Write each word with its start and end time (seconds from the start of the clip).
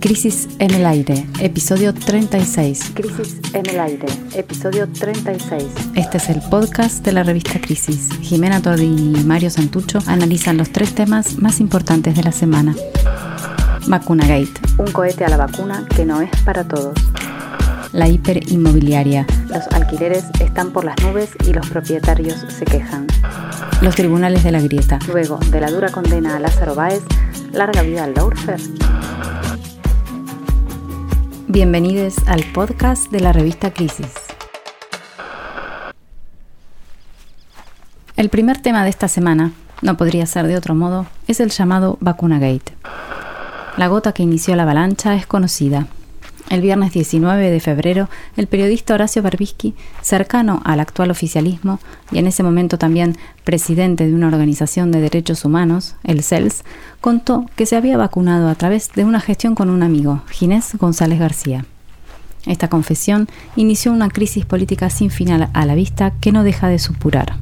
Crisis 0.00 0.48
en 0.58 0.72
el 0.74 0.86
aire, 0.86 1.26
episodio 1.40 1.94
36. 1.94 2.92
Crisis 2.94 3.36
en 3.52 3.66
el 3.68 3.78
aire, 3.78 4.06
episodio 4.34 4.88
36. 4.88 5.64
Este 5.94 6.16
es 6.16 6.28
el 6.28 6.40
podcast 6.50 7.04
de 7.04 7.12
la 7.12 7.22
revista 7.22 7.60
Crisis. 7.60 8.08
Jimena 8.20 8.60
Tordini 8.60 9.20
y 9.20 9.24
Mario 9.24 9.50
Santucho 9.50 10.00
analizan 10.06 10.56
los 10.56 10.70
tres 10.70 10.94
temas 10.94 11.38
más 11.38 11.60
importantes 11.60 12.16
de 12.16 12.24
la 12.24 12.32
semana. 12.32 12.74
Vacuna 13.86 14.26
Gate, 14.26 14.52
un 14.78 14.90
cohete 14.90 15.24
a 15.24 15.28
la 15.28 15.36
vacuna 15.36 15.86
que 15.94 16.04
no 16.04 16.20
es 16.20 16.30
para 16.44 16.64
todos. 16.64 16.94
La 17.92 18.08
hiperinmobiliaria. 18.08 19.26
Los 19.48 19.66
alquileres 19.68 20.24
están 20.40 20.72
por 20.72 20.84
las 20.84 20.96
nubes 21.02 21.30
y 21.46 21.52
los 21.52 21.68
propietarios 21.68 22.44
se 22.48 22.64
quejan. 22.64 23.06
Los 23.82 23.94
tribunales 23.94 24.42
de 24.44 24.52
la 24.52 24.60
grieta. 24.60 24.98
Luego 25.08 25.38
de 25.50 25.60
la 25.60 25.70
dura 25.70 25.90
condena 25.90 26.36
a 26.36 26.40
Lázaro 26.40 26.74
Báez, 26.74 27.02
larga 27.52 27.82
vida 27.82 28.04
al 28.04 28.14
Laurfer. 28.14 28.60
Bienvenidos 31.48 32.16
al 32.26 32.44
podcast 32.52 33.10
de 33.10 33.20
la 33.20 33.32
revista 33.32 33.72
Crisis. 33.72 34.12
El 38.16 38.28
primer 38.28 38.62
tema 38.62 38.84
de 38.84 38.90
esta 38.90 39.08
semana, 39.08 39.52
no 39.82 39.96
podría 39.96 40.24
ser 40.26 40.46
de 40.46 40.56
otro 40.56 40.74
modo, 40.74 41.06
es 41.26 41.40
el 41.40 41.50
llamado 41.50 41.98
Vacuna 42.00 42.38
Gate. 42.38 42.74
La 43.76 43.88
gota 43.88 44.12
que 44.12 44.22
inició 44.22 44.54
la 44.56 44.62
avalancha 44.62 45.14
es 45.14 45.26
conocida. 45.26 45.86
El 46.52 46.60
viernes 46.60 46.92
19 46.92 47.50
de 47.50 47.60
febrero, 47.60 48.10
el 48.36 48.46
periodista 48.46 48.92
Horacio 48.92 49.22
Berbisky, 49.22 49.74
cercano 50.02 50.60
al 50.66 50.80
actual 50.80 51.10
oficialismo 51.10 51.80
y 52.10 52.18
en 52.18 52.26
ese 52.26 52.42
momento 52.42 52.76
también 52.76 53.16
presidente 53.42 54.06
de 54.06 54.12
una 54.12 54.26
organización 54.26 54.92
de 54.92 55.00
derechos 55.00 55.46
humanos, 55.46 55.94
el 56.04 56.22
CELS, 56.22 56.62
contó 57.00 57.46
que 57.56 57.64
se 57.64 57.76
había 57.76 57.96
vacunado 57.96 58.50
a 58.50 58.54
través 58.54 58.92
de 58.92 59.06
una 59.06 59.18
gestión 59.18 59.54
con 59.54 59.70
un 59.70 59.82
amigo, 59.82 60.20
Ginés 60.28 60.76
González 60.76 61.18
García. 61.18 61.64
Esta 62.44 62.68
confesión 62.68 63.28
inició 63.56 63.90
una 63.90 64.10
crisis 64.10 64.44
política 64.44 64.90
sin 64.90 65.08
final 65.08 65.48
a 65.54 65.64
la 65.64 65.74
vista 65.74 66.12
que 66.20 66.32
no 66.32 66.44
deja 66.44 66.68
de 66.68 66.78
supurar. 66.78 67.32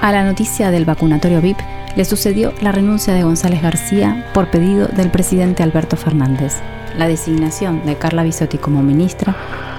A 0.00 0.12
la 0.12 0.22
noticia 0.22 0.70
del 0.70 0.84
vacunatorio 0.84 1.40
VIP 1.40 1.58
le 1.96 2.04
sucedió 2.04 2.52
la 2.62 2.70
renuncia 2.70 3.12
de 3.12 3.24
González 3.24 3.60
García 3.60 4.30
por 4.32 4.52
pedido 4.52 4.86
del 4.86 5.10
presidente 5.10 5.64
Alberto 5.64 5.96
Fernández, 5.96 6.60
la 6.96 7.08
designación 7.08 7.84
de 7.84 7.96
Carla 7.96 8.22
Bisotti 8.22 8.58
como 8.58 8.82
ministra, 8.82 9.34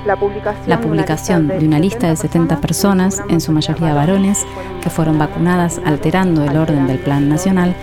la 0.05 0.80
publicación, 0.80 1.47
de 1.47 1.66
una 1.66 1.80
lista 1.80 2.08
de 2.09 2.16
70 2.16 2.61
personas, 2.61 3.23
en 3.30 3.41
su 3.41 3.52
mayoría 3.52 3.94
varones, 3.94 4.45
que 4.81 4.89
fueron 4.89 5.17
vacunadas 5.17 5.81
alterando 5.83 6.43
el 6.43 6.58
orden 6.58 6.86
del 6.86 6.99
Plan 6.99 7.27
Nacional, 7.27 7.75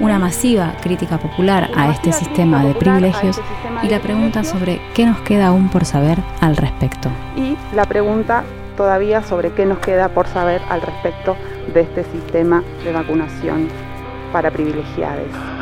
una 0.00 0.18
masiva 0.18 0.74
crítica 0.82 1.18
popular 1.18 1.70
a 1.76 1.90
este 1.90 2.12
sistema 2.12 2.64
de 2.64 2.74
privilegios 2.74 3.40
y 3.82 3.88
la 3.88 4.00
pregunta 4.00 4.44
sobre 4.44 4.80
qué 4.94 5.06
nos 5.06 5.20
queda 5.20 5.48
aún 5.48 5.68
por 5.68 5.84
saber 5.84 6.18
al 6.40 6.56
respecto. 6.56 7.10
Y 7.36 7.56
la 7.74 7.84
pregunta 7.84 8.44
todavía 8.76 9.22
sobre 9.22 9.52
qué 9.52 9.66
nos 9.66 9.78
queda 9.78 10.08
por 10.08 10.26
saber 10.28 10.60
al 10.68 10.82
respecto 10.82 11.36
de 11.72 11.80
este 11.80 12.04
sistema 12.04 12.62
de 12.84 12.92
vacunación 12.92 13.68
para 14.32 14.50
privilegiados. 14.50 15.55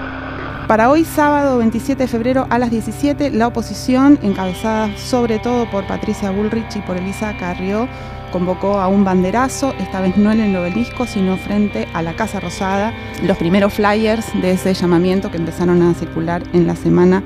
Para 0.69 0.91
hoy, 0.91 1.05
sábado 1.05 1.59
27 1.59 2.05
de 2.05 2.09
febrero 2.09 2.47
a 2.49 2.59
las 2.59 2.71
17, 2.71 3.31
la 3.31 3.49
oposición, 3.49 4.19
encabezada 4.23 4.97
sobre 4.97 5.39
todo 5.39 5.71
por 5.71 5.87
Patricia 5.87 6.31
Bullrich 6.31 6.77
y 6.77 6.81
por 6.81 6.97
Elisa 6.97 7.37
Carrió, 7.37 7.87
convocó 8.33 8.81
a 8.81 8.89
un 8.89 9.05
banderazo, 9.05 9.75
esta 9.79 10.01
vez 10.01 10.17
no 10.17 10.33
en 10.33 10.41
el 10.41 10.57
obelisco, 10.57 11.07
sino 11.07 11.37
frente 11.37 11.87
a 11.93 12.01
la 12.01 12.17
Casa 12.17 12.41
Rosada. 12.41 12.95
Los 13.23 13.37
primeros 13.37 13.75
flyers 13.75 14.27
de 14.41 14.53
ese 14.53 14.73
llamamiento 14.73 15.31
que 15.31 15.37
empezaron 15.37 15.83
a 15.83 15.93
circular 15.93 16.43
en 16.55 16.67
la 16.67 16.77
semana 16.77 17.23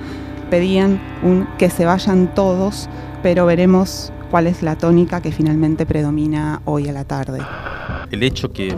pedían 0.51 1.01
un 1.23 1.47
que 1.59 1.71
se 1.71 1.85
vayan 1.85 2.35
todos, 2.35 2.91
pero 3.23 3.47
veremos 3.47 4.13
cuál 4.33 4.49
es 4.49 4.63
la 4.63 4.77
tónica 4.77 5.23
que 5.23 5.31
finalmente 5.31 5.87
predomina 5.87 6.61
hoy 6.65 6.89
a 6.89 6.93
la 6.93 7.05
tarde. 7.05 7.39
El 8.11 8.25
hecho 8.25 8.53
que, 8.53 8.75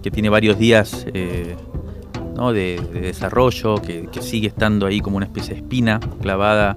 que 0.00 0.12
tiene 0.12 0.28
varios 0.28 0.58
días 0.58 1.06
eh, 1.12 1.56
de, 2.52 2.80
desarrollo, 2.92 3.76
que, 3.82 4.08
sigue 4.20 4.48
estando 4.48 4.86
ahí 4.86 5.00
como 5.00 5.16
una 5.16 5.26
especie 5.26 5.54
de 5.54 5.60
espina 5.60 6.00
clavada 6.22 6.76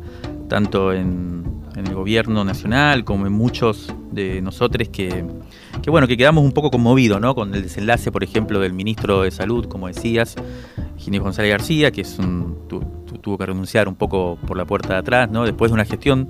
tanto 0.49 0.91
en, 0.91 1.39
el 1.75 1.95
gobierno 1.95 2.43
nacional 2.43 3.05
como 3.05 3.25
en 3.25 3.31
muchos 3.31 3.93
de 4.11 4.41
nosotros 4.41 4.89
que, 4.89 5.23
bueno, 5.87 6.05
que 6.05 6.17
quedamos 6.17 6.43
un 6.43 6.51
poco 6.51 6.69
conmovidos 6.69 7.21
¿no? 7.21 7.33
con 7.33 7.55
el 7.55 7.63
desenlace, 7.63 8.11
por 8.11 8.23
ejemplo, 8.23 8.59
del 8.59 8.73
ministro 8.73 9.21
de 9.21 9.31
Salud, 9.31 9.65
como 9.67 9.87
decías, 9.87 10.35
Ginés 10.97 11.21
González 11.21 11.51
García, 11.51 11.91
que 11.91 12.03
tuvo 13.21 13.37
que 13.37 13.45
renunciar 13.45 13.87
un 13.87 13.95
poco 13.95 14.37
por 14.45 14.57
la 14.57 14.65
puerta 14.65 14.93
de 14.93 14.99
atrás, 14.99 15.31
¿no? 15.31 15.45
después 15.45 15.71
de 15.71 15.75
una 15.75 15.85
gestión 15.85 16.27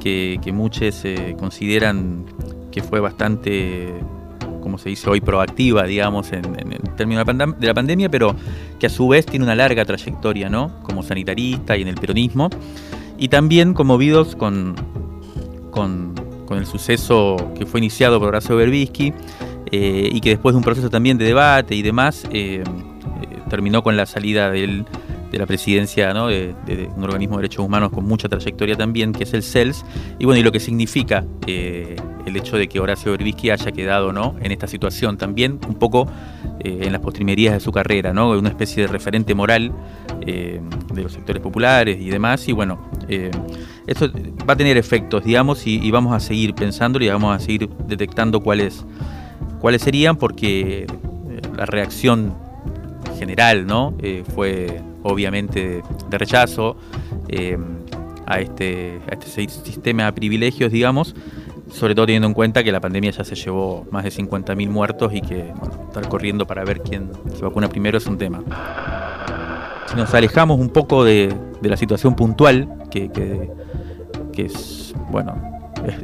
que, 0.00 0.40
muchos 0.52 1.04
eh, 1.04 1.36
consideran 1.38 2.24
que 2.72 2.82
fue 2.82 3.00
bastante 3.00 3.92
como 4.60 4.78
se 4.78 4.88
dice 4.88 5.08
hoy, 5.08 5.20
proactiva, 5.20 5.84
digamos, 5.84 6.32
en, 6.32 6.42
términos 6.96 7.26
de 7.26 7.66
la, 7.66 7.74
pandemia, 7.74 8.08
pero 8.08 8.34
que 8.78 8.86
a 8.86 8.90
su 8.90 9.08
vez 9.08 9.26
tiene 9.26 9.44
una 9.44 9.54
larga 9.54 9.84
trayectoria, 9.84 10.48
¿no? 10.48 10.80
Como 10.82 11.02
sanitarista 11.02 11.76
y 11.76 11.82
en 11.82 11.88
el 11.88 11.96
peronismo. 11.96 12.50
Y 13.18 13.28
también 13.28 13.74
conmovidos 13.74 14.36
con, 14.36 14.74
con, 15.70 16.14
el 16.50 16.66
suceso 16.66 17.36
que 17.56 17.64
fue 17.64 17.78
iniciado 17.78 18.18
por 18.18 18.30
Horacio 18.30 18.56
Berbisky 18.56 19.14
eh, 19.70 20.10
y 20.12 20.20
que 20.20 20.30
después 20.30 20.52
de 20.52 20.56
un 20.56 20.64
proceso 20.64 20.90
también 20.90 21.16
de 21.16 21.24
debate 21.24 21.76
y 21.76 21.82
demás, 21.82 22.24
eh, 22.32 22.64
eh, 22.64 23.38
terminó 23.48 23.84
con 23.84 23.96
la 23.96 24.04
salida 24.04 24.50
del 24.50 24.84
de 25.30 25.38
la 25.38 25.46
presidencia 25.46 26.12
de, 26.12 26.54
un 26.96 27.04
organismo 27.04 27.36
de 27.36 27.42
derechos 27.42 27.64
humanos 27.64 27.90
con 27.90 28.04
mucha 28.04 28.28
trayectoria 28.28 28.76
también, 28.76 29.12
que 29.12 29.24
es 29.24 29.34
el 29.34 29.42
CELS, 29.42 29.84
y 30.18 30.24
bueno, 30.24 30.40
y 30.40 30.42
lo 30.42 30.52
que 30.52 30.60
significa 30.60 31.24
eh, 31.46 31.96
el 32.26 32.36
hecho 32.36 32.56
de 32.56 32.68
que 32.68 32.80
Horacio 32.80 33.12
Berbisky 33.12 33.50
haya 33.50 33.70
quedado 33.72 34.12
¿no? 34.12 34.34
en 34.40 34.52
esta 34.52 34.66
situación 34.66 35.16
también, 35.16 35.60
un 35.68 35.74
poco 35.74 36.08
eh, 36.60 36.80
en 36.82 36.92
las 36.92 37.00
postrimerías 37.00 37.54
de 37.54 37.60
su 37.60 37.70
carrera, 37.70 38.12
¿no? 38.12 38.30
una 38.30 38.48
especie 38.48 38.86
de 38.86 38.88
referente 38.88 39.34
moral 39.34 39.72
eh, 40.26 40.60
de 40.92 41.02
los 41.02 41.12
sectores 41.12 41.42
populares 41.42 42.00
y 42.00 42.10
demás, 42.10 42.48
y 42.48 42.52
bueno, 42.52 42.90
esto 43.86 44.10
va 44.48 44.54
a 44.54 44.56
tener 44.56 44.76
efectos, 44.76 45.24
digamos, 45.24 45.66
y, 45.66 45.90
vamos 45.90 46.14
a 46.14 46.20
seguir 46.20 46.54
pensándolo 46.54 47.04
y 47.04 47.08
vamos 47.08 47.36
a 47.36 47.40
seguir 47.40 47.68
detectando 47.86 48.40
cuáles, 48.40 48.84
cuáles 49.60 49.82
serían, 49.82 50.16
porque 50.16 50.86
la 51.56 51.66
reacción 51.66 52.34
general 53.20 53.66
¿no? 53.66 53.94
fue 54.34 54.80
obviamente 55.02 55.82
de 56.08 56.18
rechazo 56.18 56.76
eh, 57.28 57.58
a, 58.26 58.40
este, 58.40 59.00
a 59.10 59.14
este 59.14 59.48
sistema 59.48 60.04
de 60.04 60.12
privilegios, 60.12 60.70
digamos, 60.70 61.14
sobre 61.70 61.94
todo 61.94 62.06
teniendo 62.06 62.28
en 62.28 62.34
cuenta 62.34 62.62
que 62.62 62.72
la 62.72 62.80
pandemia 62.80 63.10
ya 63.10 63.24
se 63.24 63.34
llevó 63.34 63.86
más 63.90 64.04
de 64.04 64.10
50.000 64.10 64.68
muertos 64.68 65.12
y 65.14 65.20
que 65.20 65.52
estar 65.86 66.08
corriendo 66.08 66.46
para 66.46 66.64
ver 66.64 66.80
quién 66.80 67.10
se 67.34 67.42
vacuna 67.42 67.68
primero 67.68 67.98
es 67.98 68.06
un 68.06 68.18
tema. 68.18 68.42
Si 69.86 69.96
nos 69.96 70.12
alejamos 70.14 70.58
un 70.60 70.68
poco 70.68 71.04
de, 71.04 71.34
la 71.62 71.76
situación 71.76 72.14
puntual 72.14 72.68
que, 72.90 73.10
que, 73.10 73.50
es, 74.44 74.94
bueno, 75.10 75.34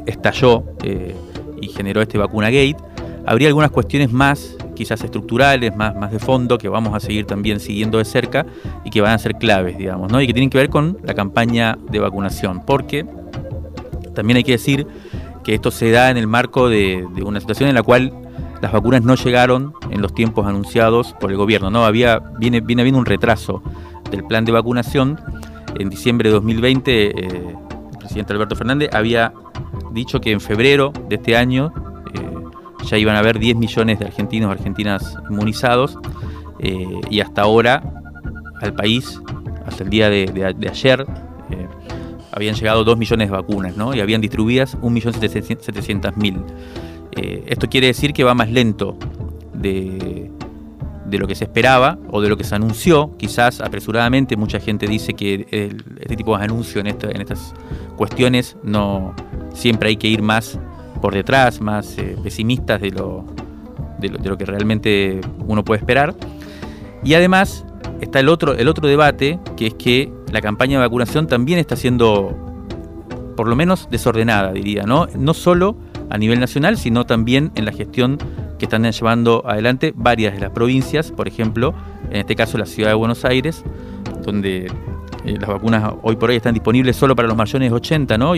estalló 0.05 0.63
eh, 0.83 1.15
y 1.59 1.69
generó 1.69 2.01
este 2.01 2.17
vacuna 2.17 2.49
gate, 2.51 2.77
habría 3.25 3.47
algunas 3.47 3.71
cuestiones 3.71 4.11
más 4.11 4.55
quizás 4.77 5.03
estructurales, 5.03 5.75
más, 5.75 5.95
más 5.95 6.11
de 6.11 6.19
fondo, 6.19 6.57
que 6.57 6.69
vamos 6.69 6.93
a 6.93 6.99
seguir 6.99 7.25
también 7.25 7.59
siguiendo 7.59 7.97
de 7.97 8.05
cerca 8.05 8.45
y 8.85 8.91
que 8.91 9.01
van 9.01 9.13
a 9.13 9.17
ser 9.17 9.35
claves, 9.35 9.77
digamos, 9.77 10.11
¿no? 10.11 10.21
y 10.21 10.27
que 10.27 10.33
tienen 10.33 10.49
que 10.49 10.59
ver 10.59 10.69
con 10.69 10.97
la 11.03 11.13
campaña 11.13 11.77
de 11.89 11.99
vacunación, 11.99 12.61
porque 12.65 13.05
también 14.13 14.37
hay 14.37 14.43
que 14.43 14.53
decir 14.53 14.87
que 15.43 15.55
esto 15.55 15.71
se 15.71 15.91
da 15.91 16.11
en 16.11 16.17
el 16.17 16.27
marco 16.27 16.69
de, 16.69 17.07
una 17.23 17.39
situación 17.39 17.69
en 17.69 17.75
la 17.75 17.83
cual 17.83 18.13
las 18.61 18.71
vacunas 18.71 19.01
no 19.01 19.15
llegaron 19.15 19.73
en 19.91 20.01
los 20.01 20.13
tiempos 20.13 20.45
anunciados 20.45 21.13
por 21.19 21.31
el 21.31 21.37
gobierno, 21.37 21.69
¿no? 21.69 21.85
Había, 21.85 22.19
viene, 22.37 22.59
viene 22.59 22.81
habiendo 22.81 22.99
un 22.99 23.05
retraso 23.05 23.63
del 24.11 24.23
plan 24.25 24.45
de 24.45 24.51
vacunación. 24.51 25.19
En 25.79 25.89
diciembre 25.89 26.29
de 26.29 26.33
2020, 26.33 27.05
eh, 27.05 27.55
el 27.91 27.97
presidente 27.97 28.33
Alberto 28.33 28.55
Fernández 28.55 28.89
había 28.93 29.33
dicho 29.91 30.19
que 30.19 30.31
en 30.31 30.41
febrero 30.41 30.91
de 31.07 31.15
este 31.15 31.37
año 31.37 31.71
ya 32.89 32.97
iban 32.97 33.15
a 33.15 33.19
haber 33.19 33.39
10 33.39 33.57
millones 33.57 33.99
de 33.99 34.05
argentinos 34.05 34.51
argentinas 34.51 35.17
inmunizados 35.29 35.97
eh, 36.59 36.85
y 37.09 37.19
hasta 37.19 37.41
ahora 37.43 37.83
al 38.61 38.73
país, 38.73 39.21
hasta 39.65 39.83
el 39.83 39.89
día 39.89 40.09
de, 40.09 40.67
ayer, 40.69 41.05
eh, 41.51 41.67
habían 42.31 42.55
llegado 42.55 42.83
2 42.83 42.97
millones 42.97 43.29
de 43.29 43.31
vacunas 43.31 43.77
¿no? 43.77 43.93
y 43.93 43.99
habían 43.99 44.21
distribuidas 44.21 44.77
1.700.000. 44.79 46.43
Eh, 47.15 47.43
esto 47.47 47.67
quiere 47.67 47.87
decir 47.87 48.13
que 48.13 48.23
va 48.23 48.33
más 48.33 48.49
lento 48.49 48.97
de, 49.53 50.31
de, 51.05 51.17
lo 51.17 51.27
que 51.27 51.35
se 51.35 51.43
esperaba 51.45 51.97
o 52.09 52.21
de 52.21 52.29
lo 52.29 52.37
que 52.37 52.43
se 52.43 52.55
anunció, 52.55 53.15
quizás 53.17 53.61
apresuradamente. 53.61 54.37
Mucha 54.37 54.59
gente 54.59 54.87
dice 54.87 55.13
que 55.13 55.47
este 55.99 56.15
tipo 56.15 56.37
de 56.37 56.43
anuncios 56.43 56.83
en, 56.83 56.87
en 56.87 57.21
estas 57.21 57.53
cuestiones 57.95 58.55
no 58.63 59.15
siempre 59.53 59.89
hay 59.89 59.97
que 59.97 60.07
ir 60.07 60.21
más 60.21 60.59
por 61.01 61.13
detrás, 61.13 61.61
más 61.61 61.97
eh, 61.97 62.15
pesimistas 62.23 62.81
de 62.81 62.91
lo, 62.91 63.25
de 63.99 64.09
lo, 64.09 64.37
que 64.37 64.45
realmente 64.45 65.21
uno 65.45 65.63
puede 65.63 65.79
esperar. 65.79 66.15
Y 67.03 67.13
además, 67.13 67.65
está 68.01 68.19
el 68.19 68.29
otro, 68.29 68.53
el 68.53 68.67
otro 68.67 68.87
debate, 68.87 69.39
que 69.55 69.67
es 69.67 69.73
que 69.73 70.11
la 70.31 70.41
campaña 70.41 70.79
de 70.79 70.85
vacunación 70.85 71.27
también 71.27 71.59
está 71.59 71.75
siendo, 71.75 72.35
por 73.35 73.47
lo 73.47 73.55
menos, 73.55 73.87
desordenada, 73.89 74.51
diría, 74.51 74.83
¿no? 74.83 75.07
No 75.17 75.33
solo 75.33 75.77
a 76.09 76.17
nivel 76.17 76.39
nacional, 76.39 76.77
sino 76.77 77.05
también 77.05 77.51
en 77.55 77.65
la 77.65 77.71
gestión 77.71 78.17
que 78.57 78.65
están 78.65 78.89
llevando 78.89 79.43
adelante 79.47 79.93
varias 79.95 80.33
de 80.33 80.39
las 80.39 80.51
provincias, 80.51 81.11
por 81.11 81.27
ejemplo, 81.27 81.73
en 82.09 82.17
este 82.17 82.35
caso 82.35 82.57
la 82.57 82.65
ciudad 82.65 82.89
de 82.89 82.95
Buenos 82.95 83.25
Aires, 83.25 83.63
donde 84.23 84.71
eh, 85.25 85.37
las 85.39 85.49
vacunas 85.49 85.93
hoy 86.03 86.15
por 86.15 86.29
hoy 86.29 86.37
están 86.37 86.53
disponibles 86.53 86.95
solo 86.95 87.15
para 87.15 87.27
los 87.27 87.37
mayores 87.37 87.69
de 87.69 87.75
80, 87.75 88.17
¿no? 88.17 88.35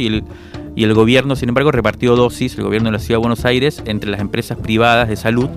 Y 0.80 0.86
el 0.86 0.94
gobierno, 0.94 1.36
sin 1.36 1.50
embargo, 1.50 1.74
repartió 1.74 2.16
dosis, 2.16 2.58
el 2.58 2.64
gobierno 2.64 2.88
de 2.88 2.94
la 2.94 3.00
ciudad 3.00 3.18
de 3.18 3.24
Buenos 3.24 3.44
Aires, 3.44 3.84
entre 3.86 4.10
las 4.10 4.22
empresas 4.22 4.58
privadas 4.58 5.10
de 5.10 5.18
salud 5.18 5.50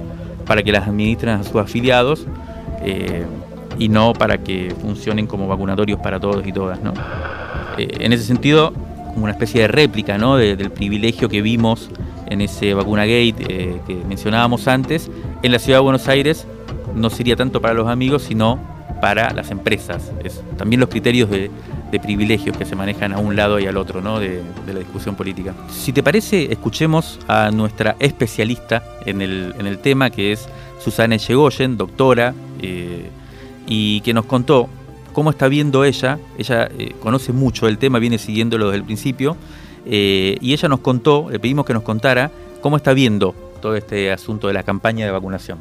para 0.45 0.65
que 0.65 0.73
las 0.73 0.89
administren 0.89 1.35
a 1.37 1.45
sus 1.45 1.55
afiliados 1.55 2.27
eh, 2.85 3.25
y 3.79 3.89
no 3.89 4.15
para 4.15 4.39
que 4.39 4.75
funcionen 4.83 5.29
como 5.29 5.47
vacunatorios 5.47 6.01
para 6.01 6.19
todos 6.19 6.45
y 6.45 6.51
todas, 6.51 6.83
¿no? 6.83 6.93
Eh, 7.79 7.87
en 8.01 8.13
ese 8.13 8.25
sentido, 8.25 8.73
como 9.13 9.23
una 9.23 9.31
especie 9.31 9.61
de 9.61 9.69
réplica, 9.69 10.19
¿no? 10.19 10.35
del 10.39 10.73
privilegio 10.73 11.29
que 11.29 11.41
vimos 11.41 11.89
en 12.27 12.41
ese 12.41 12.75
vacunagate 12.75 13.81
que 13.87 14.03
mencionábamos 14.09 14.67
antes, 14.67 15.09
en 15.45 15.53
la 15.53 15.61
ciudad 15.61 15.79
de 15.79 15.83
Buenos 15.85 16.09
Aires 16.09 16.49
no 16.97 17.11
sería 17.11 17.37
tanto 17.37 17.61
para 17.61 17.75
los 17.75 17.87
amigos, 17.87 18.25
sino 18.25 18.59
para 19.01 19.33
las 19.33 19.53
empresas. 19.53 20.11
Es, 20.25 20.43
también 20.57 20.81
los 20.81 20.89
criterios 20.89 21.31
de, 21.31 21.49
privilegios 22.01 22.57
que 22.57 22.65
se 22.65 22.77
manejan 22.77 23.13
a 23.13 23.19
un 23.19 23.37
lado 23.37 23.59
y 23.59 23.67
al 23.67 23.77
otro 23.77 24.01
¿no? 24.01 24.19
de, 24.19 24.43
la 24.67 24.79
discusión 24.79 25.15
política. 25.15 25.55
Si 25.71 25.93
te 25.93 26.03
parece, 26.03 26.51
escuchemos 26.53 27.19
a 27.29 27.51
nuestra 27.51 27.97
especialista 27.99 28.83
en 29.05 29.21
el, 29.21 29.79
tema, 29.83 30.11
que 30.11 30.33
es 30.33 30.49
Susana 30.83 31.17
Echegoyen, 31.17 31.77
doctora, 31.77 32.35
eh, 32.61 33.11
y 33.67 34.01
que 34.01 34.15
nos 34.15 34.27
contó 34.27 34.69
cómo 35.13 35.31
está 35.31 35.49
viendo 35.49 35.85
ella. 35.85 36.19
Ella 36.39 36.69
eh, 36.79 36.95
conoce 37.01 37.33
mucho 37.33 37.69
el 37.69 37.79
tema, 37.79 37.99
viene 37.99 38.19
siguiéndolo 38.19 38.67
desde 38.67 38.79
el 38.79 38.85
principio, 38.85 39.37
eh, 39.87 40.39
y 40.41 40.53
ella 40.53 40.69
nos 40.69 40.81
contó, 40.81 41.29
le 41.31 41.39
pedimos 41.39 41.67
que 41.67 41.75
nos 41.75 41.83
contara 41.83 42.31
cómo 42.61 42.77
está 42.77 42.93
viendo 42.93 43.35
todo 43.61 43.77
este 43.77 44.13
asunto 44.13 44.49
de 44.49 44.55
la 44.55 44.63
campaña 44.63 45.05
de 45.05 45.13
vacunación. 45.13 45.59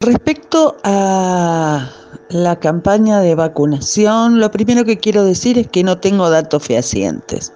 Respecto 0.00 0.76
a 0.82 1.90
la 2.30 2.58
campaña 2.58 3.20
de 3.20 3.34
vacunación, 3.34 4.38
lo 4.38 4.50
primero 4.50 4.84
que 4.84 4.98
quiero 4.98 5.24
decir 5.24 5.58
es 5.58 5.68
que 5.68 5.82
no 5.82 5.98
tengo 5.98 6.30
datos 6.30 6.64
fehacientes. 6.64 7.52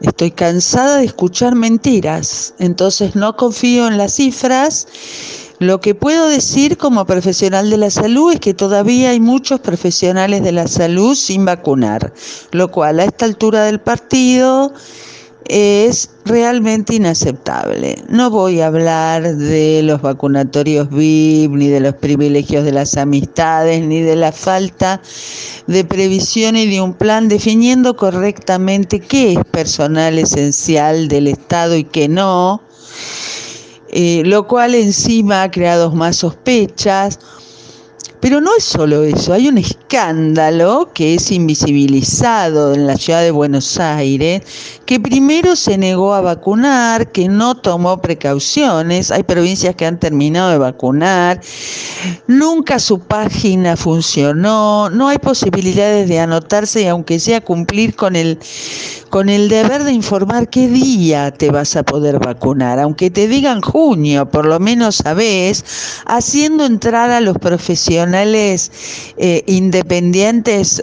Estoy 0.00 0.30
cansada 0.30 0.98
de 0.98 1.04
escuchar 1.04 1.54
mentiras, 1.54 2.54
entonces 2.58 3.16
no 3.16 3.36
confío 3.36 3.86
en 3.88 3.98
las 3.98 4.14
cifras. 4.14 4.86
Lo 5.58 5.80
que 5.80 5.94
puedo 5.94 6.28
decir 6.28 6.76
como 6.76 7.04
profesional 7.06 7.70
de 7.70 7.78
la 7.78 7.90
salud 7.90 8.32
es 8.32 8.40
que 8.40 8.54
todavía 8.54 9.10
hay 9.10 9.20
muchos 9.20 9.60
profesionales 9.60 10.42
de 10.42 10.52
la 10.52 10.66
salud 10.66 11.14
sin 11.14 11.44
vacunar, 11.44 12.12
lo 12.50 12.70
cual 12.70 13.00
a 13.00 13.04
esta 13.04 13.24
altura 13.24 13.64
del 13.64 13.80
partido 13.80 14.72
es 15.46 16.10
realmente 16.24 16.94
inaceptable. 16.94 18.02
No 18.08 18.30
voy 18.30 18.60
a 18.60 18.68
hablar 18.68 19.36
de 19.36 19.82
los 19.82 20.00
vacunatorios 20.00 20.88
VIP, 20.90 21.50
ni 21.52 21.68
de 21.68 21.80
los 21.80 21.94
privilegios 21.94 22.64
de 22.64 22.72
las 22.72 22.96
amistades, 22.96 23.84
ni 23.84 24.00
de 24.00 24.16
la 24.16 24.32
falta 24.32 25.02
de 25.66 25.84
previsión 25.84 26.56
y 26.56 26.66
de 26.66 26.80
un 26.80 26.94
plan 26.94 27.28
definiendo 27.28 27.96
correctamente 27.96 29.00
qué 29.00 29.34
es 29.34 29.44
personal 29.50 30.18
esencial 30.18 31.08
del 31.08 31.28
Estado 31.28 31.76
y 31.76 31.84
qué 31.84 32.08
no, 32.08 32.62
eh, 33.90 34.22
lo 34.24 34.46
cual 34.46 34.74
encima 34.74 35.42
ha 35.42 35.50
creado 35.50 35.92
más 35.92 36.16
sospechas 36.16 37.18
pero 38.24 38.40
no 38.40 38.52
es 38.56 38.64
solo 38.64 39.02
eso, 39.02 39.34
hay 39.34 39.48
un 39.48 39.58
escándalo 39.58 40.90
que 40.94 41.16
es 41.16 41.30
invisibilizado 41.30 42.72
en 42.72 42.86
la 42.86 42.96
ciudad 42.96 43.20
de 43.20 43.30
Buenos 43.30 43.78
Aires, 43.78 44.40
que 44.86 44.98
primero 44.98 45.54
se 45.56 45.76
negó 45.76 46.14
a 46.14 46.22
vacunar, 46.22 47.12
que 47.12 47.28
no 47.28 47.54
tomó 47.54 48.00
precauciones, 48.00 49.10
hay 49.10 49.24
provincias 49.24 49.76
que 49.76 49.84
han 49.84 50.00
terminado 50.00 50.48
de 50.52 50.56
vacunar, 50.56 51.42
nunca 52.26 52.78
su 52.78 52.98
página 52.98 53.76
funcionó, 53.76 54.88
no 54.88 55.08
hay 55.08 55.18
posibilidades 55.18 56.08
de 56.08 56.20
anotarse 56.20 56.80
y 56.80 56.86
aunque 56.86 57.20
sea 57.20 57.42
cumplir 57.42 57.94
con 57.94 58.16
el 58.16 58.38
con 59.10 59.28
el 59.28 59.48
deber 59.48 59.84
de 59.84 59.92
informar 59.92 60.48
qué 60.48 60.66
día 60.66 61.30
te 61.30 61.50
vas 61.50 61.76
a 61.76 61.84
poder 61.84 62.18
vacunar, 62.18 62.80
aunque 62.80 63.10
te 63.10 63.28
digan 63.28 63.60
junio, 63.60 64.28
por 64.28 64.44
lo 64.44 64.58
menos 64.58 64.96
sabes, 64.96 65.64
haciendo 66.06 66.64
entrar 66.64 67.10
a 67.10 67.20
los 67.20 67.38
profesionales 67.38 68.13
eh, 68.14 69.42
independientes 69.46 70.82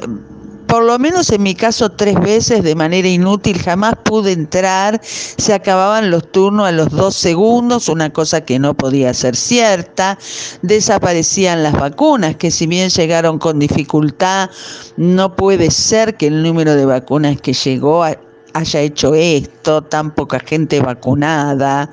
por 0.72 0.86
lo 0.86 0.98
menos 1.00 1.30
en 1.31 1.44
mi 1.44 1.54
caso 1.54 1.89
tres 1.89 2.18
veces 2.18 2.63
de 2.63 2.75
manera 2.75 3.10
inútil, 3.10 3.62
jamás 3.62 3.94
pude 4.06 4.31
entrar, 4.31 5.01
se 5.04 5.54
acababan 5.54 6.10
los 6.10 6.31
turnos 6.31 6.66
a 6.66 6.72
los 6.72 6.89
dos 6.92 7.13
segundos, 7.13 7.89
una 7.89 8.10
cosa 8.10 8.45
que 8.45 8.57
no 8.57 8.74
podía 8.74 9.13
ser 9.13 9.36
cierta, 9.36 10.18
desaparecían 10.62 11.62
las 11.62 11.74
vacunas, 11.74 12.38
que 12.38 12.51
si 12.51 12.68
bien 12.68 12.89
llegaron 12.89 13.38
con 13.38 13.60
dificultad, 13.60 14.50
no 14.95 15.36
puede 15.36 15.72
ser 15.72 16.16
que 16.16 16.28
el 16.28 16.42
número 16.42 16.74
de 16.74 16.86
vacunas 16.86 17.42
que 17.42 17.51
llegó 17.51 18.06
a 18.06 18.16
haya 18.53 18.81
hecho 18.81 19.15
esto, 19.15 19.81
tan 19.81 20.13
poca 20.13 20.39
gente 20.39 20.80
vacunada, 20.80 21.89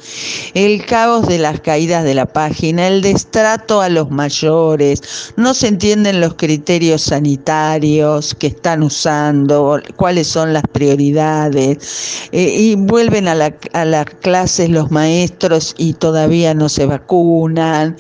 el 0.55 0.84
caos 0.87 1.26
de 1.26 1.38
las 1.38 1.60
caídas 1.60 2.05
de 2.05 2.14
la 2.14 2.26
página, 2.26 2.88
el 2.88 3.02
destrato 3.02 3.81
a 3.81 3.88
los 3.88 4.10
mayores, 4.10 5.02
no 5.37 5.55
se 5.55 5.69
entienden 5.69 6.20
los 6.20 6.34
criterios 6.34 7.02
sanitarios 7.02 8.34
que 8.34 8.49
están 8.49 8.82
usando, 8.82 9.81
cuáles 9.96 10.26
son 10.28 10.52
las 10.52 10.64
prioridades, 10.72 12.28
eh, 12.32 12.55
y 12.58 12.75
vuelven 12.75 13.28
a, 13.28 13.34
las 13.34 14.04
clases 14.20 14.70
los 14.70 14.90
maestros 14.90 15.75
y 15.78 15.93
todavía 15.93 16.54
no 16.54 16.69
se 16.69 16.87
vacunan. 16.87 17.96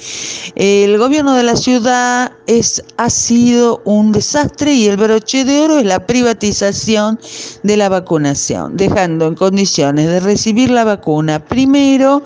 El 0.54 0.98
gobierno 0.98 1.34
de 1.34 1.42
la 1.42 1.56
ciudad 1.56 2.32
es, 2.46 2.82
ha 2.96 3.10
sido 3.10 3.82
un 3.84 4.12
desastre 4.12 4.72
y 4.72 4.86
el 4.86 4.96
broche 4.96 5.44
de 5.44 5.60
oro 5.60 5.78
es 5.78 5.84
la 5.84 6.06
privatización 6.06 7.18
de 7.62 7.76
la 7.76 7.88
vacunación 7.88 8.47
dejando 8.72 9.26
en 9.26 9.34
condiciones 9.34 10.06
de 10.06 10.20
recibir 10.20 10.70
la 10.70 10.84
vacuna 10.84 11.44
primero 11.44 12.22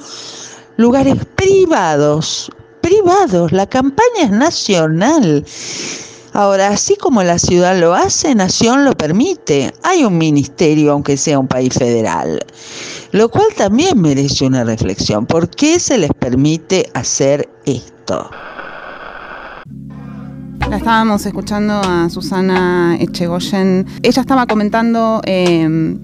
lugares 0.77 1.17
privados, 1.37 2.51
privados, 2.81 3.53
la 3.53 3.67
campaña 3.67 4.25
es 4.25 4.31
nacional. 4.31 5.45
Ahora, 6.35 6.69
así 6.69 6.97
como 6.97 7.23
la 7.23 7.39
ciudad 7.39 7.79
lo 7.79 7.95
hace, 7.95 8.35
Nación 8.35 8.87
lo 8.87 8.93
permite. 8.93 9.73
Hay 9.83 10.03
un 10.03 10.17
ministerio, 10.17 10.93
aunque 10.93 11.19
sea 11.19 11.39
un 11.39 11.47
país 11.47 11.75
federal, 11.75 12.41
lo 13.13 13.29
cual 13.29 13.47
también 13.55 14.01
merece 14.01 14.47
una 14.47 14.65
reflexión. 14.65 15.27
¿Por 15.27 15.51
qué 15.51 15.79
se 15.79 15.99
les 15.99 16.11
permite 16.15 16.91
hacer 16.95 17.49
esto? 17.67 18.31
La 20.71 20.79
estábamos 20.79 21.27
escuchando 21.27 21.75
a 21.75 22.09
Susana 22.09 22.97
Echegoyen. 22.99 23.87
Ella 24.03 24.23
estaba 24.23 24.47
comentando 24.47 25.21
eh, 25.27 25.99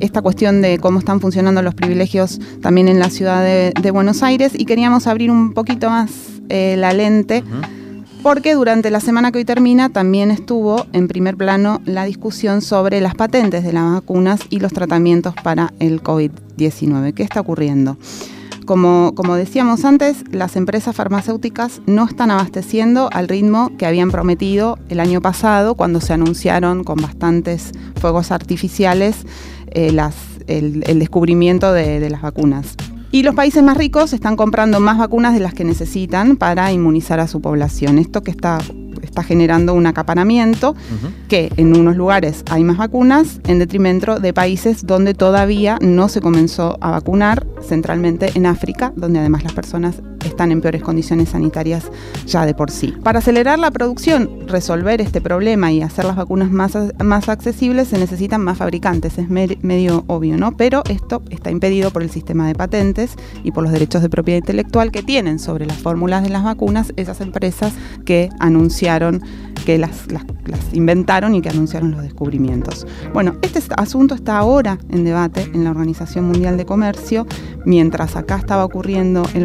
esta 0.00 0.22
cuestión 0.22 0.62
de 0.62 0.78
cómo 0.78 0.98
están 0.98 1.20
funcionando 1.20 1.62
los 1.62 1.74
privilegios 1.74 2.40
también 2.60 2.88
en 2.88 2.98
la 2.98 3.10
ciudad 3.10 3.42
de, 3.42 3.90
Buenos 3.90 4.22
Aires 4.22 4.52
y 4.54 4.64
queríamos 4.66 5.06
abrir 5.06 5.30
un 5.30 5.54
poquito 5.54 5.88
más 5.88 6.10
eh, 6.48 6.76
la 6.78 6.92
lente. 6.92 7.42
Porque 8.22 8.54
durante 8.54 8.90
la 8.90 9.00
semana 9.00 9.30
que 9.30 9.38
hoy 9.38 9.44
termina 9.44 9.88
también 9.88 10.30
estuvo 10.30 10.86
en 10.92 11.08
primer 11.08 11.36
plano 11.36 11.80
la 11.84 12.04
discusión 12.04 12.62
sobre 12.62 13.00
las 13.00 13.14
patentes 13.14 13.62
de 13.62 13.72
las 13.72 13.92
vacunas 13.92 14.40
y 14.50 14.58
los 14.58 14.72
tratamientos 14.72 15.34
para 15.42 15.72
el 15.78 16.02
COVID-19. 16.02 17.14
¿Qué 17.14 17.22
está 17.22 17.40
ocurriendo? 17.40 17.96
Como, 18.66 19.14
como, 19.14 19.34
decíamos 19.36 19.86
antes, 19.86 20.24
las 20.30 20.54
empresas 20.56 20.94
farmacéuticas 20.94 21.80
no 21.86 22.04
están 22.04 22.30
abasteciendo 22.30 23.08
al 23.12 23.26
ritmo 23.26 23.70
que 23.78 23.86
habían 23.86 24.10
prometido 24.10 24.78
el 24.90 25.00
año 25.00 25.22
pasado 25.22 25.74
cuando 25.74 26.02
se 26.02 26.12
anunciaron 26.12 26.84
con 26.84 27.00
bastantes 27.00 27.72
fuegos 27.98 28.30
artificiales 28.30 29.24
eh, 29.78 30.10
el, 30.48 30.98
descubrimiento 30.98 31.72
de, 31.72 32.10
las 32.10 32.22
vacunas. 32.22 32.74
Y 33.12 33.22
los 33.22 33.36
países 33.36 33.62
más 33.62 33.76
ricos 33.76 34.12
están 34.12 34.34
comprando 34.34 34.80
más 34.80 34.98
vacunas 34.98 35.34
de 35.34 35.40
las 35.40 35.54
que 35.54 35.62
necesitan 35.62 36.36
para 36.36 36.72
inmunizar 36.72 37.20
a 37.20 37.28
su 37.28 37.40
población. 37.40 37.98
Esto 37.98 38.22
que 38.22 38.32
está, 38.32 38.58
está 39.02 39.22
generando 39.22 39.74
un 39.74 39.86
acaparamiento, 39.86 40.74
que 41.28 41.52
en 41.56 41.76
unos 41.76 41.96
lugares 41.96 42.42
hay 42.50 42.64
más 42.64 42.76
vacunas, 42.76 43.40
en 43.46 43.60
detrimento 43.60 44.18
de 44.18 44.32
países 44.32 44.84
donde 44.84 45.14
todavía 45.14 45.78
no 45.80 46.08
se 46.08 46.20
comenzó 46.20 46.76
a 46.80 46.90
vacunar, 46.90 47.46
centralmente 47.62 48.32
en 48.34 48.46
África, 48.46 48.92
donde 48.96 49.20
además 49.20 49.44
las 49.44 49.52
personas 49.52 50.02
están 50.24 50.52
en 50.52 50.60
peores 50.60 50.82
condiciones 50.82 51.30
sanitarias 51.30 51.84
ya 52.26 52.46
de 52.46 52.54
por 52.54 52.70
sí. 52.70 52.94
Para 53.02 53.18
acelerar 53.20 53.58
la 53.58 53.70
producción, 53.70 54.46
resolver 54.46 55.00
este 55.00 55.20
problema 55.20 55.72
y 55.72 55.82
hacer 55.82 56.04
las 56.04 56.16
vacunas 56.16 56.50
más, 56.50 56.76
más 57.02 57.28
accesibles 57.28 57.88
se 57.88 57.98
necesitan 57.98 58.42
más 58.42 58.58
fabricantes, 58.58 59.18
es 59.18 59.28
medio 59.28 60.04
obvio, 60.06 60.36
¿no? 60.36 60.56
Pero 60.56 60.82
esto 60.88 61.22
está 61.30 61.50
impedido 61.50 61.90
por 61.90 62.02
el 62.02 62.10
sistema 62.10 62.46
de 62.46 62.54
patentes 62.54 63.16
y 63.42 63.52
por 63.52 63.62
los 63.62 63.72
derechos 63.72 64.02
de 64.02 64.10
propiedad 64.10 64.38
intelectual 64.38 64.90
que 64.90 65.02
tienen 65.02 65.38
sobre 65.38 65.66
las 65.66 65.78
fórmulas 65.78 66.22
de 66.22 66.30
las 66.30 66.44
vacunas 66.44 66.92
esas 66.96 67.20
empresas 67.20 67.72
que 68.04 68.30
anunciaron 68.38 69.22
que 69.64 69.76
las, 69.76 70.10
las, 70.10 70.24
inventaron 70.72 71.34
y 71.34 71.42
que 71.42 71.50
anunciaron 71.50 71.90
los 71.90 72.02
descubrimientos. 72.02 72.86
Bueno, 73.12 73.36
este 73.42 73.60
asunto 73.76 74.14
está 74.14 74.38
ahora 74.38 74.78
en 74.88 75.04
debate 75.04 75.42
en 75.52 75.64
la 75.64 75.70
Organización 75.70 76.24
Mundial 76.26 76.56
de 76.56 76.64
Comercio, 76.64 77.26
mientras 77.66 78.16
acá 78.16 78.36
estaba 78.36 78.64
ocurriendo 78.64 79.24
el 79.34 79.44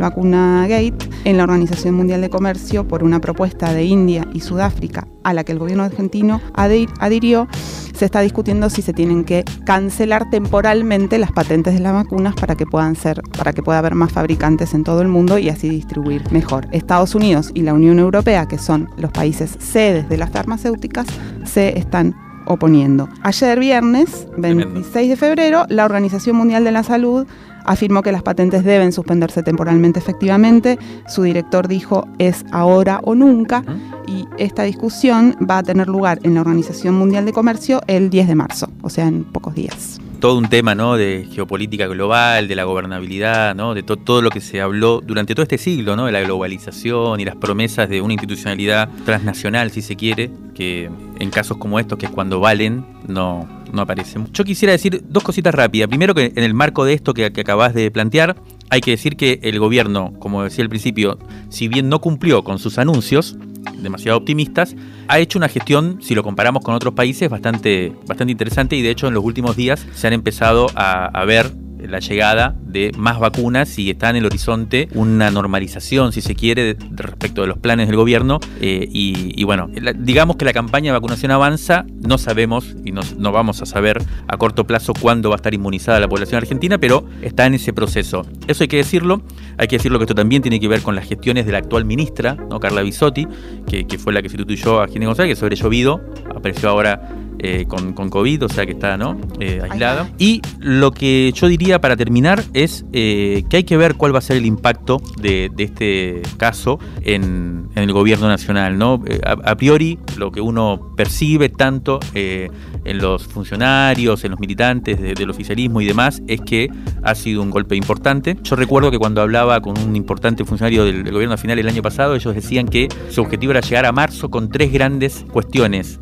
gate, 0.67 1.09
en 1.25 1.37
la 1.37 1.43
Organización 1.43 1.95
Mundial 1.95 2.21
de 2.21 2.29
Comercio, 2.29 2.87
por 2.87 3.03
una 3.03 3.19
propuesta 3.19 3.73
de 3.73 3.83
India 3.83 4.27
y 4.33 4.41
Sudáfrica 4.41 5.07
a 5.23 5.33
la 5.33 5.43
que 5.43 5.53
el 5.53 5.59
gobierno 5.59 5.83
argentino 5.83 6.41
adhirió, 6.53 7.47
se 7.93 8.05
está 8.05 8.21
discutiendo 8.21 8.69
si 8.69 8.81
se 8.81 8.93
tienen 8.93 9.23
que 9.23 9.45
cancelar 9.65 10.29
temporalmente 10.29 11.17
las 11.17 11.31
patentes 11.31 11.73
de 11.73 11.79
las 11.79 11.93
vacunas 11.93 12.35
para 12.35 12.55
que 12.55 12.65
puedan 12.65 12.95
ser, 12.95 13.21
para 13.37 13.53
que 13.53 13.63
pueda 13.63 13.79
haber 13.79 13.95
más 13.95 14.11
fabricantes 14.11 14.73
en 14.73 14.83
todo 14.83 15.01
el 15.01 15.07
mundo 15.07 15.37
y 15.37 15.49
así 15.49 15.69
distribuir 15.69 16.29
mejor. 16.31 16.67
Estados 16.71 17.15
Unidos 17.15 17.51
y 17.53 17.61
la 17.61 17.73
Unión 17.73 17.99
Europea, 17.99 18.47
que 18.47 18.57
son 18.57 18.89
los 18.97 19.11
países 19.11 19.55
sedes 19.59 20.09
de 20.09 20.17
las 20.17 20.31
farmacéuticas, 20.31 21.07
se 21.45 21.77
están 21.77 22.15
oponiendo. 22.45 23.07
Ayer 23.21 23.59
viernes, 23.59 24.27
26 24.37 25.09
de 25.09 25.15
febrero, 25.15 25.65
la 25.69 25.85
Organización 25.85 26.35
Mundial 26.35 26.63
de 26.63 26.71
la 26.71 26.83
Salud 26.83 27.25
afirmó 27.65 28.01
que 28.01 28.11
las 28.11 28.23
patentes 28.23 28.63
deben 28.63 28.91
suspenderse 28.91 29.43
temporalmente 29.43 29.99
efectivamente. 29.99 30.77
Su 31.07 31.23
director 31.23 31.67
dijo 31.67 32.07
es 32.19 32.45
ahora 32.51 32.99
o 33.03 33.15
nunca 33.15 33.63
y 34.07 34.25
esta 34.37 34.63
discusión 34.63 35.35
va 35.49 35.59
a 35.59 35.63
tener 35.63 35.87
lugar 35.87 36.19
en 36.23 36.35
la 36.35 36.41
Organización 36.41 36.95
Mundial 36.95 37.25
de 37.25 37.33
Comercio 37.33 37.81
el 37.87 38.09
10 38.09 38.27
de 38.27 38.35
marzo, 38.35 38.69
o 38.81 38.89
sea, 38.89 39.07
en 39.07 39.23
pocos 39.23 39.55
días 39.55 39.99
todo 40.23 40.37
un 40.37 40.47
tema 40.47 40.73
¿no? 40.73 40.95
de 40.95 41.27
geopolítica 41.33 41.85
global, 41.87 42.47
de 42.47 42.55
la 42.55 42.63
gobernabilidad, 42.63 43.55
¿no? 43.55 43.73
de 43.73 43.83
todo 43.83 44.21
lo 44.21 44.29
que 44.29 44.39
se 44.39 44.61
habló 44.61 45.01
durante 45.01 45.35
todo 45.35 45.43
este 45.43 45.57
siglo, 45.57 45.97
¿no? 45.97 46.05
de 46.05 46.13
la 46.13 46.21
globalización 46.21 47.19
y 47.19 47.25
las 47.25 47.35
promesas 47.35 47.89
de 47.89 47.99
una 47.99 48.13
institucionalidad 48.13 48.87
transnacional, 49.03 49.71
si 49.71 49.81
se 49.81 49.97
quiere, 49.97 50.31
que 50.55 50.89
en 51.19 51.29
casos 51.29 51.57
como 51.57 51.77
estos, 51.77 51.97
que 51.97 52.05
es 52.05 52.11
cuando 52.13 52.39
valen, 52.39 52.85
no, 53.05 53.49
no 53.73 53.81
aparecen. 53.81 54.27
Yo 54.31 54.43
quisiera 54.43 54.71
decir 54.71 55.03
dos 55.07 55.23
cositas 55.23 55.53
rápidas. 55.53 55.89
Primero 55.89 56.13
que 56.13 56.31
en 56.35 56.43
el 56.43 56.53
marco 56.53 56.85
de 56.85 56.93
esto 56.93 57.13
que, 57.13 57.25
acabas 57.25 57.73
de 57.73 57.91
plantear, 57.91 58.35
hay 58.69 58.81
que 58.81 58.91
decir 58.91 59.17
que 59.17 59.39
el 59.43 59.59
gobierno, 59.59 60.13
como 60.19 60.43
decía 60.43 60.63
al 60.63 60.69
principio, 60.69 61.19
si 61.49 61.67
bien 61.67 61.89
no 61.89 61.99
cumplió 61.99 62.43
con 62.43 62.59
sus 62.59 62.77
anuncios, 62.77 63.35
demasiado 63.81 64.17
optimistas, 64.17 64.75
ha 65.07 65.19
hecho 65.19 65.37
una 65.37 65.49
gestión, 65.49 65.99
si 66.01 66.15
lo 66.15 66.23
comparamos 66.23 66.63
con 66.63 66.75
otros 66.75 66.93
países, 66.93 67.29
bastante, 67.29 67.93
bastante 68.07 68.31
interesante 68.31 68.75
y 68.75 68.81
de 68.81 68.91
hecho 68.91 69.07
en 69.07 69.13
los 69.13 69.23
últimos 69.23 69.55
días 69.55 69.85
se 69.93 70.07
han 70.07 70.13
empezado 70.13 70.67
a 70.75 71.25
ver 71.25 71.51
la 71.87 71.99
llegada 71.99 72.55
de 72.63 72.91
más 72.97 73.19
vacunas 73.19 73.77
y 73.79 73.89
está 73.89 74.09
en 74.09 74.17
el 74.17 74.25
horizonte 74.25 74.89
una 74.93 75.31
normalización, 75.31 76.11
si 76.11 76.21
se 76.21 76.35
quiere, 76.35 76.77
respecto 76.91 77.41
de 77.41 77.47
los 77.47 77.57
planes 77.57 77.87
del 77.87 77.95
gobierno. 77.95 78.39
Eh, 78.61 78.87
y, 78.91 79.43
bueno, 79.43 79.69
digamos 79.97 80.35
que 80.37 80.45
la 80.45 80.53
campaña 80.53 80.91
de 80.91 80.99
vacunación 80.99 81.31
avanza, 81.31 81.85
no 82.01 82.17
sabemos 82.17 82.75
y 82.83 82.91
no 82.91 83.31
vamos 83.31 83.61
a 83.61 83.65
saber 83.65 84.01
a 84.27 84.37
corto 84.37 84.65
plazo 84.65 84.93
cuándo 84.93 85.29
va 85.29 85.35
a 85.35 85.37
estar 85.37 85.53
inmunizada 85.53 85.99
la 85.99 86.07
población 86.07 86.37
argentina, 86.37 86.77
pero 86.77 87.05
está 87.21 87.45
en 87.45 87.55
ese 87.55 87.73
proceso. 87.73 88.25
Eso 88.47 88.63
hay 88.63 88.67
que 88.67 88.77
decirlo, 88.77 89.21
hay 89.57 89.67
que 89.67 89.77
decirlo 89.77 89.99
que 89.99 90.03
esto 90.03 90.15
también 90.15 90.41
tiene 90.41 90.59
que 90.59 90.67
ver 90.67 90.81
con 90.81 90.95
las 90.95 91.07
gestiones 91.07 91.45
de 91.45 91.51
la 91.51 91.59
actual 91.59 91.85
ministra, 91.85 92.35
¿no? 92.35 92.59
Carla 92.59 92.81
Bisotti, 92.81 93.27
que, 93.67 93.97
fue 93.97 94.13
la 94.13 94.21
que 94.21 94.29
sustituyó 94.29 94.81
a 94.81 94.87
Ginés 94.87 95.07
González, 95.07 95.35
que 95.35 95.39
sobre 95.39 95.55
llovido, 95.55 96.01
apareció 96.35 96.69
ahora 96.69 97.09
eh, 97.39 97.65
con, 97.67 97.93
con, 97.93 98.09
COVID, 98.09 98.45
o 98.45 98.49
sea 98.49 98.65
que 98.65 98.71
está 98.71 98.97
¿no? 98.97 99.19
Eh, 99.39 99.59
aislada. 99.61 100.09
Y 100.17 100.41
lo 100.59 100.91
que 100.91 101.31
yo 101.35 101.47
diría 101.47 101.72
para 101.79 101.95
terminar 101.95 102.43
es 102.53 102.85
eh, 102.93 103.43
que 103.49 103.57
hay 103.57 103.63
que 103.63 103.77
ver 103.77 103.95
cuál 103.95 104.13
va 104.13 104.19
a 104.19 104.21
ser 104.21 104.37
el 104.37 104.45
impacto 104.45 105.01
de, 105.21 105.51
este 105.57 106.21
caso 106.37 106.79
en, 107.01 107.69
el 107.75 107.91
gobierno 107.91 108.27
nacional. 108.27 108.77
¿no? 108.77 109.03
A, 109.25 109.55
priori, 109.55 109.99
lo 110.17 110.31
que 110.31 110.41
uno 110.41 110.93
percibe 110.95 111.49
tanto 111.49 111.99
en 112.13 112.97
los 112.97 113.27
funcionarios, 113.27 114.23
en 114.23 114.31
los 114.31 114.39
militantes 114.39 114.99
del 114.99 115.29
oficialismo 115.29 115.81
y 115.81 115.85
demás, 115.85 116.21
es 116.27 116.41
que 116.41 116.69
ha 117.03 117.15
sido 117.15 117.41
un 117.41 117.49
golpe 117.49 117.75
importante. 117.75 118.37
Yo 118.43 118.55
recuerdo 118.55 118.91
que 118.91 118.99
cuando 118.99 119.21
hablaba 119.21 119.59
con 119.61 119.77
un 119.79 119.95
importante 119.95 120.45
funcionario 120.45 120.85
del, 120.85 121.03
gobierno 121.03 121.33
nacional 121.33 121.59
el 121.59 121.67
año 121.67 121.81
pasado, 121.81 122.15
ellos 122.15 122.35
decían 122.35 122.67
que 122.67 122.89
su 123.09 123.21
objetivo 123.21 123.51
era 123.51 123.61
llegar 123.61 123.85
a 123.85 123.91
marzo 123.91 124.29
con 124.29 124.49
tres 124.49 124.71
grandes 124.71 125.25
cuestiones, 125.31 125.99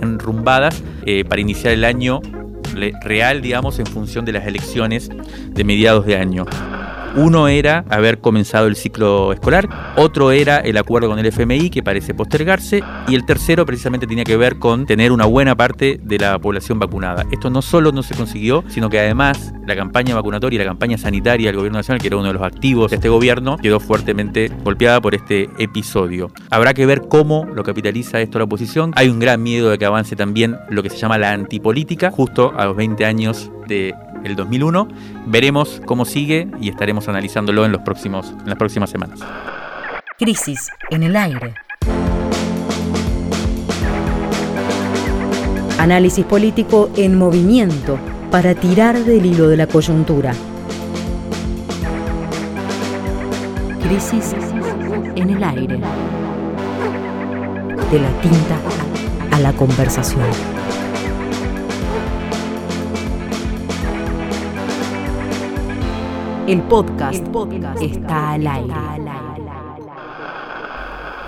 enrumbadas 0.00 0.82
eh, 1.06 1.24
para 1.24 1.40
iniciar 1.40 1.72
el 1.72 1.84
año 1.84 2.20
real, 3.02 3.42
digamos, 3.42 3.78
en 3.78 3.86
función 3.86 4.24
de 4.24 4.32
las 4.32 4.46
elecciones 4.46 5.10
de 5.48 5.64
mediados 5.64 6.06
de 6.06 6.16
año. 6.16 6.44
Uno 7.16 7.46
era 7.46 7.84
haber 7.90 8.20
comenzado 8.20 8.66
el 8.66 8.74
ciclo 8.74 9.32
escolar, 9.32 9.68
otro 9.96 10.32
era 10.32 10.58
el 10.58 10.76
acuerdo 10.76 11.08
con 11.08 11.18
el 11.20 11.26
FMI 11.26 11.70
que 11.70 11.82
parece 11.82 12.12
postergarse 12.12 12.82
y 13.06 13.14
el 13.14 13.24
tercero 13.24 13.64
precisamente 13.64 14.08
tenía 14.08 14.24
que 14.24 14.36
ver 14.36 14.58
con 14.58 14.84
tener 14.84 15.12
una 15.12 15.24
buena 15.24 15.54
parte 15.54 16.00
de 16.02 16.18
la 16.18 16.38
población 16.40 16.80
vacunada. 16.80 17.24
Esto 17.30 17.50
no 17.50 17.62
solo 17.62 17.92
no 17.92 18.02
se 18.02 18.16
consiguió, 18.16 18.64
sino 18.66 18.90
que 18.90 18.98
además 18.98 19.54
la 19.64 19.76
campaña 19.76 20.14
vacunatoria 20.14 20.56
y 20.56 20.58
la 20.58 20.64
campaña 20.64 20.98
sanitaria 20.98 21.46
del 21.48 21.56
gobierno 21.56 21.78
nacional, 21.78 22.00
que 22.00 22.08
era 22.08 22.16
uno 22.16 22.26
de 22.26 22.34
los 22.34 22.42
activos 22.42 22.90
de 22.90 22.96
este 22.96 23.08
gobierno, 23.08 23.58
quedó 23.58 23.78
fuertemente 23.78 24.50
golpeada 24.64 25.00
por 25.00 25.14
este 25.14 25.48
episodio. 25.58 26.32
Habrá 26.50 26.74
que 26.74 26.84
ver 26.84 27.02
cómo 27.08 27.44
lo 27.44 27.62
capitaliza 27.62 28.20
esto 28.20 28.38
la 28.38 28.44
oposición. 28.44 28.92
Hay 28.96 29.08
un 29.08 29.20
gran 29.20 29.40
miedo 29.40 29.70
de 29.70 29.78
que 29.78 29.84
avance 29.84 30.16
también 30.16 30.56
lo 30.68 30.82
que 30.82 30.90
se 30.90 30.96
llama 30.96 31.18
la 31.18 31.30
antipolítica, 31.30 32.10
justo 32.10 32.52
a 32.56 32.64
los 32.64 32.76
20 32.76 33.04
años 33.04 33.50
de 33.68 33.94
el 34.24 34.36
2001. 34.36 34.88
Veremos 35.26 35.80
cómo 35.86 36.04
sigue 36.04 36.48
y 36.60 36.68
estaremos 36.68 37.08
analizándolo 37.08 37.64
en, 37.64 37.72
los 37.72 37.82
próximos, 37.82 38.34
en 38.40 38.46
las 38.46 38.56
próximas 38.56 38.90
semanas. 38.90 39.20
Crisis 40.18 40.70
en 40.90 41.02
el 41.02 41.16
aire. 41.16 41.54
Análisis 45.78 46.24
político 46.24 46.90
en 46.96 47.18
movimiento 47.18 47.98
para 48.30 48.54
tirar 48.54 48.98
del 48.98 49.26
hilo 49.26 49.48
de 49.48 49.56
la 49.56 49.66
coyuntura. 49.66 50.32
Crisis 53.82 54.34
en 55.16 55.30
el 55.30 55.44
aire. 55.44 55.78
De 57.90 58.00
la 58.00 58.20
tinta 58.20 58.58
a 59.30 59.40
la 59.40 59.52
conversación. 59.52 60.53
El 66.46 66.60
podcast, 66.60 67.24
está 67.80 68.32
al 68.32 68.46
aire. 68.46 68.74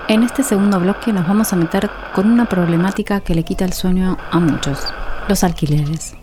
En 0.09 0.23
este 0.23 0.43
segundo 0.43 0.79
bloque 0.79 1.11
nos 1.11 1.27
vamos 1.27 1.55
a 1.55 1.57
meter 1.57 1.89
con 2.15 2.31
una 2.31 2.45
problemática 2.45 3.21
que 3.21 3.35
le 3.35 3.43
quita 3.43 3.65
el 3.65 3.73
sueño 3.73 4.19
a 4.31 4.39
muchos, 4.39 4.93
los 5.27 5.43
alquileres. 5.43 6.15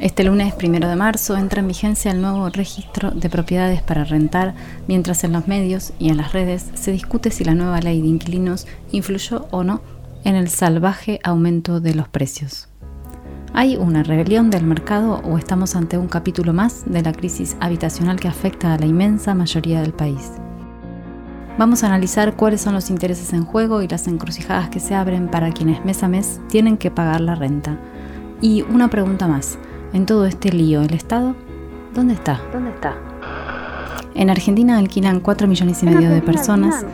Este 0.00 0.24
lunes 0.24 0.52
primero 0.54 0.88
de 0.88 0.96
marzo 0.96 1.36
entra 1.36 1.60
en 1.60 1.68
vigencia 1.68 2.10
el 2.10 2.20
nuevo 2.20 2.48
registro 2.48 3.12
de 3.12 3.30
propiedades 3.30 3.80
para 3.80 4.02
rentar, 4.02 4.54
mientras 4.88 5.22
en 5.22 5.32
los 5.32 5.46
medios 5.46 5.92
y 6.00 6.08
en 6.08 6.16
las 6.16 6.32
redes 6.32 6.68
se 6.74 6.90
discute 6.90 7.30
si 7.30 7.44
la 7.44 7.54
nueva 7.54 7.80
ley 7.80 8.02
de 8.02 8.08
inquilinos 8.08 8.66
influyó 8.90 9.46
o 9.52 9.62
no 9.62 9.82
en 10.24 10.34
el 10.34 10.48
salvaje 10.48 11.20
aumento 11.22 11.80
de 11.80 11.94
los 11.94 12.08
precios. 12.08 12.71
¿Hay 13.54 13.76
una 13.76 14.02
rebelión 14.02 14.48
del 14.48 14.64
mercado 14.64 15.20
o 15.24 15.36
estamos 15.36 15.76
ante 15.76 15.98
un 15.98 16.08
capítulo 16.08 16.54
más 16.54 16.84
de 16.86 17.02
la 17.02 17.12
crisis 17.12 17.54
habitacional 17.60 18.18
que 18.18 18.26
afecta 18.26 18.72
a 18.72 18.78
la 18.78 18.86
inmensa 18.86 19.34
mayoría 19.34 19.82
del 19.82 19.92
país? 19.92 20.32
Vamos 21.58 21.84
a 21.84 21.88
analizar 21.88 22.34
cuáles 22.34 22.62
son 22.62 22.72
los 22.72 22.88
intereses 22.88 23.34
en 23.34 23.44
juego 23.44 23.82
y 23.82 23.88
las 23.88 24.08
encrucijadas 24.08 24.70
que 24.70 24.80
se 24.80 24.94
abren 24.94 25.28
para 25.28 25.52
quienes 25.52 25.84
mes 25.84 26.02
a 26.02 26.08
mes 26.08 26.40
tienen 26.48 26.78
que 26.78 26.90
pagar 26.90 27.20
la 27.20 27.34
renta. 27.34 27.76
Y 28.40 28.62
una 28.62 28.88
pregunta 28.88 29.28
más, 29.28 29.58
en 29.92 30.06
todo 30.06 30.24
este 30.24 30.50
lío, 30.50 30.80
¿el 30.80 30.94
Estado? 30.94 31.36
¿Dónde 31.94 32.14
está? 32.14 32.40
¿Dónde 32.54 32.70
está? 32.70 32.96
En 34.14 34.30
Argentina 34.30 34.78
alquilan 34.78 35.20
4 35.20 35.46
millones 35.46 35.82
y 35.82 35.86
medio 35.86 36.08
de 36.08 36.22
personas. 36.22 36.86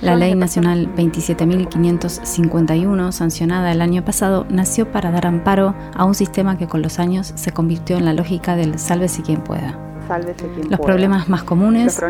La 0.00 0.16
Ley 0.16 0.34
Nacional 0.34 0.88
27.551, 0.94 3.12
sancionada 3.12 3.70
el 3.70 3.82
año 3.82 4.02
pasado, 4.04 4.46
nació 4.48 4.90
para 4.90 5.10
dar 5.10 5.26
amparo 5.26 5.74
a 5.94 6.06
un 6.06 6.14
sistema 6.14 6.56
que 6.56 6.66
con 6.66 6.80
los 6.80 6.98
años 6.98 7.32
se 7.34 7.52
convirtió 7.52 7.98
en 7.98 8.06
la 8.06 8.14
lógica 8.14 8.56
del 8.56 8.78
sálvese 8.78 9.20
quien 9.22 9.42
pueda. 9.42 9.78
los, 10.70 10.80
Problemas 10.80 11.28
más 11.28 11.42
comunes, 11.42 12.02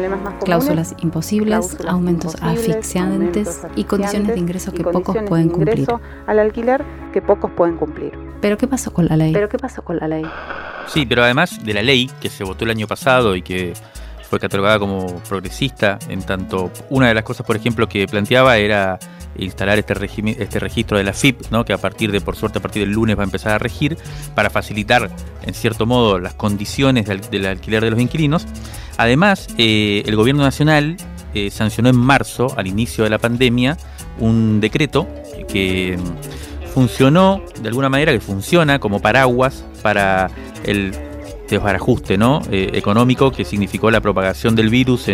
cláusulas 0.44 0.94
imposibles, 1.02 1.76
aumentos, 1.88 2.36
asfixiantes 2.40 3.62
y 3.74 3.82
condiciones 3.84 4.34
de 4.34 4.38
ingreso 4.38 4.72
que 4.72 4.84
pocos 4.84 5.16
pueden 5.26 5.48
cumplir. 5.48 5.88
Al 6.26 6.38
alquiler 6.38 6.84
que 7.12 7.20
pocos 7.22 7.50
pueden 7.50 7.76
cumplir. 7.76 8.16
Pero 8.40 8.56
¿qué 8.56 8.68
pasó 8.68 8.92
con 8.92 9.06
la 9.06 9.16
ley? 9.16 9.32
Pero 9.32 9.48
¿qué 9.48 9.58
pasó 9.58 9.82
con 9.82 9.96
la 9.96 10.06
ley? 10.06 10.24
Sí, 10.86 11.06
pero 11.06 11.24
además 11.24 11.64
de 11.64 11.74
la 11.74 11.82
ley 11.82 12.08
que 12.20 12.28
se 12.28 12.44
votó 12.44 12.64
el 12.64 12.70
año 12.70 12.86
pasado 12.86 13.34
y 13.34 13.42
que 13.42 13.72
fue 14.34 14.40
catalogada 14.40 14.80
como 14.80 15.06
progresista, 15.28 15.96
en 16.08 16.20
tanto 16.20 16.72
una 16.90 17.06
de 17.06 17.14
las 17.14 17.22
cosas, 17.22 17.46
por 17.46 17.54
ejemplo, 17.54 17.88
que 17.88 18.08
planteaba 18.08 18.56
era 18.56 18.98
instalar 19.36 19.78
este, 19.78 19.94
este 20.42 20.58
registro 20.58 20.98
de 20.98 21.04
la 21.04 21.12
FIP, 21.12 21.52
¿no? 21.52 21.64
que 21.64 21.72
a 21.72 21.78
partir 21.78 22.10
de, 22.10 22.20
por 22.20 22.34
suerte, 22.34 22.58
a 22.58 22.62
partir 22.62 22.82
del 22.82 22.90
lunes 22.90 23.16
va 23.16 23.20
a 23.20 23.26
empezar 23.26 23.52
a 23.52 23.58
regir, 23.58 23.96
para 24.34 24.50
facilitar, 24.50 25.08
en 25.42 25.54
cierto 25.54 25.86
modo, 25.86 26.18
las 26.18 26.34
condiciones 26.34 27.06
del, 27.06 27.46
alquiler 27.46 27.84
de 27.84 27.92
los 27.92 28.00
inquilinos. 28.00 28.44
Además, 28.96 29.46
eh, 29.56 30.02
el 30.04 30.16
gobierno 30.16 30.42
nacional 30.42 30.96
eh, 31.32 31.52
sancionó 31.52 31.90
en 31.90 31.96
marzo, 31.96 32.52
al 32.56 32.66
inicio 32.66 33.04
de 33.04 33.10
la 33.10 33.18
pandemia, 33.18 33.76
un 34.18 34.60
decreto 34.60 35.06
que 35.46 35.96
funcionó 36.74 37.40
de 37.60 37.68
alguna 37.68 37.88
manera, 37.88 38.10
que 38.10 38.18
funciona 38.18 38.80
como 38.80 38.98
paraguas 38.98 39.64
para 39.80 40.28
el 40.64 40.92
desbarajuste 41.48 42.16
¿no? 42.16 42.40
Eh, 42.50 42.70
económico 42.74 43.30
que 43.30 43.44
significó 43.44 43.90
la 43.90 44.00
propagación 44.00 44.54
del 44.54 44.68
virus 44.70 45.06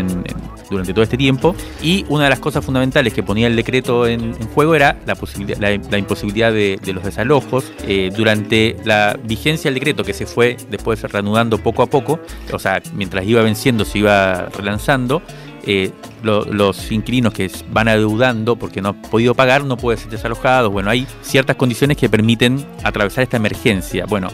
durante 0.71 0.93
todo 0.93 1.03
este 1.03 1.17
tiempo. 1.17 1.55
Y 1.83 2.05
una 2.09 2.25
de 2.25 2.31
las 2.31 2.39
cosas 2.39 2.65
fundamentales 2.65 3.13
que 3.13 3.23
ponía 3.23 3.47
el 3.47 3.57
decreto 3.57 4.07
en, 4.07 4.35
juego 4.55 4.75
era 4.75 4.99
la, 5.07 5.99
imposibilidad 5.99 6.53
de, 6.53 6.79
los 6.93 7.05
desalojos. 7.05 7.73
Eh, 7.87 8.11
durante 8.15 8.77
la 8.85 9.19
vigencia 9.23 9.71
del 9.71 9.75
decreto, 9.75 10.05
que 10.05 10.13
se 10.13 10.27
fue 10.27 10.57
después 10.71 11.03
reanudando 11.03 11.59
poco 11.59 11.83
a 11.83 11.87
poco, 11.87 12.21
o 12.53 12.59
sea, 12.59 12.83
mientras 12.95 13.25
iba 13.27 13.43
venciendo 13.43 13.85
se 13.85 13.99
iba 13.99 14.47
relanzando, 14.47 15.23
eh, 15.67 15.91
los 16.23 16.91
inquilinos 16.93 17.33
que 17.33 17.51
van 17.71 17.89
adeudando 17.89 18.57
porque 18.57 18.83
no 18.83 18.91
han 18.91 19.03
podido 19.03 19.35
pagar 19.35 19.65
no 19.65 19.77
pueden 19.77 19.99
ser 19.99 20.11
desalojados. 20.11 20.71
Bueno, 20.71 20.91
hay 20.91 21.07
ciertas 21.23 21.57
condiciones 21.57 21.97
que 21.97 22.09
permiten 22.09 22.65
atravesar 22.83 23.25
esta 23.25 23.37
emergencia. 23.39 24.05
Bueno, 24.07 24.29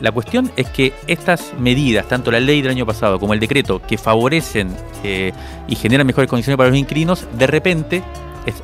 la 0.00 0.12
cuestión 0.12 0.50
es 0.56 0.68
que 0.68 0.92
estas 1.06 1.54
medidas, 1.58 2.06
tanto 2.08 2.30
la 2.30 2.40
ley 2.40 2.60
del 2.62 2.72
año 2.72 2.84
pasado 2.84 3.18
como 3.18 3.32
el 3.32 3.40
decreto, 3.40 3.80
que 3.80 3.96
favorecen 3.96 4.76
eh, 5.02 5.32
y 5.66 5.76
generan 5.76 6.06
mejores 6.06 6.28
condiciones 6.28 6.56
para 6.56 6.68
los 6.68 6.78
inquilinos, 6.78 7.26
de 7.38 7.46
repente 7.46 8.02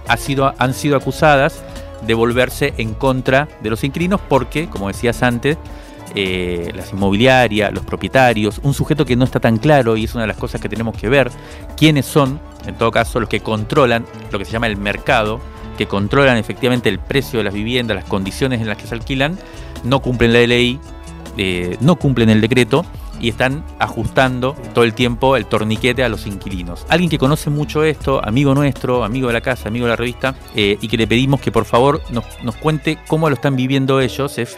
ha 0.06 0.16
sido, 0.16 0.54
han 0.58 0.74
sido 0.74 0.96
acusadas 0.96 1.62
de 2.06 2.14
volverse 2.14 2.74
en 2.78 2.94
contra 2.94 3.48
de 3.62 3.70
los 3.70 3.84
inquilinos 3.84 4.20
porque, 4.28 4.68
como 4.68 4.88
decías 4.88 5.22
antes, 5.22 5.56
eh, 6.14 6.70
las 6.74 6.92
inmobiliarias, 6.92 7.72
los 7.72 7.84
propietarios, 7.84 8.60
un 8.62 8.74
sujeto 8.74 9.06
que 9.06 9.16
no 9.16 9.24
está 9.24 9.40
tan 9.40 9.56
claro 9.56 9.96
y 9.96 10.04
es 10.04 10.14
una 10.14 10.24
de 10.24 10.28
las 10.28 10.36
cosas 10.36 10.60
que 10.60 10.68
tenemos 10.68 10.96
que 10.96 11.08
ver, 11.08 11.30
quiénes 11.76 12.04
son, 12.06 12.38
en 12.66 12.74
todo 12.74 12.90
caso, 12.90 13.18
los 13.18 13.28
que 13.28 13.40
controlan 13.40 14.04
lo 14.30 14.38
que 14.38 14.44
se 14.44 14.52
llama 14.52 14.66
el 14.66 14.76
mercado, 14.76 15.40
que 15.78 15.86
controlan 15.86 16.36
efectivamente 16.36 16.88
el 16.88 16.98
precio 16.98 17.38
de 17.38 17.44
las 17.44 17.54
viviendas, 17.54 17.94
las 17.94 18.04
condiciones 18.04 18.60
en 18.60 18.68
las 18.68 18.76
que 18.76 18.86
se 18.86 18.94
alquilan, 18.94 19.38
no 19.84 20.00
cumplen 20.00 20.32
la 20.32 20.46
ley, 20.46 20.78
eh, 21.36 21.76
no 21.80 21.96
cumplen 21.96 22.30
el 22.30 22.40
decreto 22.40 22.84
y 23.20 23.28
están 23.28 23.64
ajustando 23.78 24.56
todo 24.74 24.84
el 24.84 24.94
tiempo 24.94 25.36
el 25.36 25.46
torniquete 25.46 26.02
a 26.02 26.08
los 26.08 26.26
inquilinos. 26.26 26.84
Alguien 26.88 27.08
que 27.08 27.18
conoce 27.18 27.50
mucho 27.50 27.84
esto, 27.84 28.20
amigo 28.24 28.52
nuestro, 28.52 29.04
amigo 29.04 29.28
de 29.28 29.32
la 29.32 29.40
casa, 29.40 29.68
amigo 29.68 29.86
de 29.86 29.90
la 29.90 29.96
revista, 29.96 30.34
eh, 30.56 30.76
y 30.80 30.88
que 30.88 30.96
le 30.96 31.06
pedimos 31.06 31.40
que 31.40 31.52
por 31.52 31.64
favor 31.64 32.02
nos, 32.10 32.56
cuente 32.56 32.98
cómo 33.06 33.28
lo 33.28 33.36
están 33.36 33.54
viviendo 33.54 34.00
ellos, 34.00 34.38
es, 34.38 34.56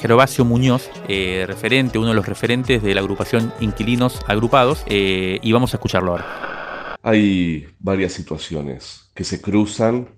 Gervasio 0.00 0.44
Muñoz, 0.44 0.90
eh, 1.08 1.44
referente, 1.46 1.98
uno 1.98 2.08
de 2.08 2.14
los 2.14 2.26
referentes 2.26 2.82
de 2.82 2.94
la 2.94 3.00
agrupación 3.00 3.52
Inquilinos 3.60 4.18
Agrupados, 4.26 4.84
y 4.88 5.52
vamos 5.52 5.72
a 5.72 5.76
escucharlo 5.76 6.12
ahora. 6.12 6.96
Hay 7.02 7.66
varias 7.78 8.12
situaciones 8.12 9.10
que 9.14 9.24
se 9.24 9.40
cruzan 9.40 10.08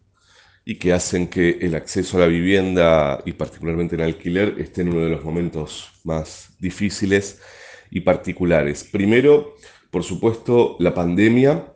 y 0.65 0.77
que 0.77 0.93
hacen 0.93 1.27
que 1.27 1.59
el 1.61 1.75
acceso 1.75 2.17
a 2.17 2.21
la 2.21 2.27
vivienda 2.27 3.23
y 3.25 3.33
particularmente 3.33 3.97
en 3.97 4.03
alquiler 4.03 4.57
esté 4.59 4.83
en 4.83 4.91
uno 4.91 5.01
de 5.01 5.11
los 5.11 5.25
momentos 5.25 5.91
más 6.05 6.55
difíciles 6.61 7.41
y 7.91 8.01
particulares. 8.01 8.85
Primero, 8.85 9.55
por 9.91 10.05
supuesto, 10.05 10.77
la 10.79 10.95
pandemia, 10.95 11.75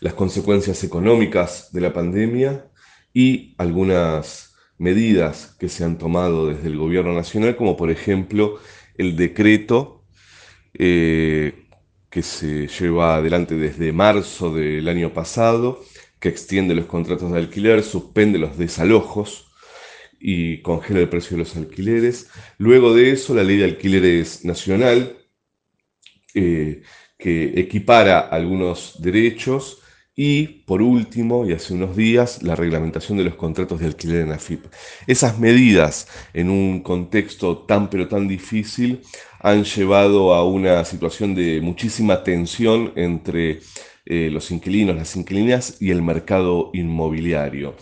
las 0.00 0.14
consecuencias 0.14 0.82
económicas 0.84 1.72
de 1.72 1.80
la 1.80 1.92
pandemia 1.92 2.66
y 3.14 3.54
algunas 3.56 4.54
medidas 4.78 5.56
que 5.58 5.68
se 5.68 5.84
han 5.84 5.96
tomado 5.96 6.48
desde 6.48 6.68
el 6.68 6.76
gobierno 6.76 7.14
nacional, 7.14 7.56
como 7.56 7.76
por 7.76 7.90
ejemplo 7.90 8.58
el 8.98 9.16
decreto 9.16 10.04
eh, 10.74 11.66
que 12.10 12.22
se 12.22 12.66
lleva 12.66 13.16
adelante 13.16 13.56
desde 13.56 13.92
marzo 13.92 14.54
del 14.54 14.88
año 14.88 15.12
pasado, 15.12 15.80
que 16.20 16.28
extiende 16.28 16.74
los 16.74 16.86
contratos 16.86 17.32
de 17.32 17.38
alquiler, 17.38 17.82
suspende 17.82 18.38
los 18.38 18.56
desalojos 18.58 19.46
y 20.18 20.62
congela 20.62 21.00
el 21.00 21.08
precio 21.08 21.36
de 21.36 21.44
los 21.44 21.56
alquileres. 21.56 22.28
Luego 22.58 22.94
de 22.94 23.10
eso, 23.10 23.34
la 23.34 23.44
ley 23.44 23.58
de 23.58 23.64
alquileres 23.64 24.44
nacional, 24.44 25.16
eh, 26.34 26.82
que 27.18 27.58
equipara 27.60 28.20
algunos 28.20 29.00
derechos. 29.00 29.78
Y 30.18 30.46
por 30.64 30.80
último, 30.80 31.44
y 31.46 31.52
hace 31.52 31.74
unos 31.74 31.94
días, 31.94 32.42
la 32.42 32.56
reglamentación 32.56 33.18
de 33.18 33.24
los 33.24 33.34
contratos 33.34 33.80
de 33.80 33.86
alquiler 33.86 34.22
en 34.22 34.32
AFIP. 34.32 34.64
Esas 35.06 35.38
medidas, 35.38 36.08
en 36.32 36.48
un 36.48 36.82
contexto 36.82 37.58
tan 37.58 37.90
pero 37.90 38.08
tan 38.08 38.26
difícil, 38.26 39.02
han 39.40 39.64
llevado 39.64 40.32
a 40.32 40.42
una 40.44 40.84
situación 40.86 41.34
de 41.34 41.60
muchísima 41.60 42.24
tensión 42.24 42.92
entre 42.96 43.60
eh, 44.06 44.30
los 44.30 44.50
inquilinos, 44.50 44.96
las 44.96 45.14
inquilinas 45.16 45.76
y 45.80 45.90
el 45.90 46.02
mercado 46.02 46.70
inmobiliario. 46.72 47.76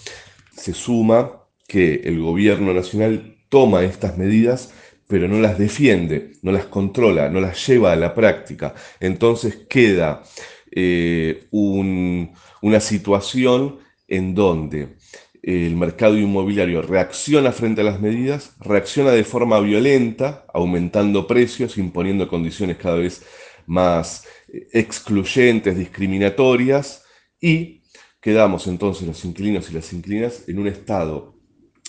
Se 0.51 0.73
suma 0.73 1.43
que 1.69 2.03
el 2.05 2.21
gobierno 2.21 2.73
nacional 2.75 3.37
toma 3.49 3.85
estas 3.85 4.19
medidas 4.19 4.73
pero 5.07 5.29
no 5.29 5.39
las 5.39 5.59
defiende, 5.59 6.33
no 6.43 6.53
las 6.53 6.67
controla, 6.67 7.29
no 7.29 7.41
las 7.41 7.67
lleva 7.67 7.93
a 7.93 7.97
la 7.97 8.15
práctica. 8.15 8.75
Entonces 9.01 9.57
queda 9.69 10.23
eh, 10.71 11.47
una 11.51 12.81
situación 12.81 13.79
en 14.09 14.35
donde 14.35 14.97
el 15.43 15.77
mercado 15.77 16.17
inmobiliario 16.17 16.81
reacciona 16.81 17.53
frente 17.53 17.83
a 17.83 17.85
las 17.85 18.01
medidas, 18.01 18.57
reacciona 18.61 19.11
de 19.11 19.25
forma 19.25 19.61
violenta, 19.61 20.47
aumentando 20.55 21.27
precios, 21.27 21.77
imponiendo 21.77 22.29
condiciones 22.29 22.79
cada 22.79 22.97
vez 22.97 23.23
más 23.67 24.27
excluyentes, 24.73 25.77
discriminatorias, 25.77 27.05
y 27.40 27.83
quedamos 28.21 28.67
entonces 28.67 29.07
los 29.07 29.25
inquilinos 29.25 29.71
y 29.71 29.75
las 29.75 29.93
inquilinas 29.93 30.49
en 30.49 30.59
un 30.59 30.67
estado 30.67 31.38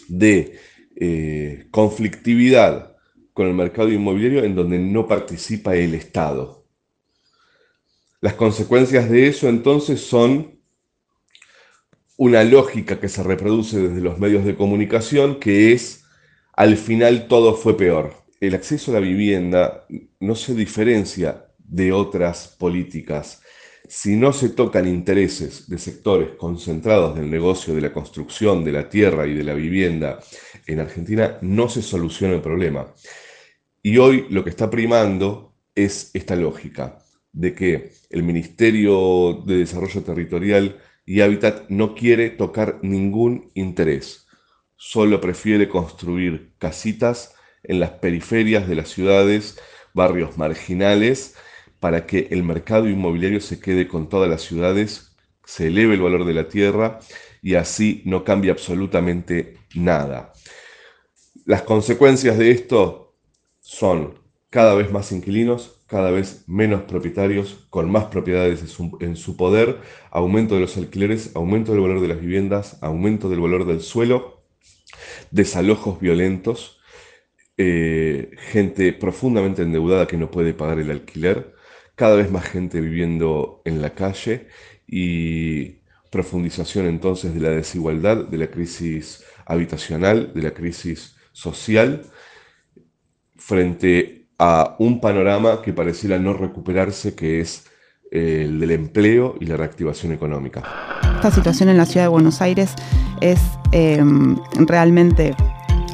de 0.07 0.59
eh, 0.95 1.67
conflictividad 1.71 2.95
con 3.33 3.47
el 3.47 3.53
mercado 3.53 3.91
inmobiliario 3.91 4.43
en 4.43 4.55
donde 4.55 4.79
no 4.79 5.07
participa 5.07 5.75
el 5.75 5.93
Estado. 5.93 6.65
Las 8.21 8.33
consecuencias 8.35 9.09
de 9.09 9.27
eso 9.27 9.49
entonces 9.49 10.01
son 10.01 10.59
una 12.17 12.43
lógica 12.43 12.99
que 12.99 13.09
se 13.09 13.23
reproduce 13.23 13.77
desde 13.77 14.01
los 14.01 14.19
medios 14.19 14.45
de 14.45 14.55
comunicación, 14.55 15.39
que 15.39 15.73
es, 15.73 16.05
al 16.53 16.77
final 16.77 17.27
todo 17.27 17.55
fue 17.55 17.75
peor. 17.75 18.13
El 18.39 18.55
acceso 18.55 18.91
a 18.91 18.95
la 18.95 18.99
vivienda 19.01 19.85
no 20.21 20.35
se 20.35 20.55
diferencia 20.55 21.44
de 21.67 21.91
otras 21.91 22.47
políticas. 22.47 23.41
Si 23.87 24.15
no 24.15 24.33
se 24.33 24.49
tocan 24.49 24.87
intereses 24.87 25.69
de 25.69 25.77
sectores 25.77 26.29
concentrados 26.37 27.15
del 27.15 27.29
negocio 27.29 27.75
de 27.75 27.81
la 27.81 27.93
construcción, 27.93 28.63
de 28.63 28.71
la 28.71 28.89
tierra 28.89 29.27
y 29.27 29.33
de 29.33 29.43
la 29.43 29.53
vivienda 29.53 30.19
en 30.65 30.79
Argentina, 30.79 31.37
no 31.41 31.69
se 31.69 31.81
soluciona 31.81 32.35
el 32.35 32.41
problema. 32.41 32.93
Y 33.83 33.97
hoy 33.97 34.25
lo 34.29 34.43
que 34.43 34.49
está 34.49 34.69
primando 34.69 35.53
es 35.75 36.09
esta 36.13 36.35
lógica 36.35 36.99
de 37.31 37.53
que 37.53 37.91
el 38.09 38.23
Ministerio 38.23 39.43
de 39.45 39.57
Desarrollo 39.57 40.01
Territorial 40.01 40.79
y 41.05 41.21
Hábitat 41.21 41.69
no 41.69 41.93
quiere 41.93 42.31
tocar 42.31 42.79
ningún 42.81 43.51
interés, 43.53 44.25
solo 44.77 45.21
prefiere 45.21 45.69
construir 45.69 46.53
casitas 46.57 47.35
en 47.61 47.79
las 47.79 47.91
periferias 47.91 48.67
de 48.67 48.75
las 48.75 48.89
ciudades, 48.89 49.59
barrios 49.93 50.37
marginales, 50.37 51.35
para 51.79 52.05
que 52.05 52.27
el 52.31 52.43
mercado 52.43 52.89
inmobiliario 52.89 53.41
se 53.41 53.59
quede 53.59 53.87
con 53.87 54.09
todas 54.09 54.29
las 54.29 54.41
ciudades, 54.41 55.15
se 55.45 55.67
eleve 55.67 55.95
el 55.95 56.01
valor 56.01 56.25
de 56.25 56.33
la 56.33 56.49
tierra 56.49 56.99
y 57.41 57.55
así 57.55 58.01
no 58.05 58.23
cambia 58.23 58.53
absolutamente 58.53 59.57
nada. 59.75 60.33
Las 61.45 61.61
consecuencias 61.61 62.37
de 62.37 62.51
esto 62.51 63.15
son 63.59 64.19
cada 64.49 64.73
vez 64.73 64.91
más 64.91 65.11
inquilinos, 65.11 65.81
cada 65.85 66.11
vez 66.11 66.43
menos 66.47 66.83
propietarios, 66.83 67.67
con 67.69 67.91
más 67.91 68.05
propiedades 68.05 68.61
en 68.99 69.15
su, 69.15 69.37
poder, 69.37 69.79
aumento 70.09 70.55
de 70.55 70.61
los 70.61 70.77
alquileres, 70.77 71.35
aumento 71.35 71.71
del 71.71 71.81
valor 71.81 72.01
de 72.01 72.07
las 72.07 72.19
viviendas, 72.19 72.77
aumento 72.81 73.29
del 73.29 73.41
valor 73.41 73.65
del 73.65 73.81
suelo, 73.81 74.43
desalojos 75.29 75.99
violentos, 75.99 76.79
eh, 77.57 78.31
gente 78.37 78.93
profundamente 78.93 79.61
endeudada 79.61 80.07
que 80.07 80.17
no 80.17 80.31
puede 80.31 80.53
pagar 80.53 80.79
el 80.79 80.91
alquiler, 80.91 81.54
cada 81.95 82.15
vez 82.15 82.31
más 82.31 82.45
gente 82.45 82.81
viviendo 82.81 83.61
en 83.65 83.81
la 83.81 83.91
calle 83.91 84.47
y 84.87 85.77
profundización 86.11 86.85
entonces 86.85 87.33
de 87.33 87.39
la 87.39 87.49
desigualdad, 87.49 88.25
de 88.25 88.37
la 88.37 88.47
crisis 88.47 89.23
habitacional, 89.45 90.31
de 90.33 90.41
la 90.41 90.51
crisis 90.51 91.15
social, 91.31 92.03
frente 93.35 94.27
a 94.37 94.75
un 94.79 94.99
panorama 94.99 95.61
que 95.61 95.73
pareciera 95.73 96.19
no 96.19 96.33
recuperarse, 96.33 97.15
que 97.15 97.39
es 97.41 97.65
eh, 98.11 98.43
el 98.45 98.59
del 98.59 98.71
empleo 98.71 99.35
y 99.39 99.45
la 99.45 99.57
reactivación 99.57 100.11
económica. 100.13 100.63
Esta 101.15 101.31
situación 101.31 101.69
en 101.69 101.77
la 101.77 101.85
ciudad 101.85 102.05
de 102.05 102.09
Buenos 102.09 102.41
Aires 102.41 102.73
es 103.21 103.39
em, 103.71 104.37
realmente 104.55 105.35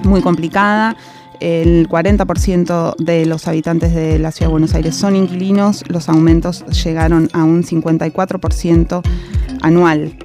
muy 0.04 0.22
complicada. 0.22 0.96
El 1.42 1.90
40% 1.90 2.98
de 2.98 3.26
los 3.26 3.48
habitantes 3.48 3.96
de 3.96 4.20
la 4.20 4.32
ciudad 4.32 4.50
de 4.50 4.52
Buenos 4.52 4.76
Aires 4.76 4.96
son 4.96 5.16
inquilinos, 5.16 5.84
los 5.88 6.08
aumentos 6.08 6.64
llegaron 6.84 7.30
a 7.34 7.44
un 7.44 7.64
54% 7.64 9.02
anual. 9.62 10.20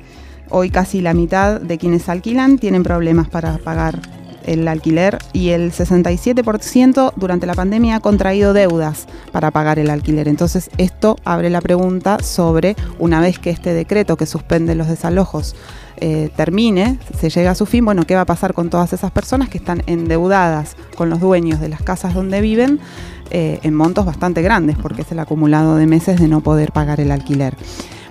Hoy 0.50 0.68
casi 0.68 1.00
la 1.00 1.14
mitad 1.14 1.58
de 1.58 1.78
quienes 1.78 2.10
alquilan 2.10 2.58
tienen 2.58 2.82
problemas 2.82 3.30
para 3.30 3.56
pagar 3.56 3.98
el 4.44 4.68
alquiler 4.68 5.18
y 5.32 5.50
el 5.50 5.72
67% 5.72 7.14
durante 7.16 7.46
la 7.46 7.54
pandemia 7.54 7.96
ha 7.96 8.00
contraído 8.00 8.52
deudas 8.52 9.06
para 9.32 9.50
pagar 9.50 9.78
el 9.78 9.88
alquiler. 9.88 10.28
Entonces 10.28 10.68
esto 10.76 11.16
abre 11.24 11.48
la 11.48 11.62
pregunta 11.62 12.18
sobre, 12.22 12.76
una 12.98 13.22
vez 13.22 13.38
que 13.38 13.48
este 13.48 13.72
decreto 13.72 14.18
que 14.18 14.26
suspende 14.26 14.74
los 14.74 14.88
desalojos 14.88 15.56
eh, 15.98 16.30
termine, 16.36 16.98
se 17.18 17.30
llega 17.30 17.52
a 17.52 17.54
su 17.54 17.66
fin, 17.66 17.84
bueno, 17.84 18.04
¿qué 18.04 18.14
va 18.14 18.22
a 18.22 18.26
pasar 18.26 18.54
con 18.54 18.70
todas 18.70 18.92
esas 18.92 19.10
personas 19.10 19.48
que 19.48 19.58
están 19.58 19.82
endeudadas 19.86 20.76
con 20.96 21.10
los 21.10 21.20
dueños 21.20 21.60
de 21.60 21.68
las 21.68 21.82
casas 21.82 22.14
donde 22.14 22.40
viven 22.40 22.80
eh, 23.30 23.60
en 23.62 23.74
montos 23.74 24.04
bastante 24.04 24.42
grandes, 24.42 24.76
porque 24.76 25.02
es 25.02 25.12
el 25.12 25.18
acumulado 25.18 25.76
de 25.76 25.86
meses 25.86 26.20
de 26.20 26.28
no 26.28 26.40
poder 26.40 26.72
pagar 26.72 27.00
el 27.00 27.10
alquiler? 27.10 27.56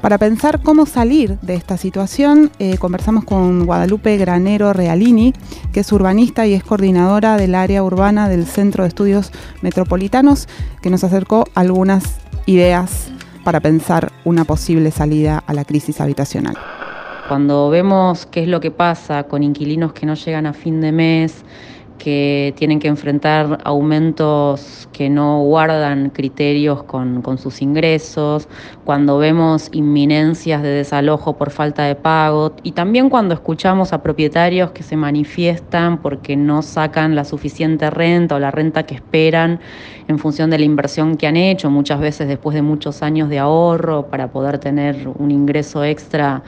Para 0.02 0.20
pensar 0.20 0.62
cómo 0.62 0.86
salir 0.86 1.40
de 1.42 1.56
esta 1.56 1.78
situación, 1.78 2.52
eh, 2.60 2.78
conversamos 2.78 3.24
con 3.24 3.66
Guadalupe 3.66 4.18
Granero 4.18 4.72
Realini, 4.72 5.34
que 5.74 5.80
es 5.80 5.92
urbanista 5.92 6.46
y 6.46 6.54
es 6.54 6.64
coordinadora 6.64 7.38
del 7.38 7.56
área 7.56 7.84
urbana 7.84 8.30
del 8.30 8.46
Centro 8.46 8.84
de 8.84 8.90
Estudios 8.90 9.32
Metropolitanos, 9.62 10.48
que 10.82 10.92
nos 10.92 11.04
acercó 11.04 11.46
algunas 11.56 12.04
ideas 12.46 13.08
para 13.44 13.62
pensar 13.62 14.12
una 14.26 14.44
posible 14.44 14.92
salida 14.92 15.44
a 15.48 15.54
la 15.54 15.66
crisis 15.66 16.00
habitacional. 16.02 16.56
Cuando 17.28 17.72
vemos 17.72 18.28
qué 18.28 18.44
es 18.44 18.48
lo 18.48 18.60
que 18.60 18.70
pasa 18.70 19.24
con 19.24 19.42
inquilinos 19.42 19.94
que 19.94 20.06
no 20.06 20.14
llegan 20.14 20.46
a 20.46 20.54
fin 20.54 20.80
de 20.80 20.92
mes, 20.92 21.44
que 21.98 22.54
tienen 22.58 22.80
que 22.80 22.88
enfrentar 22.88 23.58
aumentos 23.64 24.88
que 24.92 25.10
no 25.10 25.42
guardan 25.42 26.10
criterios 26.10 26.84
con, 26.84 27.24
sus 27.38 27.62
ingresos, 27.62 28.48
cuando 28.84 29.18
vemos 29.18 29.70
inminencias 29.72 30.62
de 30.62 30.70
desalojo 30.70 31.38
por 31.38 31.52
falta 31.52 31.84
de 31.86 31.96
pago 31.96 32.54
y 32.64 32.74
también 32.74 33.10
cuando 33.10 33.34
escuchamos 33.34 33.94
a 33.94 34.04
propietarios 34.04 34.72
que 34.72 34.84
se 34.84 34.96
manifiestan 34.96 36.02
porque 36.02 36.36
no 36.36 36.62
sacan 36.62 37.16
la 37.16 37.24
suficiente 37.24 37.90
renta 37.90 38.36
o 38.36 38.40
la 38.40 38.52
renta 38.52 38.84
que 38.84 38.96
esperan 38.96 39.60
en 40.08 40.20
función 40.20 40.50
de 40.50 40.60
la 40.60 40.66
inversión 40.66 41.18
que 41.18 41.28
han 41.28 41.38
hecho, 41.38 41.72
muchas 41.72 42.00
veces 42.00 42.28
después 42.28 42.54
de 42.54 42.62
muchos 42.62 43.02
años 43.02 43.30
de 43.30 43.40
ahorro 43.40 44.08
para 44.08 44.32
poder 44.32 44.60
tener 44.60 45.08
un 45.18 45.32
ingreso 45.32 45.84
extra 45.84 46.44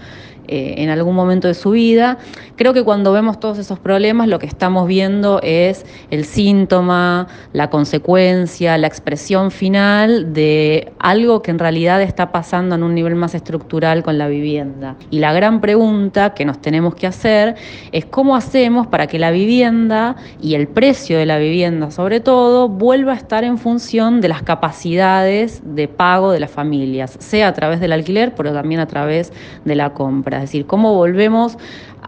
eh, 0.47 0.75
en 0.77 0.89
algún 0.89 1.15
momento 1.15 1.47
de 1.47 1.53
su 1.53 1.71
vida. 1.71 2.17
Creo 2.55 2.73
que 2.73 2.83
cuando 2.83 3.12
vemos 3.13 3.39
todos 3.39 3.57
esos 3.57 3.79
problemas 3.79 4.27
lo 4.27 4.39
que 4.39 4.45
estamos 4.45 4.88
viendo 4.88 5.39
es 5.43 5.86
el 6.10 6.25
síntoma, 6.25 7.27
la 7.53 7.69
consecuencia, 7.69 8.77
la 8.77 8.88
expresión 8.88 9.51
final 9.51 10.33
de 10.33 10.91
algo 10.99 11.41
que 11.41 11.51
en 11.51 11.60
realidad 11.60 12.01
está 12.01 12.31
pasando 12.31 12.75
en 12.75 12.83
un 12.83 12.95
nivel 12.95 13.15
más 13.15 13.36
estructural 13.36 14.03
con 14.03 14.17
la 14.17 14.27
vivienda. 14.27 14.95
Y 15.10 15.19
la 15.19 15.33
gran 15.33 15.62
pregunta 15.62 16.33
que 16.33 16.45
nos 16.45 16.60
tenemos 16.62 16.95
que 16.95 17.07
hacer 17.07 17.55
es 17.91 18.05
cómo 18.05 18.36
hacemos 18.36 18.88
para 18.88 19.07
que 19.07 19.19
la 19.19 19.31
vivienda 19.31 20.15
y 20.41 20.55
el 20.55 20.67
precio 20.67 21.17
de 21.17 21.25
la 21.25 21.38
vivienda 21.38 21.91
sobre 21.91 22.19
todo 22.19 22.69
vuelva 22.69 23.13
a 23.13 23.15
estar 23.15 23.43
en 23.43 23.57
función 23.57 24.21
de 24.21 24.29
las 24.29 24.41
capacidades 24.43 25.62
de 25.63 25.88
pago 25.88 26.31
de 26.31 26.39
las 26.39 26.51
familias, 26.51 27.17
sea 27.19 27.47
a 27.47 27.53
través 27.53 27.79
del 27.79 27.91
alquiler, 27.91 28.33
pero 28.36 28.53
también 28.53 28.79
a 28.79 28.88
través 28.88 29.33
de 29.65 29.75
la 29.75 29.93
compra. 29.93 30.37
Es 30.38 30.50
decir, 30.50 30.65
cómo 30.65 30.93
volvemos 30.93 31.58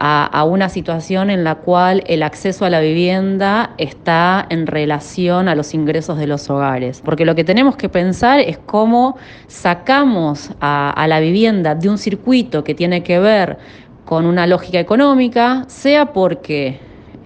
a, 0.02 0.44
una 0.44 0.70
situación 0.70 1.28
en 1.28 1.44
la 1.44 1.56
cual 1.56 2.02
el 2.06 2.22
acceso 2.22 2.64
a 2.64 2.70
la 2.70 2.80
vivienda 2.80 3.74
está 3.76 4.46
en 4.48 4.66
relación 4.66 5.48
a 5.48 5.54
los 5.54 5.74
ingresos 5.74 6.16
de 6.16 6.26
los 6.26 6.48
hogares. 6.48 7.02
Porque 7.04 7.26
lo 7.26 7.34
que 7.34 7.44
tenemos 7.44 7.76
que 7.76 7.90
pensar 7.90 8.40
es 8.40 8.56
cómo 8.56 9.16
sacamos 9.46 10.52
a, 10.60 11.04
la 11.06 11.20
vivienda 11.20 11.74
de 11.74 11.90
un 11.90 11.98
circuito 11.98 12.64
que 12.64 12.74
tiene 12.74 13.02
que 13.02 13.18
ver 13.18 13.58
con 14.06 14.24
una 14.24 14.46
lógica 14.46 14.80
económica, 14.80 15.64
sea 15.68 16.06
porque 16.12 16.78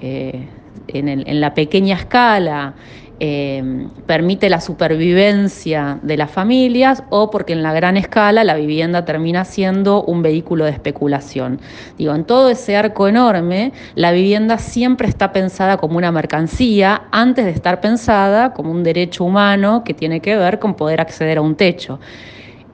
eh, 0.03 0.49
en 0.88 1.40
la 1.40 1.55
pequeña 1.55 1.95
escala 1.95 2.75
Em, 3.20 3.90
permite 4.07 4.50
la 4.50 4.61
supervivencia 4.61 6.00
de 6.03 6.16
las 6.16 6.33
familias 6.33 7.05
o 7.11 7.31
porque 7.31 7.53
en 7.53 7.62
la 7.62 7.72
gran 7.72 7.96
escala 7.96 8.42
la 8.42 8.57
vivienda 8.57 9.05
termina 9.05 9.44
siendo 9.44 10.03
un 10.03 10.20
vehículo 10.20 10.64
de 10.64 10.72
especulación. 10.72 11.61
Digo, 11.96 12.12
en 12.12 12.24
todo 12.24 12.50
ese 12.50 12.77
arco 12.77 13.07
enorme, 13.07 13.72
la 13.94 14.11
vivienda 14.11 14.59
siempre 14.59 15.07
está 15.07 15.33
pensada 15.33 15.77
como 15.77 15.96
una 15.96 16.11
mercancía 16.11 17.03
antes 17.12 17.44
de 17.44 17.53
estar 17.53 17.81
pensada 17.81 18.53
como 18.53 18.72
un 18.72 18.83
derecho 18.83 19.22
humano 19.22 19.85
que 19.85 19.94
tiene 19.94 20.18
que 20.18 20.37
ver 20.37 20.59
con 20.59 20.74
poder 20.74 21.00
acceder 21.00 21.38
a 21.38 21.42
un 21.42 21.55
techo. 21.55 22.00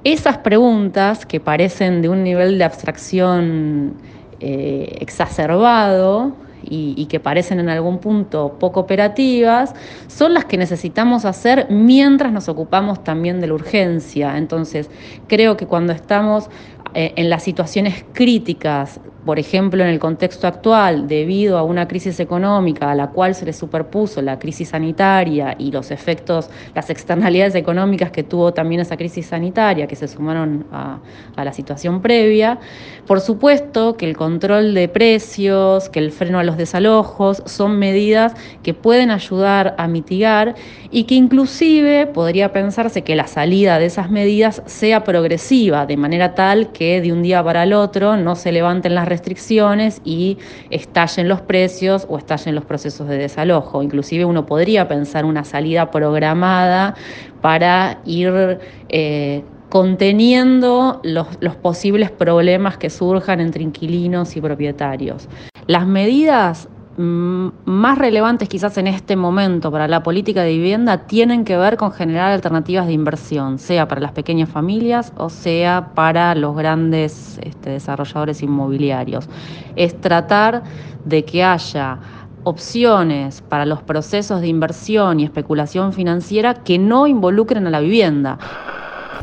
Esas 0.04 0.38
preguntas 0.38 1.26
que 1.26 1.38
parecen 1.38 2.00
de 2.00 2.08
un 2.08 2.24
nivel 2.24 2.56
de 2.56 2.64
abstracción 2.64 3.92
eh, 4.40 4.96
exacerbado, 5.00 6.32
y, 6.62 7.06
que 7.06 7.20
parecen 7.20 7.60
en 7.60 7.68
algún 7.68 7.98
punto 7.98 8.56
poco 8.58 8.80
operativas, 8.80 9.74
son 10.08 10.34
las 10.34 10.44
que 10.44 10.56
necesitamos 10.56 11.24
hacer 11.24 11.66
mientras 11.70 12.32
nos 12.32 12.48
ocupamos 12.48 13.02
también 13.02 13.40
de 13.40 13.46
la 13.46 13.54
urgencia. 13.54 14.36
Entonces, 14.36 14.90
creo 15.26 15.56
que 15.56 15.66
cuando 15.66 15.92
estamos 15.92 16.50
eh, 16.94 17.12
en 17.16 17.30
las 17.30 17.42
situaciones 17.42 18.04
críticas 18.12 19.00
por 19.24 19.38
ejemplo, 19.38 19.82
en 19.82 19.90
el 19.90 19.98
contexto 19.98 20.46
actual, 20.46 21.06
debido 21.06 21.58
a 21.58 21.62
una 21.62 21.86
crisis 21.86 22.18
económica 22.20 22.90
a 22.90 22.94
la 22.94 23.08
cual 23.08 23.34
se 23.34 23.44
le 23.44 23.52
superpuso 23.52 24.22
la 24.22 24.38
crisis 24.38 24.70
sanitaria 24.70 25.54
y 25.58 25.70
los 25.70 25.90
efectos, 25.90 26.48
las 26.74 26.88
externalidades 26.88 27.54
económicas 27.54 28.10
que 28.10 28.22
tuvo 28.22 28.54
también 28.54 28.80
esa 28.80 28.96
crisis 28.96 29.26
sanitaria, 29.26 29.86
que 29.86 29.96
se 29.96 30.08
sumaron 30.08 30.64
a, 30.72 30.98
la 31.36 31.52
situación 31.52 32.02
previa, 32.02 32.58
por 33.06 33.20
supuesto 33.20 33.96
que 33.96 34.04
el 34.04 34.14
control 34.14 34.74
de 34.74 34.88
precios, 34.88 35.88
que 35.88 35.98
el 35.98 36.12
freno 36.12 36.38
a 36.38 36.44
los 36.44 36.58
desalojos, 36.58 37.42
son 37.46 37.78
medidas 37.78 38.34
que 38.62 38.74
pueden 38.74 39.10
ayudar 39.10 39.74
a 39.78 39.88
mitigar 39.88 40.54
y 40.90 41.04
que 41.04 41.14
inclusive 41.14 42.06
podría 42.06 42.52
pensarse 42.52 43.02
que 43.02 43.16
la 43.16 43.26
salida 43.26 43.78
de 43.78 43.86
esas 43.86 44.10
medidas 44.10 44.62
sea 44.66 45.02
progresiva, 45.02 45.86
de 45.86 45.96
manera 45.96 46.34
tal 46.34 46.72
que 46.72 47.00
de 47.00 47.12
un 47.12 47.22
día 47.22 47.42
para 47.42 47.62
el 47.62 47.72
otro 47.72 48.16
no 48.16 48.36
se 48.36 48.52
levanten 48.52 48.94
las 48.94 49.08
restricciones 49.10 50.00
y 50.04 50.38
estallen 50.70 51.28
los 51.28 51.42
precios 51.42 52.06
o 52.08 52.16
estallen 52.16 52.54
los 52.54 52.64
procesos 52.64 53.06
de 53.08 53.18
desalojo. 53.18 53.82
Inclusive 53.82 54.24
uno 54.24 54.46
podría 54.46 54.88
pensar 54.88 55.26
una 55.26 55.44
salida 55.44 55.90
programada 55.90 56.94
para 57.42 58.00
ir 58.06 58.58
eh, 58.88 59.42
conteniendo 59.68 61.00
los, 61.04 61.26
posibles 61.56 62.10
problemas 62.10 62.78
que 62.78 62.88
surjan 62.88 63.40
entre 63.40 63.62
inquilinos 63.62 64.36
y 64.36 64.40
propietarios. 64.40 65.28
Las 65.66 65.86
medidas 65.86 66.68
más 67.00 67.96
relevantes 67.96 68.48
quizás 68.48 68.76
en 68.76 68.86
este 68.86 69.16
momento 69.16 69.72
para 69.72 69.88
la 69.88 70.02
política 70.02 70.42
de 70.42 70.52
vivienda 70.52 71.06
tienen 71.06 71.44
que 71.44 71.56
ver 71.56 71.78
con 71.78 71.92
generar 71.92 72.30
alternativas 72.30 72.86
de 72.86 72.92
inversión, 72.92 73.58
sea 73.58 73.88
para 73.88 74.02
las 74.02 74.12
pequeñas 74.12 74.50
familias 74.50 75.12
o 75.16 75.30
sea 75.30 75.92
para 75.94 76.34
los 76.34 76.54
grandes 76.54 77.40
este, 77.42 77.70
desarrolladores 77.70 78.42
inmobiliarios. 78.42 79.28
Es 79.76 79.98
tratar 79.98 80.62
de 81.04 81.24
que 81.24 81.42
haya 81.42 81.98
opciones 82.44 83.42
para 83.42 83.64
los 83.64 83.82
procesos 83.82 84.42
de 84.42 84.48
inversión 84.48 85.20
y 85.20 85.24
especulación 85.24 85.92
financiera 85.94 86.54
que 86.54 86.78
no 86.78 87.06
involucren 87.06 87.66
a 87.66 87.70
la 87.70 87.80
vivienda. 87.80 88.38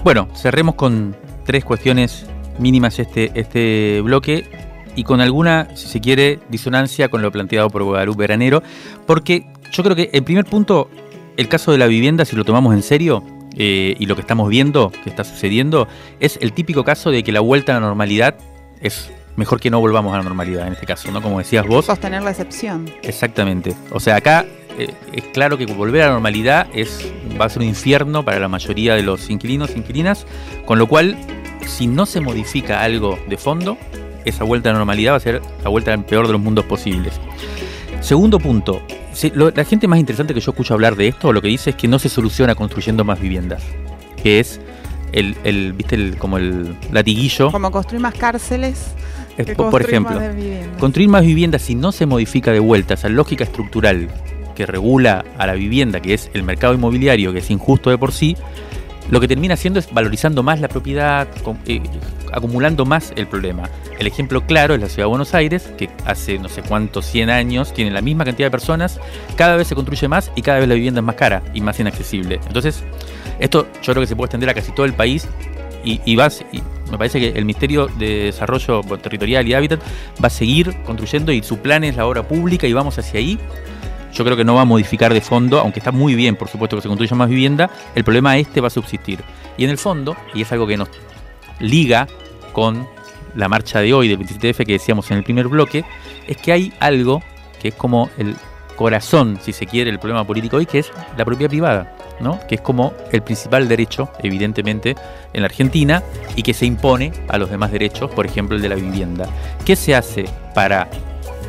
Bueno, 0.04 0.28
cerremos 0.36 0.76
con 0.76 1.16
tres 1.46 1.64
cuestiones 1.64 2.26
mínimas 2.58 2.98
este, 2.98 3.32
este 3.40 4.02
bloque 4.02 4.67
y 4.98 5.04
con 5.04 5.22
alguna, 5.22 5.68
si 5.76 5.88
se 5.88 6.02
quiere, 6.02 6.40
disonancia 6.50 7.08
con 7.08 7.22
lo 7.22 7.32
planteado 7.32 7.70
por 7.70 7.84
Guadalupe 7.84 8.24
Granero, 8.24 8.64
porque 9.06 9.46
yo 9.72 9.84
creo 9.84 9.96
que 9.96 10.10
en 10.12 10.24
primer 10.24 10.46
punto, 10.46 10.90
el 11.38 11.48
caso 11.48 11.72
de 11.72 11.78
la 11.78 11.86
vivienda, 11.86 12.26
si 12.26 12.36
lo 12.36 12.44
tomamos 12.44 12.74
en 12.74 12.82
serio, 12.82 13.24
eh, 13.56 13.96
y 14.00 14.08
lo 14.08 14.16
que 14.16 14.22
estamos 14.22 14.50
viendo 14.50 14.92
que 15.04 15.12
está 15.12 15.24
sucediendo, 15.24 15.88
es 16.20 16.40
el 16.42 16.52
típico 16.52 16.84
caso 16.84 17.12
de 17.12 17.22
que 17.22 17.32
la 17.32 17.42
vuelta 17.42 17.78
a 17.78 17.80
la 17.80 17.86
normalidad 17.86 18.38
es 18.82 19.12
mejor 19.36 19.60
que 19.60 19.70
no 19.70 19.80
volvamos 19.80 20.16
a 20.16 20.18
la 20.18 20.24
normalidad 20.24 20.66
en 20.66 20.74
este 20.74 20.88
caso, 20.88 21.12
¿no? 21.12 21.22
Como 21.22 21.38
decías 21.38 21.68
vos. 21.68 21.86
Sostener 21.86 22.24
la 22.24 22.32
excepción. 22.32 22.90
Exactamente. 23.04 23.76
O 23.92 24.00
sea, 24.00 24.16
acá 24.16 24.48
eh, 24.80 24.92
es 25.14 25.26
claro 25.26 25.60
que 25.60 25.68
volver 25.68 26.02
a 26.02 26.08
la 26.08 26.14
normalidad 26.14 26.68
es, 26.74 27.08
va 27.40 27.46
a 27.46 27.50
ser 27.50 27.62
un 27.62 27.68
infierno 27.68 28.26
para 28.26 28.40
la 28.40 28.48
mayoría 28.48 28.96
de 28.96 29.04
los 29.04 29.30
inquilinos 29.30 29.70
e 29.70 29.78
inquilinas, 29.78 30.26
con 30.66 30.80
lo 30.80 30.88
cual, 30.88 31.16
si 31.68 31.86
no 31.86 32.08
se 32.08 32.20
modifica 32.20 32.82
algo 32.82 33.20
de 33.28 33.38
fondo, 33.38 33.78
esa 34.30 34.44
vuelta 34.44 34.70
a 34.70 34.74
la 34.74 34.80
normalidad 34.80 35.14
va 35.14 35.18
a 35.18 35.22
ser 35.22 35.42
la 35.64 35.70
vuelta 35.70 35.94
al 35.94 36.06
peor 36.06 36.28
de 36.28 36.34
los 36.34 36.42
mundos 36.42 36.66
posibles. 36.66 37.14
Segundo 38.02 38.40
punto, 38.40 38.82
la 39.34 39.66
gente 39.66 39.88
más 39.88 40.00
interesante 40.00 40.34
que 40.34 40.40
yo 40.40 40.52
escucho 40.52 40.74
hablar 40.74 40.96
de 40.96 41.08
esto, 41.08 41.34
lo 41.34 41.42
que 41.42 41.48
dice 41.48 41.72
es 41.72 41.76
que 41.76 41.88
no 41.88 42.00
se 42.00 42.10
soluciona 42.10 42.56
construyendo 42.56 43.04
más 43.04 43.20
viviendas, 43.20 43.64
que 44.22 44.40
es 44.40 44.62
el, 45.12 45.36
el 45.44 45.74
viste, 45.74 45.96
el, 45.96 46.18
como 46.18 46.38
el 46.38 46.76
latiguillo. 46.92 47.52
Como 47.52 47.72
construir 47.72 48.02
más 48.02 48.14
cárceles. 48.14 48.94
por 49.56 49.82
ejemplo, 49.82 50.22
construir 50.80 51.10
más 51.10 51.24
viviendas 51.24 51.64
si 51.64 51.76
no 51.76 51.92
se 51.92 52.06
modifica 52.06 52.52
de 52.52 52.60
vuelta 52.60 52.94
esa 52.94 53.10
lógica 53.10 53.44
estructural 53.44 54.10
que 54.56 54.66
regula 54.66 55.24
a 55.38 55.46
la 55.46 55.54
vivienda, 55.54 56.00
que 56.00 56.14
es 56.14 56.32
el 56.34 56.44
mercado 56.44 56.74
inmobiliario, 56.74 57.32
que 57.32 57.40
es 57.40 57.52
injusto 57.52 57.90
de 57.90 57.98
por 57.98 58.12
sí, 58.12 58.36
lo 59.10 59.20
que 59.20 59.28
termina 59.28 59.54
haciendo 59.54 59.80
es 59.80 59.92
valorizando 59.94 60.44
más 60.44 60.60
la 60.60 60.68
propiedad, 60.68 61.28
eh, 61.66 61.82
acumulando 62.34 62.86
más 62.86 63.14
el 63.16 63.28
problema. 63.28 63.70
El 64.00 64.08
ejemplo 64.08 64.46
claro 64.46 64.74
es 64.74 64.82
la 64.82 64.88
ciudad 64.88 65.06
de 65.06 65.10
Buenos 65.10 65.34
Aires, 65.34 65.72
que 65.78 65.90
hace 66.06 66.40
no 66.40 66.50
sé 66.50 66.62
cuántos 66.62 67.06
100 67.06 67.30
años 67.30 67.74
tiene 67.74 67.92
la 67.92 68.02
misma 68.02 68.26
cantidad 68.26 68.48
de 68.48 68.52
personas, 68.52 69.00
cada 69.36 69.56
vez 69.56 69.68
se 69.68 69.76
construye 69.76 70.08
más 70.08 70.32
y 70.36 70.42
cada 70.42 70.60
vez 70.60 70.68
la 70.68 70.76
vivienda 70.76 71.00
es 71.00 71.06
más 71.06 71.16
cara 71.16 71.44
y 71.54 71.62
más 71.62 71.80
inaccesible. 71.80 72.40
Entonces, 72.48 72.84
esto 73.40 73.68
yo 73.82 73.94
creo 73.94 74.02
que 74.02 74.08
se 74.08 74.16
puede 74.16 74.28
extender 74.28 74.50
a 74.50 74.54
casi 74.54 74.72
todo 74.72 74.86
el 74.86 74.94
país 74.94 75.28
y, 75.84 76.02
y 76.06 76.16
me 76.16 76.98
parece 76.98 77.20
que 77.20 77.30
el 77.30 77.46
Ministerio 77.46 77.88
de 77.98 78.26
Desarrollo 78.26 78.82
Territorial 79.02 79.48
y 79.48 79.54
Hábitat 79.54 79.80
va 80.24 80.28
a 80.28 80.30
seguir 80.30 80.76
construyendo 80.84 81.32
y 81.32 81.44
su 81.44 81.60
plan 81.60 81.84
es 81.84 81.96
la 81.96 82.06
obra 82.06 82.28
pública 82.28 82.68
y 82.68 82.74
vamos 82.74 82.98
hacia 82.98 83.20
ahí 83.20 83.40
yo 84.14 84.24
creo 84.24 84.36
que 84.36 84.44
no 84.44 84.56
va 84.56 84.62
a 84.62 84.66
modificar 84.66 85.14
de 85.14 85.22
fondo, 85.22 85.60
aunque 85.60 85.80
está 85.80 85.92
muy 85.92 86.16
bien, 86.16 86.36
por 86.36 86.48
supuesto, 86.48 86.76
que 86.76 86.82
se 86.82 86.88
construya 86.88 87.16
más 87.16 87.30
vivienda, 87.30 87.70
el 87.94 88.04
problema 88.04 88.38
este 88.38 88.62
va 88.62 88.68
a 88.68 88.72
subsistir. 88.72 89.20
Y 89.58 89.64
en 89.64 89.70
el 89.70 89.78
fondo, 89.78 90.16
y 90.34 90.42
es 90.42 90.52
algo 90.52 90.66
que 90.66 90.76
nos 90.76 90.90
liga 91.60 92.08
con 92.54 92.88
la 93.36 93.48
marcha 93.48 93.80
de 93.80 93.94
hoy 93.94 94.08
del 94.08 94.20
27F 94.20 94.66
que 94.66 94.74
decíamos 94.74 95.10
en 95.12 95.18
el 95.18 95.24
primer 95.24 95.48
bloque, 95.48 95.86
es 96.28 96.38
que 96.38 96.52
hay 96.52 96.74
algo 96.80 97.22
que 97.60 97.70
es 97.70 97.74
como 97.74 98.10
el 98.18 98.36
corazón, 98.76 99.40
si 99.42 99.54
se 99.54 99.66
quiere, 99.66 99.90
el 99.90 100.00
problema 100.00 100.26
político 100.26 100.58
hoy, 100.58 100.66
que 100.66 100.80
es 100.80 100.92
la 101.18 101.26
propiedad 101.26 101.50
privada, 101.50 101.96
¿no? 102.20 102.40
que 102.48 102.56
es 102.56 102.62
como 102.62 102.94
el 103.12 103.22
principal 103.22 103.68
derecho, 103.68 104.10
evidentemente, 104.24 104.96
en 105.34 105.42
la 105.42 105.48
Argentina 105.48 106.04
y 106.36 106.44
que 106.44 106.54
se 106.54 106.66
impone 106.66 107.12
a 107.28 107.38
los 107.38 107.50
demás 107.50 107.72
derechos, 107.72 108.10
por 108.12 108.26
ejemplo, 108.26 108.56
el 108.56 108.62
de 108.62 108.70
la 108.70 108.76
vivienda. 108.76 109.28
¿Qué 109.66 109.76
se 109.76 109.96
hace 109.96 110.26
para 110.54 110.88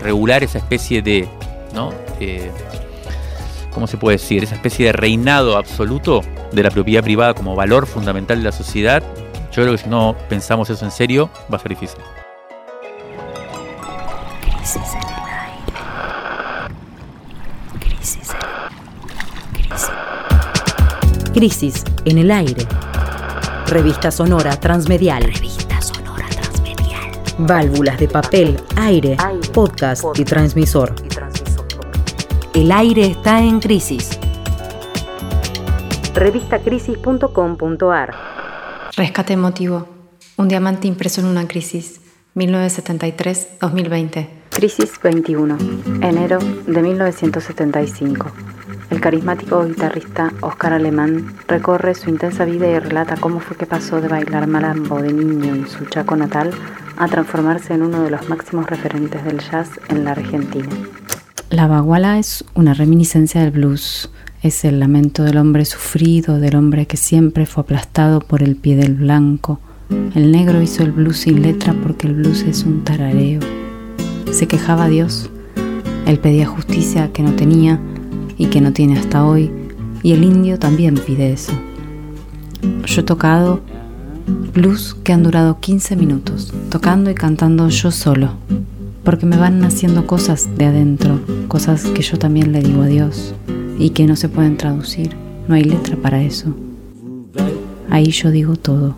regular 0.02 0.42
esa 0.42 0.58
especie 0.58 1.02
de 1.02 1.28
¿no? 1.74 1.92
Eh, 2.20 2.50
¿Cómo 3.72 3.86
se 3.86 3.96
puede 3.96 4.16
decir? 4.16 4.42
Esa 4.42 4.54
especie 4.54 4.86
de 4.86 4.92
reinado 4.92 5.56
absoluto 5.56 6.22
de 6.52 6.62
la 6.62 6.70
propiedad 6.70 7.02
privada 7.02 7.34
como 7.34 7.54
valor 7.54 7.86
fundamental 7.86 8.38
de 8.38 8.44
la 8.44 8.52
sociedad. 8.52 9.02
Yo 9.58 9.64
creo 9.64 9.76
que 9.76 9.82
si 9.82 9.88
no 9.88 10.14
pensamos 10.28 10.70
eso 10.70 10.84
en 10.84 10.92
serio, 10.92 11.28
va 11.52 11.56
a 11.56 11.58
ser 11.58 11.70
difícil. 11.70 11.98
Crisis 14.40 14.94
en 14.94 15.02
el 15.02 15.08
aire. 15.34 15.72
Crisis 17.80 18.30
Crisis. 19.52 19.90
Crisis 21.34 21.82
en 22.04 22.18
el 22.18 22.30
aire. 22.30 22.64
Revista 23.66 24.12
Sonora 24.12 24.54
Transmedial. 24.60 25.24
Revista 25.24 25.82
Sonora 25.82 26.28
Transmedial. 26.28 27.10
Válvulas 27.38 27.98
de 27.98 28.06
papel, 28.06 28.60
aire, 28.76 29.16
podcast, 29.52 30.04
y 30.16 30.24
transmisor. 30.24 30.94
El 32.54 32.70
aire 32.70 33.06
está 33.06 33.40
en 33.40 33.58
crisis. 33.58 34.20
Revistacrisis.com.ar 36.14 38.37
Rescate 38.98 39.32
emotivo. 39.32 39.88
Un 40.38 40.48
diamante 40.48 40.88
impreso 40.88 41.20
en 41.20 41.28
una 41.28 41.46
crisis. 41.46 42.00
1973-2020. 42.34 44.28
Crisis 44.50 44.98
21. 45.00 45.56
Enero 46.00 46.40
de 46.66 46.82
1975. 46.82 48.32
El 48.90 49.00
carismático 49.00 49.64
guitarrista 49.64 50.32
Oscar 50.40 50.72
Alemán 50.72 51.32
recorre 51.46 51.94
su 51.94 52.10
intensa 52.10 52.44
vida 52.44 52.66
y 52.66 52.76
relata 52.80 53.16
cómo 53.16 53.38
fue 53.38 53.56
que 53.56 53.66
pasó 53.66 54.00
de 54.00 54.08
bailar 54.08 54.48
malambo 54.48 55.00
de 55.00 55.12
niño 55.12 55.54
en 55.54 55.68
su 55.68 55.84
Chaco 55.84 56.16
natal 56.16 56.50
a 56.96 57.06
transformarse 57.06 57.74
en 57.74 57.84
uno 57.84 58.02
de 58.02 58.10
los 58.10 58.28
máximos 58.28 58.66
referentes 58.66 59.24
del 59.24 59.38
jazz 59.38 59.70
en 59.90 60.04
la 60.04 60.10
Argentina. 60.10 60.70
La 61.50 61.68
baguala 61.68 62.18
es 62.18 62.44
una 62.54 62.74
reminiscencia 62.74 63.42
del 63.42 63.52
blues. 63.52 64.10
Es 64.40 64.64
el 64.64 64.78
lamento 64.78 65.24
del 65.24 65.36
hombre 65.36 65.64
sufrido, 65.64 66.38
del 66.38 66.54
hombre 66.54 66.86
que 66.86 66.96
siempre 66.96 67.44
fue 67.44 67.62
aplastado 67.62 68.20
por 68.20 68.44
el 68.44 68.54
pie 68.54 68.76
del 68.76 68.94
blanco. 68.94 69.58
El 70.14 70.30
negro 70.30 70.62
hizo 70.62 70.84
el 70.84 70.92
blues 70.92 71.16
sin 71.16 71.42
letra 71.42 71.74
porque 71.82 72.06
el 72.06 72.14
blues 72.14 72.42
es 72.42 72.62
un 72.62 72.84
tarareo. 72.84 73.40
Se 74.30 74.46
quejaba 74.46 74.84
a 74.84 74.88
Dios. 74.88 75.28
Él 76.06 76.20
pedía 76.20 76.46
justicia 76.46 77.12
que 77.12 77.24
no 77.24 77.34
tenía 77.34 77.80
y 78.36 78.46
que 78.46 78.60
no 78.60 78.72
tiene 78.72 78.96
hasta 78.96 79.26
hoy. 79.26 79.50
Y 80.04 80.12
el 80.12 80.22
indio 80.22 80.56
también 80.60 80.94
pide 80.94 81.32
eso. 81.32 81.52
Yo 82.86 83.00
he 83.00 83.04
tocado 83.04 83.60
blues 84.54 84.94
que 85.02 85.12
han 85.12 85.24
durado 85.24 85.58
15 85.58 85.96
minutos, 85.96 86.54
tocando 86.70 87.10
y 87.10 87.14
cantando 87.14 87.68
yo 87.70 87.90
solo, 87.90 88.34
porque 89.02 89.26
me 89.26 89.36
van 89.36 89.64
haciendo 89.64 90.06
cosas 90.06 90.48
de 90.56 90.66
adentro, 90.66 91.18
cosas 91.48 91.86
que 91.86 92.02
yo 92.02 92.18
también 92.18 92.52
le 92.52 92.62
digo 92.62 92.82
a 92.82 92.86
Dios 92.86 93.34
y 93.78 93.90
que 93.90 94.06
no 94.06 94.16
se 94.16 94.28
pueden 94.28 94.56
traducir. 94.56 95.10
No 95.46 95.54
hay 95.54 95.64
letra 95.64 95.96
para 95.96 96.22
eso. 96.22 96.54
Ahí 97.90 98.10
yo 98.10 98.30
digo 98.30 98.56
todo. 98.56 98.96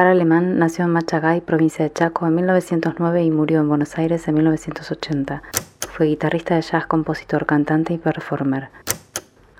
Oscar 0.00 0.12
Alemán 0.12 0.58
nació 0.58 0.86
en 0.86 0.92
Machagay, 0.92 1.42
provincia 1.42 1.84
de 1.84 1.92
Chaco, 1.92 2.26
en 2.26 2.34
1909 2.34 3.22
y 3.22 3.30
murió 3.30 3.60
en 3.60 3.68
Buenos 3.68 3.98
Aires 3.98 4.26
en 4.28 4.34
1980. 4.36 5.42
Fue 5.90 6.06
guitarrista 6.06 6.54
de 6.54 6.62
jazz, 6.62 6.86
compositor, 6.86 7.44
cantante 7.44 7.92
y 7.92 7.98
performer. 7.98 8.70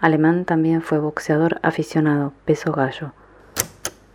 Alemán 0.01 0.47
también 0.47 0.81
fue 0.81 0.99
boxeador 0.99 1.61
aficionado, 1.63 2.33
peso 2.47 2.73
gallo. 2.73 3.13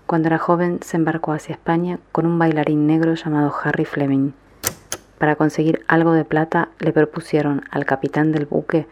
Cuando 0.08 0.30
era 0.30 0.40
joven 0.40 0.80
se 0.82 0.98
embarcó 0.98 1.32
hacia 1.32 1.54
España 1.54 2.00
con 2.12 2.26
un 2.26 2.40
bailarín 2.40 2.88
negro 2.88 3.14
llamado 3.14 3.54
Harry 3.64 3.86
Fleming. 3.86 4.32
Para 5.20 5.36
conseguir 5.36 5.86
algo 5.88 6.14
de 6.14 6.26
plata 6.26 6.70
le 6.80 6.92
propusieron 6.92 7.66
al 7.70 7.86
capitán 7.86 8.32
del 8.32 8.48
buque 8.48 8.88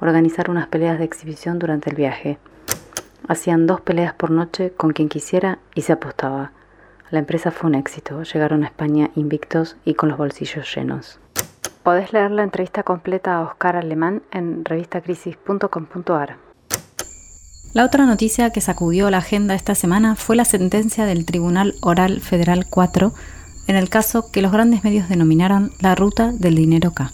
organizar 0.00 0.48
unas 0.48 0.68
peleas 0.68 0.98
de 0.98 1.04
exhibición 1.04 1.58
durante 1.58 1.90
el 1.90 1.96
viaje. 1.96 2.38
Hacían 3.28 3.66
dos 3.66 3.82
peleas 3.82 4.14
por 4.14 4.30
noche 4.30 4.72
con 4.74 4.94
quien 4.94 5.10
quisiera 5.10 5.58
y 5.74 5.82
se 5.82 5.92
apostaba. 5.92 6.52
La 7.10 7.20
empresa 7.20 7.50
fue 7.50 7.70
un 7.70 7.74
éxito, 7.74 8.22
llegaron 8.22 8.64
a 8.64 8.66
España 8.66 9.10
invictos 9.14 9.76
y 9.84 9.94
con 9.94 10.10
los 10.10 10.18
bolsillos 10.18 10.74
llenos. 10.74 11.18
Podés 11.82 12.12
leer 12.12 12.30
la 12.30 12.42
entrevista 12.42 12.82
completa 12.82 13.36
a 13.36 13.42
Oscar 13.42 13.76
Alemán 13.76 14.22
en 14.30 14.62
revistacrisis.com.ar. 14.64 16.36
La 17.72 17.84
otra 17.84 18.04
noticia 18.04 18.50
que 18.50 18.60
sacudió 18.60 19.10
la 19.10 19.18
agenda 19.18 19.54
esta 19.54 19.74
semana 19.74 20.16
fue 20.16 20.36
la 20.36 20.44
sentencia 20.44 21.06
del 21.06 21.24
Tribunal 21.24 21.74
Oral 21.80 22.20
Federal 22.20 22.66
4 22.68 23.12
en 23.68 23.76
el 23.76 23.88
caso 23.88 24.30
que 24.30 24.42
los 24.42 24.52
grandes 24.52 24.84
medios 24.84 25.08
denominaron 25.08 25.72
la 25.80 25.94
ruta 25.94 26.32
del 26.32 26.56
dinero 26.56 26.92
K. 26.92 27.12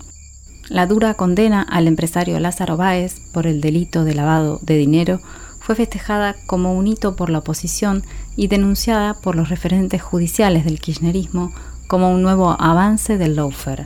La 0.68 0.86
dura 0.86 1.14
condena 1.14 1.62
al 1.62 1.86
empresario 1.86 2.40
Lázaro 2.40 2.76
Báez 2.76 3.20
por 3.32 3.46
el 3.46 3.60
delito 3.60 4.04
de 4.04 4.14
lavado 4.14 4.58
de 4.62 4.76
dinero 4.76 5.20
fue 5.60 5.74
festejada 5.74 6.36
como 6.46 6.74
un 6.74 6.86
hito 6.86 7.16
por 7.16 7.30
la 7.30 7.38
oposición 7.38 8.02
y 8.36 8.48
denunciada 8.48 9.14
por 9.14 9.36
los 9.36 9.48
referentes 9.48 10.02
judiciales 10.02 10.64
del 10.64 10.80
kirchnerismo 10.80 11.52
como 11.86 12.10
un 12.10 12.22
nuevo 12.22 12.56
avance 12.58 13.18
del 13.18 13.36
lawfare. 13.36 13.84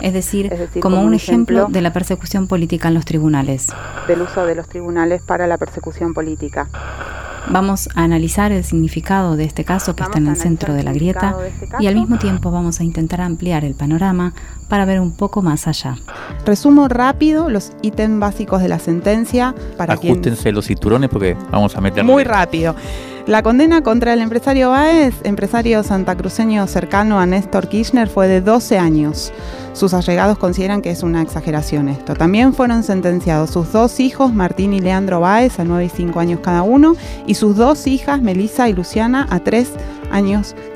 Es 0.00 0.12
decir, 0.12 0.52
como, 0.80 1.00
un 1.00 1.14
ejemplo, 1.14 1.66
de 1.68 1.80
la 1.80 1.92
persecución 1.92 2.46
política 2.46 2.88
en 2.88 2.94
los 2.94 3.04
tribunales. 3.04 3.68
Del 4.06 4.22
uso 4.22 4.46
de 4.46 4.54
los 4.54 4.68
tribunales 4.68 5.22
para 5.22 5.46
la 5.46 5.58
persecución 5.58 6.14
política. 6.14 6.68
Vamos 7.50 7.88
a 7.94 8.02
analizar 8.02 8.52
el 8.52 8.62
significado 8.62 9.36
de 9.36 9.44
este 9.44 9.64
caso 9.64 9.96
que 9.96 10.02
está 10.02 10.18
en 10.18 10.26
el 10.26 10.36
centro 10.36 10.74
de 10.74 10.82
la 10.82 10.92
grieta 10.92 11.34
este 11.46 11.68
y 11.80 11.86
al 11.86 11.94
mismo 11.94 12.18
tiempo 12.18 12.50
vamos 12.50 12.78
a 12.80 12.84
intentar 12.84 13.22
ampliar 13.22 13.64
el 13.64 13.74
panorama 13.74 14.34
para 14.68 14.84
ver 14.84 15.00
un 15.00 15.12
poco 15.12 15.40
más 15.40 15.66
allá. 15.66 15.96
Resumo 16.44 16.88
rápido 16.88 17.48
los 17.48 17.72
ítems 17.80 18.20
básicos 18.20 18.60
de 18.60 18.68
la 18.68 18.78
sentencia 18.78 19.54
para 19.78 19.94
Ajustense 19.94 20.52
los 20.52 20.66
cinturones 20.66 21.08
porque 21.08 21.36
vamos 21.50 21.74
a 21.74 21.80
meter 21.80 22.04
muy 22.04 22.22
rápido. 22.22 22.76
La 23.28 23.42
condena 23.42 23.82
contra 23.82 24.14
el 24.14 24.22
empresario 24.22 24.70
Báez, 24.70 25.14
empresario 25.22 25.82
santacruceño 25.82 26.66
cercano 26.66 27.20
a 27.20 27.26
Néstor 27.26 27.68
Kirchner, 27.68 28.08
fue 28.08 28.26
de 28.26 28.40
12 28.40 28.78
años. 28.78 29.34
Sus 29.74 29.92
allegados 29.92 30.38
consideran 30.38 30.80
que 30.80 30.90
es 30.90 31.02
una 31.02 31.20
exageración 31.20 31.90
esto. 31.90 32.14
También 32.14 32.54
fueron 32.54 32.82
sentenciados 32.82 33.50
sus 33.50 33.70
dos 33.70 34.00
hijos, 34.00 34.32
Martín 34.32 34.72
y 34.72 34.80
Leandro 34.80 35.20
Báez, 35.20 35.60
a 35.60 35.64
9 35.64 35.84
y 35.84 35.88
5 35.90 36.18
años 36.18 36.40
cada 36.42 36.62
uno, 36.62 36.96
y 37.26 37.34
sus 37.34 37.54
dos 37.54 37.86
hijas, 37.86 38.22
Melissa 38.22 38.70
y 38.70 38.72
Luciana, 38.72 39.26
a 39.28 39.40
3 39.40 39.68
años 39.68 39.97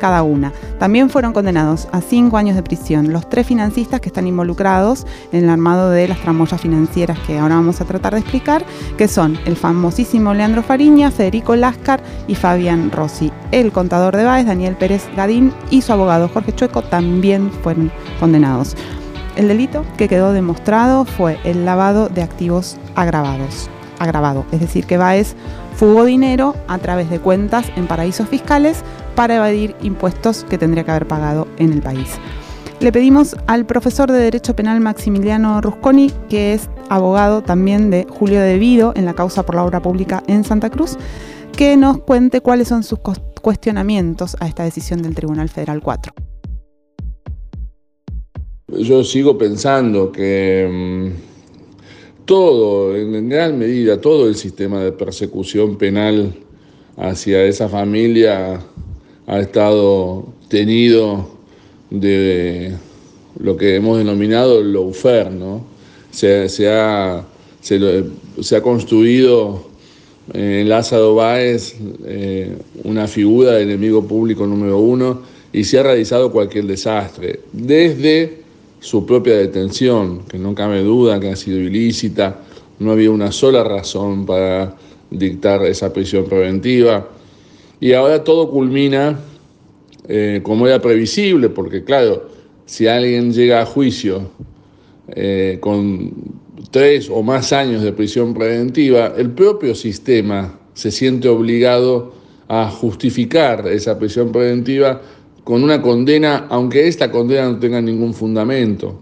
cada 0.00 0.22
una. 0.22 0.52
También 0.78 1.10
fueron 1.10 1.32
condenados 1.32 1.88
a 1.92 2.00
5 2.00 2.36
años 2.36 2.56
de 2.56 2.62
prisión 2.62 3.12
los 3.12 3.28
tres 3.28 3.46
financistas 3.46 4.00
que 4.00 4.08
están 4.08 4.26
involucrados 4.26 5.06
en 5.32 5.44
el 5.44 5.50
armado 5.50 5.90
de 5.90 6.08
las 6.08 6.20
tramoyas 6.20 6.60
financieras 6.60 7.18
que 7.26 7.38
ahora 7.38 7.56
vamos 7.56 7.80
a 7.80 7.84
tratar 7.84 8.14
de 8.14 8.20
explicar, 8.20 8.64
que 8.96 9.08
son 9.08 9.38
el 9.44 9.56
famosísimo 9.56 10.34
Leandro 10.34 10.62
Fariña, 10.62 11.10
Federico 11.10 11.56
Láscar 11.56 12.02
y 12.26 12.34
Fabián 12.34 12.90
Rossi. 12.90 13.32
El 13.50 13.72
contador 13.72 14.16
de 14.16 14.24
Báez, 14.24 14.46
Daniel 14.46 14.76
Pérez 14.76 15.08
Gadín, 15.16 15.52
y 15.70 15.82
su 15.82 15.92
abogado 15.92 16.28
Jorge 16.28 16.54
Chueco 16.54 16.82
también 16.82 17.50
fueron 17.62 17.90
condenados. 18.20 18.76
El 19.36 19.48
delito 19.48 19.84
que 19.96 20.08
quedó 20.08 20.32
demostrado 20.32 21.04
fue 21.04 21.38
el 21.44 21.64
lavado 21.64 22.08
de 22.08 22.22
activos 22.22 22.76
agravados. 22.94 23.70
Agravado, 23.98 24.44
es 24.52 24.60
decir, 24.60 24.84
que 24.84 24.98
Baez 24.98 25.36
fugó 25.82 26.04
dinero 26.04 26.54
a 26.68 26.78
través 26.78 27.10
de 27.10 27.18
cuentas 27.18 27.66
en 27.74 27.88
paraísos 27.88 28.28
fiscales 28.28 28.84
para 29.16 29.34
evadir 29.34 29.74
impuestos 29.82 30.44
que 30.44 30.56
tendría 30.56 30.84
que 30.84 30.92
haber 30.92 31.08
pagado 31.08 31.48
en 31.56 31.72
el 31.72 31.82
país. 31.82 32.08
Le 32.78 32.92
pedimos 32.92 33.34
al 33.48 33.66
profesor 33.66 34.12
de 34.12 34.18
Derecho 34.18 34.54
Penal 34.54 34.78
Maximiliano 34.78 35.60
Rusconi, 35.60 36.12
que 36.28 36.52
es 36.54 36.70
abogado 36.88 37.42
también 37.42 37.90
de 37.90 38.06
Julio 38.08 38.40
Devido 38.40 38.92
en 38.94 39.06
la 39.06 39.14
causa 39.14 39.44
por 39.44 39.56
la 39.56 39.64
obra 39.64 39.82
pública 39.82 40.22
en 40.28 40.44
Santa 40.44 40.70
Cruz, 40.70 40.96
que 41.56 41.76
nos 41.76 41.98
cuente 41.98 42.40
cuáles 42.40 42.68
son 42.68 42.84
sus 42.84 43.00
cuestionamientos 43.42 44.36
a 44.38 44.46
esta 44.46 44.62
decisión 44.62 45.02
del 45.02 45.16
Tribunal 45.16 45.48
Federal 45.48 45.82
4 45.82 46.14
yo 48.78 49.04
sigo 49.04 49.36
pensando 49.36 50.10
que 50.10 50.68
mm, 50.70 51.31
todo, 52.24 52.96
en 52.96 53.28
gran 53.28 53.58
medida, 53.58 54.00
todo 54.00 54.28
el 54.28 54.36
sistema 54.36 54.82
de 54.82 54.92
persecución 54.92 55.76
penal 55.76 56.34
hacia 56.96 57.44
esa 57.44 57.68
familia 57.68 58.60
ha 59.26 59.40
estado 59.40 60.26
tenido 60.48 61.28
de 61.90 62.72
lo 63.38 63.56
que 63.56 63.76
hemos 63.76 63.98
denominado 63.98 64.60
el 64.60 64.72
lawfare, 64.72 65.30
¿no? 65.30 65.64
Se, 66.10 66.68
ha, 66.68 67.24
construido 68.62 69.64
en 70.34 70.68
Lázaro 70.68 71.14
Báez 71.14 71.74
eh, 72.04 72.56
una 72.84 73.08
figura 73.08 73.52
de 73.52 73.62
enemigo 73.62 74.06
público 74.06 74.46
número 74.46 74.78
uno 74.78 75.22
y 75.52 75.64
se 75.64 75.78
ha 75.78 75.82
realizado 75.82 76.30
cualquier 76.30 76.66
desastre, 76.66 77.40
desde 77.52 78.41
su 78.82 79.06
propia 79.06 79.36
detención, 79.36 80.22
que 80.28 80.38
no 80.38 80.56
cabe 80.56 80.82
duda 80.82 81.20
que 81.20 81.30
ha 81.30 81.36
sido 81.36 81.60
ilícita, 81.60 82.40
no 82.80 82.90
había 82.90 83.12
una 83.12 83.30
sola 83.30 83.62
razón 83.62 84.26
para 84.26 84.74
dictar 85.08 85.64
esa 85.64 85.92
prisión 85.92 86.24
preventiva. 86.24 87.08
Y 87.78 87.92
ahora 87.92 88.24
todo 88.24 88.50
culmina 88.50 89.20
eh, 90.08 90.40
como 90.42 90.66
era 90.66 90.82
previsible, 90.82 91.48
porque 91.48 91.84
claro, 91.84 92.28
si 92.66 92.88
alguien 92.88 93.32
llega 93.32 93.62
a 93.62 93.66
juicio 93.66 94.30
eh, 95.06 95.58
con 95.60 96.12
tres 96.72 97.08
o 97.08 97.22
más 97.22 97.52
años 97.52 97.82
de 97.82 97.92
prisión 97.92 98.34
preventiva, 98.34 99.14
el 99.16 99.30
propio 99.30 99.76
sistema 99.76 100.58
se 100.74 100.90
siente 100.90 101.28
obligado 101.28 102.14
a 102.48 102.68
justificar 102.68 103.68
esa 103.68 103.96
prisión 103.96 104.32
preventiva 104.32 105.00
con 105.44 105.64
una 105.64 105.82
condena, 105.82 106.46
aunque 106.48 106.86
esta 106.86 107.10
condena 107.10 107.50
no 107.50 107.58
tenga 107.58 107.80
ningún 107.80 108.14
fundamento. 108.14 108.94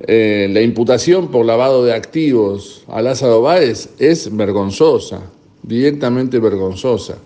Eh, 0.00 0.48
la 0.52 0.60
imputación 0.60 1.30
por 1.30 1.46
lavado 1.46 1.84
de 1.84 1.94
activos 1.94 2.84
a 2.88 3.00
Lázaro 3.00 3.42
Báez 3.42 3.88
es 3.98 4.34
vergonzosa, 4.34 5.22
directamente 5.62 6.38
vergonzosa, 6.38 7.18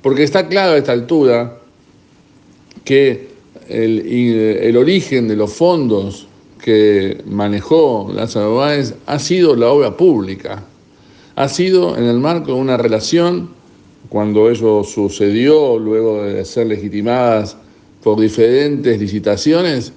porque 0.00 0.22
está 0.22 0.48
claro 0.48 0.72
a 0.72 0.78
esta 0.78 0.92
altura 0.92 1.58
que 2.84 3.28
el, 3.68 4.06
el 4.06 4.76
origen 4.76 5.26
de 5.26 5.36
los 5.36 5.52
fondos 5.52 6.28
que 6.62 7.20
manejó 7.26 8.10
Lázaro 8.14 8.56
Báez 8.56 8.94
ha 9.06 9.18
sido 9.18 9.56
la 9.56 9.68
obra 9.68 9.96
pública, 9.96 10.64
ha 11.36 11.48
sido 11.48 11.96
en 11.98 12.04
el 12.04 12.18
marco 12.18 12.54
de 12.54 12.60
una 12.60 12.76
relación 12.76 13.50
cuando 14.08 14.50
eso 14.50 14.84
sucedió, 14.84 15.78
luego 15.78 16.22
de 16.22 16.44
ser 16.44 16.66
legitimadas 16.66 17.56
por 18.02 18.20
diferentes 18.20 19.00
licitaciones, 19.00 19.92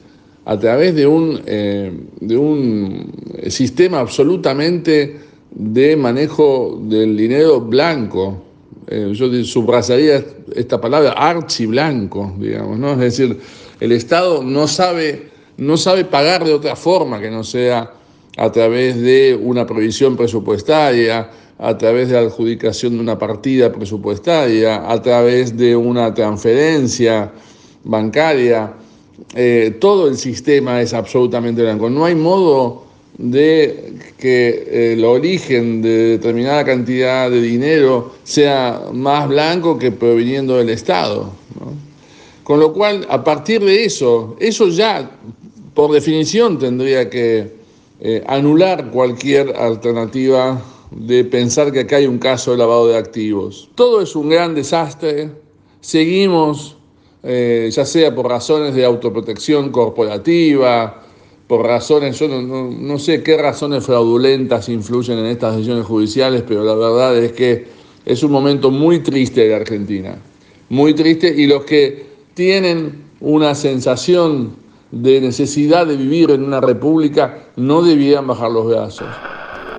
a 0.46 0.58
través 0.58 0.96
de 0.96 1.06
un, 1.06 1.42
eh, 1.46 1.92
de 2.22 2.38
un 2.38 3.12
sistema 3.50 4.00
absolutamente 4.00 5.20
de 5.52 5.96
manejo 5.98 6.80
del 6.84 7.18
dinero 7.18 7.60
blanco. 7.60 8.44
Eh, 8.88 9.12
yo 9.14 9.44
subrayaría 9.44 10.24
esta 10.56 10.80
palabra 10.80 11.12
archiblanco, 11.12 12.34
digamos, 12.40 12.80
¿no? 12.80 12.94
Es 12.94 13.00
decir, 13.18 13.38
el 13.80 13.92
Estado 13.92 14.42
no 14.42 14.68
sabe, 14.68 15.30
no 15.58 15.76
sabe 15.76 16.06
pagar 16.06 16.46
de 16.46 16.54
otra 16.54 16.78
forma 16.78 17.20
que 17.20 17.30
no 17.30 17.44
sea 17.44 17.92
a 18.38 18.52
través 18.52 19.02
de 19.02 19.38
una 19.42 19.66
provisión 19.66 20.16
presupuestaria, 20.16 21.30
a 21.60 21.78
través 21.78 22.10
de 22.10 22.16
la 22.16 22.22
adjudicación 22.22 22.94
de 22.94 23.00
una 23.00 23.18
partida 23.18 23.72
presupuestaria, 23.72 24.90
a 24.90 25.02
través 25.02 25.58
de 25.58 25.76
una 25.76 26.14
transferencia 26.14 27.32
bancaria. 27.84 28.74
Eh, 29.34 29.78
todo 29.80 30.08
el 30.08 30.18
sistema 30.18 30.82
es 30.82 30.94
absolutamente 30.94 31.64
blanco. 31.64 31.90
No 31.90 32.06
hay 32.06 32.16
modo 32.16 32.86
de 33.18 33.96
que 34.20 34.94
el 34.94 35.04
origen 35.04 35.82
de 35.82 36.18
determinada 36.18 36.64
cantidad 36.64 37.32
de 37.32 37.42
dinero 37.42 38.14
sea 38.24 38.84
más 38.94 39.28
blanco 39.28 39.80
que 39.80 39.92
proviniendo 39.92 40.58
del 40.58 40.70
Estado. 40.70 41.32
Con 42.44 42.60
lo 42.60 42.74
cual, 42.74 43.08
a 43.10 43.24
partir 43.24 43.64
de 43.64 43.86
eso, 43.86 44.38
eso 44.40 44.70
ya 44.70 45.10
por 45.74 45.92
definición 45.92 46.60
tendría 46.60 47.10
que 47.10 47.58
eh, 48.00 48.24
anular 48.28 48.92
cualquier 48.92 49.56
alternativa 49.56 50.62
de 50.92 51.24
pensar 51.26 51.72
que 51.72 51.82
acá 51.82 51.98
hay 51.98 52.08
un 52.08 52.18
caso 52.18 52.52
de 52.52 52.58
lavado 52.58 52.88
de 52.88 52.98
activos. 52.98 53.70
Todo 53.76 54.02
es 54.02 54.16
un 54.16 54.30
gran 54.30 54.56
desastre. 54.56 55.32
Seguimos, 55.82 56.78
eh, 57.24 57.70
ya 57.72 57.86
sea 57.86 58.14
por 58.16 58.28
razones 58.28 58.74
de 58.74 58.86
autoprotección 58.86 59.72
corporativa, 59.72 61.04
por 61.48 61.66
razones, 61.66 62.20
yo 62.20 62.28
no, 62.28 63.00
sé 63.00 63.24
qué 63.24 63.38
razones 63.38 63.86
fraudulentas 63.86 64.68
influyen 64.68 65.18
en 65.20 65.28
estas 65.28 65.56
decisiones 65.56 65.86
judiciales, 65.86 66.44
pero 66.46 66.64
la 66.66 66.76
verdad 66.76 67.18
es 67.18 67.32
que 67.32 67.66
es 68.06 68.22
un 68.22 68.32
momento 68.32 68.70
muy 68.70 69.00
triste 69.00 69.48
de 69.48 69.56
Argentina, 69.56 70.18
muy 70.68 70.94
triste, 70.94 71.34
y 71.36 71.48
los 71.48 71.64
que 71.64 72.06
tienen 72.34 73.06
una 73.22 73.56
sensación 73.56 74.58
de 74.92 75.22
necesidad 75.22 75.88
de 75.88 75.96
vivir 75.96 76.32
en 76.32 76.44
una 76.44 76.60
república 76.60 77.46
no 77.56 77.82
debían 77.82 78.28
bajar 78.28 78.52
los 78.52 78.68
brazos. 78.68 79.08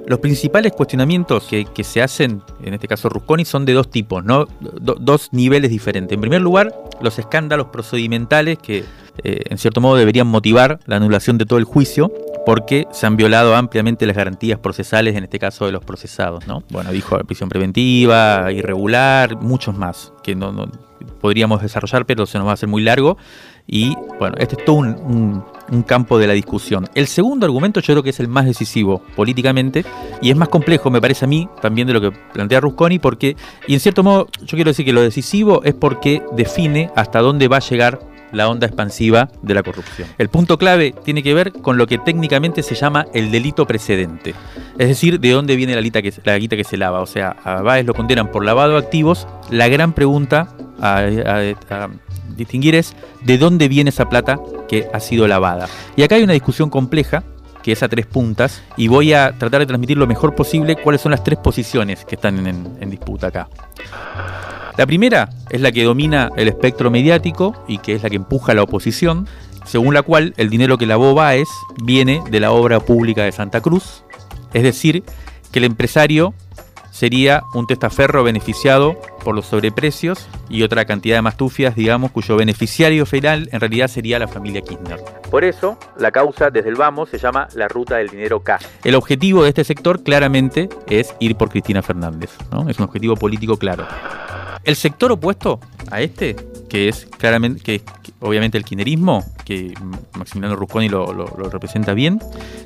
Los 0.08 0.20
principales 0.20 0.72
cuestionamientos 0.72 1.46
que, 1.46 1.84
se 1.84 2.00
hacen, 2.00 2.42
en 2.62 2.72
este 2.72 2.88
caso 2.88 3.10
Rusconi, 3.10 3.44
son 3.44 3.66
de 3.66 3.74
dos 3.74 3.90
tipos, 3.90 4.24
¿no? 4.24 4.46
dos 4.60 5.28
niveles 5.32 5.70
diferentes. 5.70 6.14
En 6.14 6.20
primer 6.22 6.40
lugar, 6.40 6.74
los 7.02 7.18
escándalos 7.18 7.66
procedimentales 7.66 8.56
que 8.58 8.84
eh, 9.22 9.42
en 9.50 9.58
cierto 9.58 9.82
modo 9.82 9.96
deberían 9.96 10.26
motivar 10.26 10.80
la 10.86 10.96
anulación 10.96 11.36
de 11.36 11.44
todo 11.44 11.58
el 11.58 11.66
juicio 11.66 12.10
porque 12.48 12.88
se 12.92 13.06
han 13.06 13.18
violado 13.18 13.54
ampliamente 13.54 14.06
las 14.06 14.16
garantías 14.16 14.58
procesales, 14.58 15.14
en 15.14 15.24
este 15.24 15.38
caso 15.38 15.66
de 15.66 15.72
los 15.72 15.84
procesados, 15.84 16.46
¿no? 16.46 16.62
Bueno, 16.70 16.90
dijo 16.92 17.18
prisión 17.18 17.50
preventiva, 17.50 18.50
irregular, 18.50 19.36
muchos 19.36 19.76
más, 19.76 20.14
que 20.22 20.34
no, 20.34 20.66
podríamos 21.20 21.60
desarrollar, 21.60 22.06
pero 22.06 22.24
se 22.24 22.38
nos 22.38 22.46
va 22.46 22.52
a 22.52 22.54
hacer 22.54 22.66
muy 22.66 22.82
largo. 22.82 23.18
Y 23.66 23.94
bueno, 24.18 24.36
este 24.38 24.56
es 24.58 24.64
todo 24.64 24.76
un, 24.76 25.44
campo 25.86 26.18
de 26.18 26.26
la 26.26 26.32
discusión. 26.32 26.86
El 26.94 27.06
segundo 27.06 27.44
argumento 27.44 27.80
yo 27.80 27.92
creo 27.92 28.02
que 28.02 28.10
es 28.10 28.20
el 28.20 28.28
más 28.28 28.46
decisivo 28.46 29.02
políticamente 29.14 29.84
y 30.22 30.30
es 30.30 30.36
más 30.38 30.48
complejo, 30.48 30.90
me 30.90 31.02
parece 31.02 31.26
a 31.26 31.28
mí, 31.28 31.50
también 31.60 31.86
de 31.86 31.92
lo 31.92 32.00
que 32.00 32.12
plantea 32.32 32.60
Rusconi, 32.60 32.98
porque, 32.98 33.36
y 33.66 33.74
en 33.74 33.80
cierto 33.80 34.02
modo, 34.02 34.26
yo 34.40 34.56
quiero 34.56 34.70
decir 34.70 34.86
que 34.86 34.94
lo 34.94 35.02
decisivo 35.02 35.62
es 35.64 35.74
porque 35.74 36.22
define 36.32 36.90
hasta 36.96 37.20
dónde 37.20 37.46
va 37.46 37.58
a 37.58 37.60
llegar 37.60 38.00
la 38.32 38.48
onda 38.48 38.66
expansiva 38.66 39.28
de 39.42 39.54
la 39.54 39.62
corrupción. 39.62 40.08
El 40.18 40.28
punto 40.28 40.58
clave 40.58 40.94
tiene 41.04 41.22
que 41.22 41.34
ver 41.34 41.52
con 41.52 41.78
lo 41.78 41.86
que 41.86 41.98
técnicamente 41.98 42.62
se 42.62 42.74
llama 42.74 43.06
el 43.14 43.30
delito 43.30 43.66
precedente, 43.66 44.34
es 44.78 44.88
decir, 44.88 45.20
de 45.20 45.30
dónde 45.30 45.56
viene 45.56 45.74
la 45.74 45.82
que, 45.90 46.12
la 46.24 46.38
guita 46.38 46.56
que 46.56 46.64
se 46.64 46.76
lava. 46.76 47.00
O 47.00 47.06
sea, 47.06 47.36
a 47.44 47.62
Báez 47.62 47.86
lo 47.86 47.94
condenan 47.94 48.30
por 48.30 48.44
lavado 48.44 48.72
de 48.72 48.78
activos. 48.78 49.26
La 49.50 49.68
gran 49.68 49.92
pregunta 49.92 50.48
a 50.80 51.02
distinguir 52.36 52.74
es 52.74 52.94
de 53.22 53.38
dónde 53.38 53.68
viene 53.68 53.90
esa 53.90 54.08
plata 54.08 54.38
que 54.68 54.88
ha 54.92 55.00
sido 55.00 55.26
lavada. 55.26 55.68
Y 55.96 56.02
acá 56.02 56.14
hay 56.14 56.22
una 56.22 56.34
discusión 56.34 56.70
compleja 56.70 57.24
que 57.62 57.72
es 57.72 57.82
a 57.82 57.88
tres 57.88 58.06
puntas, 58.06 58.62
y 58.76 58.88
voy 58.88 59.12
a 59.12 59.36
tratar 59.36 59.60
de 59.60 59.66
transmitir 59.66 59.98
lo 59.98 60.06
mejor 60.06 60.34
posible 60.34 60.76
cuáles 60.76 61.00
son 61.00 61.10
las 61.10 61.24
tres 61.24 61.38
posiciones 61.38 62.04
que 62.04 62.14
están 62.14 62.46
en, 62.46 62.78
en 62.80 62.90
disputa 62.90 63.26
acá. 63.26 63.48
La 64.78 64.86
primera 64.86 65.28
es 65.50 65.60
la 65.60 65.72
que 65.72 65.82
domina 65.82 66.30
el 66.36 66.46
espectro 66.46 66.88
mediático 66.88 67.52
y 67.66 67.78
que 67.78 67.96
es 67.96 68.04
la 68.04 68.10
que 68.10 68.14
empuja 68.14 68.52
a 68.52 68.54
la 68.54 68.62
oposición, 68.62 69.26
según 69.64 69.92
la 69.92 70.02
cual 70.02 70.34
el 70.36 70.50
dinero 70.50 70.78
que 70.78 70.86
lavó 70.86 71.14
Báez 71.14 71.48
viene 71.82 72.22
de 72.30 72.38
la 72.38 72.52
obra 72.52 72.78
pública 72.78 73.24
de 73.24 73.32
Santa 73.32 73.60
Cruz, 73.60 74.04
es 74.54 74.62
decir, 74.62 75.02
que 75.50 75.58
el 75.58 75.64
empresario 75.64 76.32
sería 76.98 77.44
un 77.54 77.68
testaferro 77.68 78.24
beneficiado 78.24 78.96
por 79.22 79.36
los 79.36 79.46
sobreprecios 79.46 80.28
y 80.48 80.64
otra 80.64 80.84
cantidad 80.84 81.14
de 81.14 81.22
mastufias, 81.22 81.76
digamos, 81.76 82.10
cuyo 82.10 82.34
beneficiario 82.36 83.06
final 83.06 83.48
en 83.52 83.60
realidad 83.60 83.86
sería 83.86 84.18
la 84.18 84.26
familia 84.26 84.62
Kirchner. 84.62 84.98
Por 85.30 85.44
eso, 85.44 85.78
la 85.96 86.10
causa 86.10 86.50
desde 86.50 86.70
el 86.70 86.74
vamos 86.74 87.08
se 87.08 87.18
llama 87.18 87.46
la 87.54 87.68
ruta 87.68 87.98
del 87.98 88.08
dinero 88.08 88.40
K. 88.40 88.58
El 88.82 88.96
objetivo 88.96 89.44
de 89.44 89.50
este 89.50 89.62
sector 89.62 90.02
claramente 90.02 90.68
es 90.88 91.14
ir 91.20 91.36
por 91.36 91.50
Cristina 91.50 91.82
Fernández, 91.82 92.30
¿no? 92.50 92.68
Es 92.68 92.80
un 92.80 92.86
objetivo 92.86 93.14
político 93.14 93.56
claro. 93.56 93.86
El 94.64 94.74
sector 94.74 95.12
opuesto 95.12 95.60
a 95.92 96.00
este, 96.00 96.34
que 96.68 96.88
es 96.88 97.06
claramente, 97.16 97.62
que, 97.62 97.80
obviamente 98.18 98.58
el 98.58 98.64
kirchnerismo, 98.64 99.24
que 99.44 99.72
Maximiliano 100.18 100.56
Rusconi 100.56 100.88
lo, 100.88 101.12
lo 101.12 101.48
representa 101.48 101.94
bien, 101.94 102.18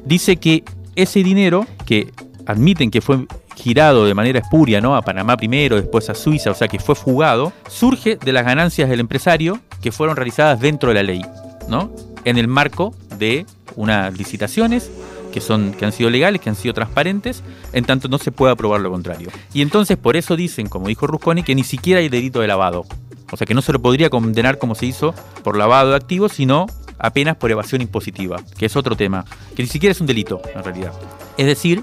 dice 0.07 0.39
que 0.39 0.65
ese 0.97 1.23
dinero 1.23 1.67
que 1.85 2.13
admiten 2.47 2.91
que 2.91 3.01
fue 3.01 3.27
girado 3.57 4.07
de 4.07 4.15
manera 4.15 4.41
espuria, 4.41 4.81
¿no? 4.81 4.97
A 4.97 5.03
Panamá 5.03 5.37
primero, 5.37 5.77
después 5.77 6.09
a 6.11 6.15
Suiza, 6.15 6.51
o 6.51 6.55
sea 6.55 6.69
que 6.69 6.79
fue 6.79 6.95
fugado, 6.95 7.53
surge 7.69 8.17
de 8.17 8.33
las 8.33 8.45
ganancias 8.45 8.89
del 8.89 9.01
empresario 9.01 9.61
que 9.81 9.93
fueron 9.93 10.17
realizadas 10.17 10.61
dentro 10.61 10.91
de 10.91 10.95
la 10.95 11.03
ley, 11.03 11.23
¿no? 11.69 11.91
En 12.25 12.39
el 12.39 12.49
marco 12.49 12.95
de 13.19 13.47
unas 13.77 14.17
licitaciones 14.17 14.91
que, 15.33 15.41
son, 15.41 15.73
que 15.73 15.85
han 15.85 15.93
sido 15.93 16.11
legales, 16.11 16.41
que 16.41 16.51
han 16.51 16.57
sido 16.57 16.75
transparentes, 16.75 17.43
en 17.73 17.85
tanto 17.85 18.09
no 18.09 18.19
se 18.19 18.31
puede 18.31 18.53
aprobar 18.53 18.81
lo 18.81 18.91
contrario. 18.91 19.31
Y 19.53 19.63
entonces 19.63 19.97
por 19.97 20.17
eso 20.17 20.37
dicen, 20.37 20.69
como 20.69 20.89
dijo 20.89 21.07
Rusconi, 21.07 21.43
que 21.43 21.55
ni 21.55 21.65
siquiera 21.65 22.01
hay 22.01 22.09
delito 22.09 22.41
de 22.41 22.47
lavado. 22.47 22.85
O 23.33 23.37
sea 23.37 23.47
que 23.47 23.55
no 23.55 23.63
se 23.63 23.73
lo 23.73 23.81
podría 23.81 24.11
condenar 24.11 24.59
como 24.59 24.75
se 24.75 24.87
hizo 24.87 25.15
por 25.43 25.57
lavado 25.57 25.91
de 25.91 25.97
activos, 25.97 26.33
sino 26.33 26.67
apenas 26.99 27.37
por 27.37 27.51
evasión 27.51 27.81
impositiva, 27.81 28.41
que 28.59 28.67
es 28.67 28.77
otro 28.77 28.95
tema, 28.95 29.25
que 29.57 29.63
ni 29.63 29.69
siquiera 29.69 29.93
es 29.93 30.01
un 30.01 30.07
delito 30.07 30.41
en 30.55 30.63
realidad. 30.63 30.93
Es 31.39 31.47
decir, 31.47 31.83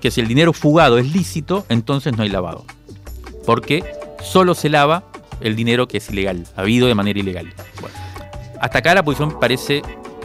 que 0.00 0.10
si 0.10 0.20
el 0.20 0.28
dinero 0.28 0.52
fugado 0.52 0.98
es 0.98 1.12
lícito, 1.12 1.66
entonces 1.68 2.16
no 2.16 2.22
hay 2.22 2.28
lavado. 2.28 2.64
Porque 3.44 3.84
solo 4.22 4.54
se 4.54 4.68
lava 4.68 5.04
el 5.40 5.56
dinero 5.56 5.86
que 5.86 5.98
es 5.98 6.10
ilegal, 6.10 6.46
habido 6.56 6.88
de 6.88 6.94
manera 6.94 7.18
ilegal. 7.18 7.52
hasta 8.60 8.78
acá 8.78 8.94
la 8.94 9.04
posición 9.04 9.38
parece 9.38 9.82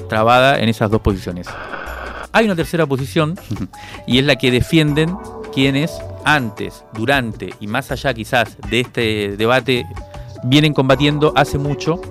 trabada 0.09 0.59
en 0.59 0.69
esas 0.69 0.89
dos 0.89 1.01
posiciones. 1.01 1.47
Hay 2.31 2.45
una 2.45 2.55
tercera 2.55 2.85
posición 2.85 3.37
y 4.07 4.19
es 4.19 4.25
la 4.25 4.37
que 4.37 4.51
defienden 4.51 5.15
quienes 5.53 5.91
antes, 6.23 6.83
durante 6.93 7.53
y 7.59 7.67
más 7.67 7.91
allá 7.91 8.13
quizás 8.13 8.57
de 8.69 8.79
este 8.81 9.35
debate 9.37 9.85
vienen 10.43 10.73
combatiendo 10.73 11.33
hace 11.35 11.57
mucho 11.57 12.01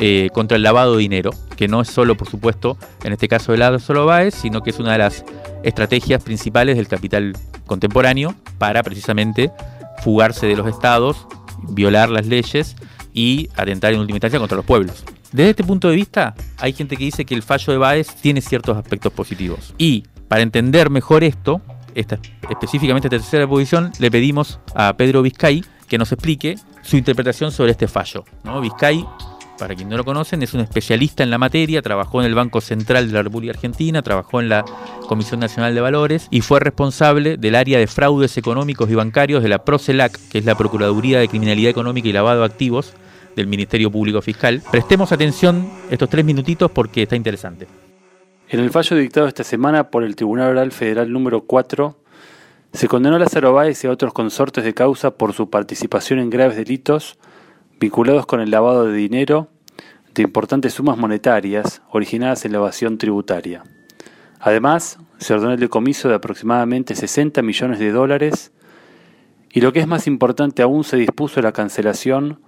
eh, 0.00 0.30
contra 0.32 0.56
el 0.56 0.62
lavado 0.62 0.96
de 0.96 1.02
dinero, 1.02 1.30
que 1.56 1.68
no 1.68 1.82
es 1.82 1.88
solo, 1.88 2.16
por 2.16 2.28
supuesto, 2.28 2.78
en 3.04 3.12
este 3.12 3.28
caso 3.28 3.54
lado 3.54 3.78
solo 3.78 4.06
Baez, 4.06 4.34
sino 4.34 4.62
que 4.62 4.70
es 4.70 4.78
una 4.78 4.92
de 4.92 4.98
las 4.98 5.24
estrategias 5.62 6.22
principales 6.22 6.76
del 6.76 6.88
capital 6.88 7.34
contemporáneo 7.66 8.34
para 8.58 8.82
precisamente 8.82 9.50
fugarse 10.02 10.46
de 10.46 10.56
los 10.56 10.66
estados, 10.66 11.26
violar 11.68 12.08
las 12.08 12.26
leyes 12.26 12.76
y 13.12 13.50
atentar 13.56 13.92
en 13.92 14.00
última 14.00 14.16
instancia 14.16 14.38
contra 14.38 14.56
los 14.56 14.64
pueblos. 14.64 15.04
Desde 15.32 15.50
este 15.50 15.64
punto 15.64 15.88
de 15.88 15.96
vista, 15.96 16.34
hay 16.58 16.72
gente 16.72 16.96
que 16.96 17.04
dice 17.04 17.24
que 17.24 17.34
el 17.34 17.42
fallo 17.42 17.72
de 17.72 17.78
Baez 17.78 18.14
tiene 18.16 18.40
ciertos 18.40 18.76
aspectos 18.76 19.12
positivos. 19.12 19.74
Y 19.78 20.04
para 20.28 20.42
entender 20.42 20.90
mejor 20.90 21.24
esto, 21.24 21.60
esta, 21.94 22.18
específicamente 22.48 23.08
tercera 23.08 23.46
posición, 23.46 23.92
le 23.98 24.10
pedimos 24.10 24.60
a 24.74 24.94
Pedro 24.96 25.22
Vizcay 25.22 25.62
que 25.88 25.98
nos 25.98 26.10
explique 26.12 26.56
su 26.82 26.96
interpretación 26.96 27.52
sobre 27.52 27.72
este 27.72 27.86
fallo. 27.86 28.24
¿no? 28.44 28.60
Vizcay 28.60 29.04
para 29.60 29.74
quien 29.74 29.90
no 29.90 29.98
lo 29.98 30.04
conocen, 30.04 30.42
es 30.42 30.54
un 30.54 30.60
especialista 30.60 31.22
en 31.22 31.28
la 31.28 31.36
materia, 31.36 31.82
trabajó 31.82 32.20
en 32.20 32.26
el 32.26 32.34
Banco 32.34 32.62
Central 32.62 33.06
de 33.06 33.12
la 33.12 33.22
República 33.22 33.52
Argentina, 33.52 34.00
trabajó 34.00 34.40
en 34.40 34.48
la 34.48 34.64
Comisión 35.06 35.38
Nacional 35.38 35.74
de 35.74 35.82
Valores 35.82 36.28
y 36.30 36.40
fue 36.40 36.60
responsable 36.60 37.36
del 37.36 37.54
área 37.54 37.78
de 37.78 37.86
fraudes 37.86 38.38
económicos 38.38 38.90
y 38.90 38.94
bancarios 38.94 39.42
de 39.42 39.50
la 39.50 39.62
PROCELAC, 39.62 40.18
que 40.30 40.38
es 40.38 40.46
la 40.46 40.56
Procuraduría 40.56 41.20
de 41.20 41.28
Criminalidad 41.28 41.70
Económica 41.70 42.08
y 42.08 42.12
Lavado 42.12 42.40
de 42.40 42.46
Activos 42.46 42.94
del 43.36 43.48
Ministerio 43.48 43.90
Público 43.90 44.22
Fiscal. 44.22 44.62
Prestemos 44.70 45.12
atención 45.12 45.70
estos 45.90 46.08
tres 46.08 46.24
minutitos 46.24 46.70
porque 46.70 47.02
está 47.02 47.14
interesante. 47.14 47.68
En 48.48 48.60
el 48.60 48.70
fallo 48.70 48.96
dictado 48.96 49.28
esta 49.28 49.44
semana 49.44 49.90
por 49.90 50.04
el 50.04 50.16
Tribunal 50.16 50.52
Oral 50.52 50.72
Federal 50.72 51.12
número 51.12 51.42
4, 51.42 51.96
se 52.72 52.88
condenó 52.88 53.16
a 53.16 53.18
Lázaro 53.18 53.52
Báez 53.52 53.84
y 53.84 53.88
a 53.88 53.90
otros 53.90 54.14
consortes 54.14 54.64
de 54.64 54.72
causa 54.72 55.10
por 55.10 55.34
su 55.34 55.50
participación 55.50 56.18
en 56.18 56.30
graves 56.30 56.56
delitos 56.56 57.18
vinculados 57.80 58.26
con 58.26 58.40
el 58.40 58.50
lavado 58.50 58.84
de 58.84 58.94
dinero 58.94 59.48
de 60.14 60.22
importantes 60.22 60.74
sumas 60.74 60.98
monetarias 60.98 61.80
originadas 61.90 62.44
en 62.44 62.52
la 62.52 62.58
evasión 62.58 62.98
tributaria. 62.98 63.64
Además, 64.38 64.98
se 65.18 65.32
ordenó 65.32 65.52
el 65.52 65.60
decomiso 65.60 66.08
de 66.08 66.14
aproximadamente 66.14 66.94
60 66.94 67.40
millones 67.42 67.78
de 67.78 67.90
dólares 67.90 68.52
y 69.50 69.62
lo 69.62 69.72
que 69.72 69.80
es 69.80 69.86
más 69.86 70.06
importante 70.06 70.62
aún 70.62 70.84
se 70.84 70.98
dispuso 70.98 71.40
la 71.40 71.52
cancelación 71.52 72.38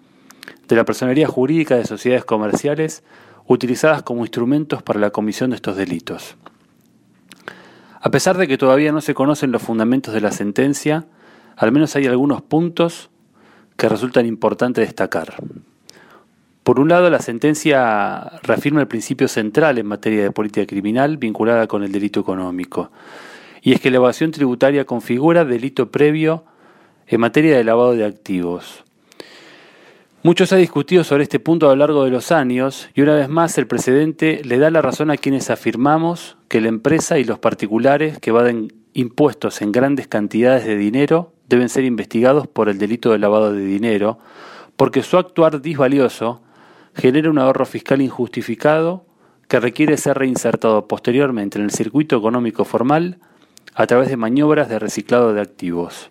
de 0.68 0.76
la 0.76 0.84
personería 0.84 1.28
jurídica 1.28 1.76
de 1.76 1.86
sociedades 1.86 2.26
comerciales 2.26 3.02
utilizadas 3.46 4.02
como 4.02 4.22
instrumentos 4.22 4.82
para 4.82 5.00
la 5.00 5.10
comisión 5.10 5.50
de 5.50 5.56
estos 5.56 5.76
delitos. 5.76 6.36
A 8.00 8.10
pesar 8.10 8.36
de 8.36 8.48
que 8.48 8.58
todavía 8.58 8.92
no 8.92 9.00
se 9.00 9.14
conocen 9.14 9.50
los 9.50 9.62
fundamentos 9.62 10.12
de 10.12 10.20
la 10.20 10.30
sentencia, 10.30 11.06
al 11.56 11.72
menos 11.72 11.96
hay 11.96 12.06
algunos 12.06 12.42
puntos 12.42 13.10
que 13.82 13.88
resultan 13.88 14.26
importantes 14.26 14.86
destacar. 14.86 15.34
Por 16.62 16.78
un 16.78 16.88
lado, 16.88 17.10
la 17.10 17.18
sentencia 17.18 18.38
reafirma 18.44 18.80
el 18.80 18.86
principio 18.86 19.26
central 19.26 19.76
en 19.76 19.86
materia 19.86 20.22
de 20.22 20.30
política 20.30 20.64
criminal 20.66 21.16
vinculada 21.16 21.66
con 21.66 21.82
el 21.82 21.90
delito 21.90 22.20
económico, 22.20 22.92
y 23.60 23.72
es 23.72 23.80
que 23.80 23.90
la 23.90 23.96
evasión 23.96 24.30
tributaria 24.30 24.84
configura 24.84 25.44
delito 25.44 25.90
previo 25.90 26.44
en 27.08 27.22
materia 27.22 27.56
de 27.56 27.64
lavado 27.64 27.96
de 27.96 28.04
activos. 28.04 28.84
Mucho 30.22 30.46
se 30.46 30.54
ha 30.54 30.58
discutido 30.58 31.02
sobre 31.02 31.24
este 31.24 31.40
punto 31.40 31.66
a 31.66 31.70
lo 31.70 31.80
largo 31.80 32.04
de 32.04 32.12
los 32.12 32.30
años 32.30 32.88
y 32.94 33.00
una 33.00 33.16
vez 33.16 33.28
más 33.28 33.58
el 33.58 33.66
precedente 33.66 34.42
le 34.44 34.58
da 34.58 34.70
la 34.70 34.80
razón 34.80 35.10
a 35.10 35.16
quienes 35.16 35.50
afirmamos 35.50 36.36
que 36.46 36.60
la 36.60 36.68
empresa 36.68 37.18
y 37.18 37.24
los 37.24 37.40
particulares 37.40 38.20
que 38.20 38.30
evaden 38.30 38.72
impuestos 38.94 39.60
en 39.60 39.72
grandes 39.72 40.06
cantidades 40.06 40.66
de 40.66 40.76
dinero 40.76 41.31
deben 41.52 41.68
ser 41.68 41.84
investigados 41.84 42.46
por 42.46 42.70
el 42.70 42.78
delito 42.78 43.12
de 43.12 43.18
lavado 43.18 43.52
de 43.52 43.62
dinero, 43.62 44.18
porque 44.76 45.02
su 45.02 45.18
actuar 45.18 45.60
disvalioso 45.60 46.40
genera 46.94 47.28
un 47.28 47.38
ahorro 47.38 47.66
fiscal 47.66 48.00
injustificado 48.00 49.04
que 49.48 49.60
requiere 49.60 49.98
ser 49.98 50.16
reinsertado 50.16 50.88
posteriormente 50.88 51.58
en 51.58 51.64
el 51.64 51.70
circuito 51.70 52.16
económico 52.16 52.64
formal 52.64 53.18
a 53.74 53.86
través 53.86 54.08
de 54.08 54.16
maniobras 54.16 54.70
de 54.70 54.78
reciclado 54.78 55.34
de 55.34 55.42
activos. 55.42 56.10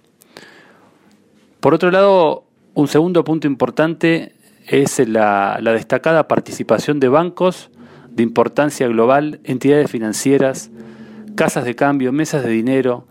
Por 1.60 1.74
otro 1.74 1.90
lado, 1.90 2.44
un 2.76 2.88
segundo 2.88 3.24
punto 3.24 3.48
importante 3.48 4.36
es 4.68 5.00
la, 5.08 5.58
la 5.60 5.74
destacada 5.74 6.28
participación 6.28 7.00
de 7.00 7.08
bancos 7.08 7.72
de 8.12 8.22
importancia 8.22 8.88
global, 8.88 9.40
entidades 9.44 9.90
financieras, 9.90 10.70
casas 11.36 11.66
de 11.66 11.76
cambio, 11.76 12.12
mesas 12.12 12.44
de 12.44 12.52
dinero, 12.52 13.08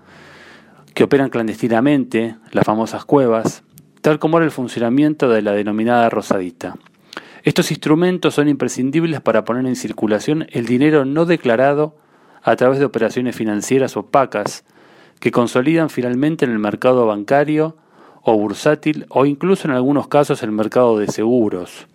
que 0.94 1.04
operan 1.04 1.30
clandestinamente, 1.30 2.36
las 2.52 2.64
famosas 2.64 3.04
cuevas, 3.04 3.62
tal 4.00 4.18
como 4.18 4.38
era 4.38 4.44
el 4.44 4.50
funcionamiento 4.50 5.28
de 5.28 5.42
la 5.42 5.52
denominada 5.52 6.08
rosadita. 6.10 6.76
Estos 7.42 7.70
instrumentos 7.70 8.34
son 8.34 8.48
imprescindibles 8.48 9.20
para 9.20 9.44
poner 9.44 9.66
en 9.66 9.76
circulación 9.76 10.46
el 10.50 10.66
dinero 10.66 11.04
no 11.04 11.24
declarado 11.24 11.96
a 12.42 12.56
través 12.56 12.78
de 12.78 12.84
operaciones 12.84 13.36
financieras 13.36 13.96
opacas 13.96 14.64
que 15.20 15.30
consolidan 15.30 15.90
finalmente 15.90 16.44
en 16.44 16.50
el 16.50 16.58
mercado 16.58 17.06
bancario 17.06 17.76
o 18.22 18.36
bursátil 18.36 19.06
o 19.08 19.26
incluso 19.26 19.68
en 19.68 19.74
algunos 19.74 20.08
casos 20.08 20.42
el 20.42 20.52
mercado 20.52 20.98
de 20.98 21.08
seguros. 21.08 21.86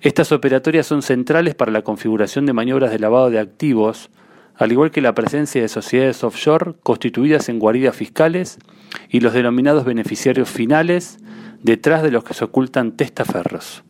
Estas 0.00 0.30
operatorias 0.30 0.86
son 0.86 1.02
centrales 1.02 1.54
para 1.56 1.72
la 1.72 1.82
configuración 1.82 2.46
de 2.46 2.52
maniobras 2.52 2.92
de 2.92 3.00
lavado 3.00 3.30
de 3.30 3.40
activos, 3.40 4.10
al 4.58 4.72
igual 4.72 4.90
que 4.90 5.00
la 5.00 5.14
presencia 5.14 5.62
de 5.62 5.68
sociedades 5.68 6.24
offshore 6.24 6.74
constituidas 6.82 7.48
en 7.48 7.60
guaridas 7.60 7.96
fiscales 7.96 8.58
y 9.08 9.20
los 9.20 9.32
denominados 9.32 9.84
beneficiarios 9.84 10.50
finales 10.50 11.18
detrás 11.62 12.02
de 12.02 12.10
los 12.10 12.24
que 12.24 12.34
se 12.34 12.44
ocultan 12.44 12.96
testaferros. 12.96 13.84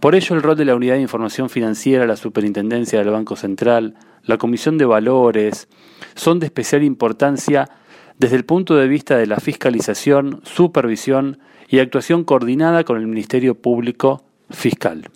Por 0.00 0.14
ello, 0.14 0.34
el 0.34 0.42
rol 0.42 0.56
de 0.56 0.64
la 0.64 0.76
Unidad 0.76 0.94
de 0.94 1.02
Información 1.02 1.50
Financiera, 1.50 2.06
la 2.06 2.16
Superintendencia 2.16 3.00
del 3.00 3.10
Banco 3.10 3.36
Central, 3.36 3.96
la 4.24 4.38
Comisión 4.38 4.78
de 4.78 4.86
Valores, 4.86 5.68
son 6.14 6.38
de 6.38 6.46
especial 6.46 6.82
importancia 6.84 7.68
desde 8.16 8.36
el 8.36 8.44
punto 8.44 8.76
de 8.76 8.88
vista 8.88 9.16
de 9.16 9.26
la 9.26 9.38
fiscalización, 9.38 10.40
supervisión 10.44 11.38
y 11.68 11.80
actuación 11.80 12.24
coordinada 12.24 12.84
con 12.84 12.96
el 12.96 13.06
Ministerio 13.06 13.56
Público 13.56 14.24
Fiscal. 14.50 15.10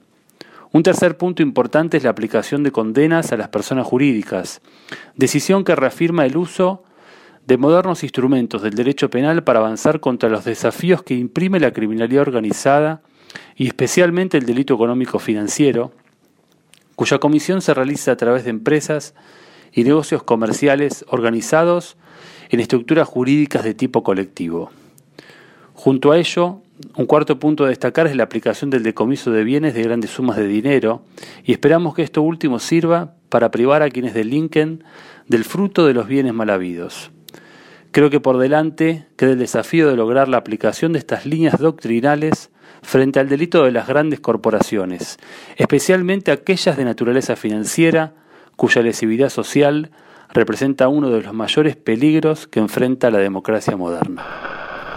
Un 0.74 0.82
tercer 0.82 1.18
punto 1.18 1.42
importante 1.42 1.98
es 1.98 2.04
la 2.04 2.10
aplicación 2.10 2.62
de 2.62 2.72
condenas 2.72 3.30
a 3.30 3.36
las 3.36 3.50
personas 3.50 3.86
jurídicas, 3.86 4.62
decisión 5.16 5.64
que 5.64 5.76
reafirma 5.76 6.24
el 6.24 6.38
uso 6.38 6.82
de 7.46 7.58
modernos 7.58 8.02
instrumentos 8.02 8.62
del 8.62 8.72
derecho 8.72 9.10
penal 9.10 9.44
para 9.44 9.58
avanzar 9.58 10.00
contra 10.00 10.30
los 10.30 10.46
desafíos 10.46 11.02
que 11.02 11.14
imprime 11.14 11.60
la 11.60 11.74
criminalidad 11.74 12.22
organizada 12.22 13.02
y 13.54 13.66
especialmente 13.66 14.38
el 14.38 14.46
delito 14.46 14.72
económico 14.74 15.18
financiero, 15.18 15.92
cuya 16.96 17.18
comisión 17.18 17.60
se 17.60 17.74
realiza 17.74 18.12
a 18.12 18.16
través 18.16 18.44
de 18.44 18.50
empresas 18.50 19.14
y 19.74 19.84
negocios 19.84 20.22
comerciales 20.22 21.04
organizados 21.08 21.98
en 22.48 22.60
estructuras 22.60 23.06
jurídicas 23.06 23.62
de 23.62 23.74
tipo 23.74 24.02
colectivo. 24.02 24.70
Junto 25.74 26.12
a 26.12 26.18
ello, 26.18 26.62
un 26.96 27.06
cuarto 27.06 27.38
punto 27.38 27.64
a 27.64 27.68
destacar 27.68 28.06
es 28.06 28.16
la 28.16 28.24
aplicación 28.24 28.70
del 28.70 28.82
decomiso 28.82 29.30
de 29.30 29.44
bienes 29.44 29.74
de 29.74 29.82
grandes 29.82 30.10
sumas 30.10 30.36
de 30.36 30.46
dinero 30.46 31.02
y 31.44 31.52
esperamos 31.52 31.94
que 31.94 32.02
esto 32.02 32.22
último 32.22 32.58
sirva 32.58 33.14
para 33.28 33.50
privar 33.50 33.82
a 33.82 33.90
quienes 33.90 34.14
delinquen 34.14 34.84
del 35.26 35.44
fruto 35.44 35.86
de 35.86 35.94
los 35.94 36.06
bienes 36.06 36.34
mal 36.34 36.50
habidos. 36.50 37.10
Creo 37.92 38.10
que 38.10 38.20
por 38.20 38.38
delante 38.38 39.06
queda 39.16 39.32
el 39.32 39.38
desafío 39.38 39.88
de 39.88 39.96
lograr 39.96 40.28
la 40.28 40.38
aplicación 40.38 40.92
de 40.92 40.98
estas 40.98 41.26
líneas 41.26 41.58
doctrinales 41.58 42.50
frente 42.82 43.20
al 43.20 43.28
delito 43.28 43.64
de 43.64 43.72
las 43.72 43.86
grandes 43.86 44.20
corporaciones, 44.20 45.18
especialmente 45.56 46.32
aquellas 46.32 46.76
de 46.76 46.84
naturaleza 46.84 47.36
financiera, 47.36 48.14
cuya 48.56 48.82
lesividad 48.82 49.28
social 49.28 49.90
representa 50.32 50.88
uno 50.88 51.10
de 51.10 51.22
los 51.22 51.34
mayores 51.34 51.76
peligros 51.76 52.46
que 52.46 52.60
enfrenta 52.60 53.10
la 53.10 53.18
democracia 53.18 53.76
moderna. 53.76 54.51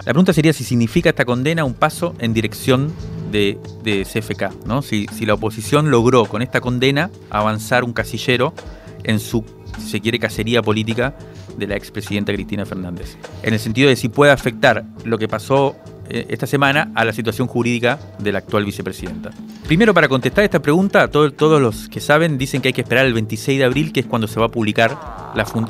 La 0.06 0.12
pregunta 0.12 0.32
sería 0.32 0.52
si 0.52 0.62
significa 0.62 1.10
esta 1.10 1.24
condena 1.24 1.64
un 1.64 1.74
paso 1.74 2.14
en 2.20 2.32
dirección 2.32 2.92
de, 3.32 3.58
CFK, 3.84 4.64
¿no? 4.64 4.80
Si, 4.80 5.06
si, 5.12 5.26
la 5.26 5.34
oposición 5.34 5.90
logró 5.90 6.26
con 6.26 6.42
esta 6.42 6.60
condena 6.60 7.10
avanzar 7.28 7.82
un 7.82 7.92
casillero 7.92 8.54
en 9.02 9.18
su, 9.18 9.44
si 9.80 9.90
se 9.90 10.00
quiere, 10.00 10.20
cacería 10.20 10.62
política 10.62 11.16
de 11.58 11.66
la 11.66 11.74
expresidenta 11.74 12.32
Cristina 12.32 12.64
Fernández. 12.64 13.16
En 13.42 13.52
el 13.52 13.58
sentido 13.58 13.88
de 13.88 13.96
si 13.96 14.08
puede 14.08 14.30
afectar 14.30 14.84
lo 15.04 15.18
que 15.18 15.26
pasó 15.26 15.74
esta 16.08 16.46
semana 16.46 16.90
a 16.94 17.04
la 17.04 17.12
situación 17.12 17.48
jurídica 17.48 17.98
de 18.18 18.32
la 18.32 18.38
actual 18.38 18.64
vicepresidenta. 18.64 19.30
Primero, 19.66 19.92
para 19.92 20.08
contestar 20.08 20.44
esta 20.44 20.60
pregunta, 20.60 21.08
todos 21.08 21.60
los 21.60 21.88
que 21.88 22.00
saben 22.00 22.38
dicen 22.38 22.62
que 22.62 22.68
hay 22.68 22.72
que 22.72 22.82
esperar 22.82 23.06
el 23.06 23.14
26 23.14 23.58
de 23.58 23.64
abril, 23.64 23.92
que 23.92 24.00
es 24.00 24.06
cuando 24.06 24.28
se 24.28 24.38
va 24.38 24.46
a 24.46 24.48
publicar 24.48 24.96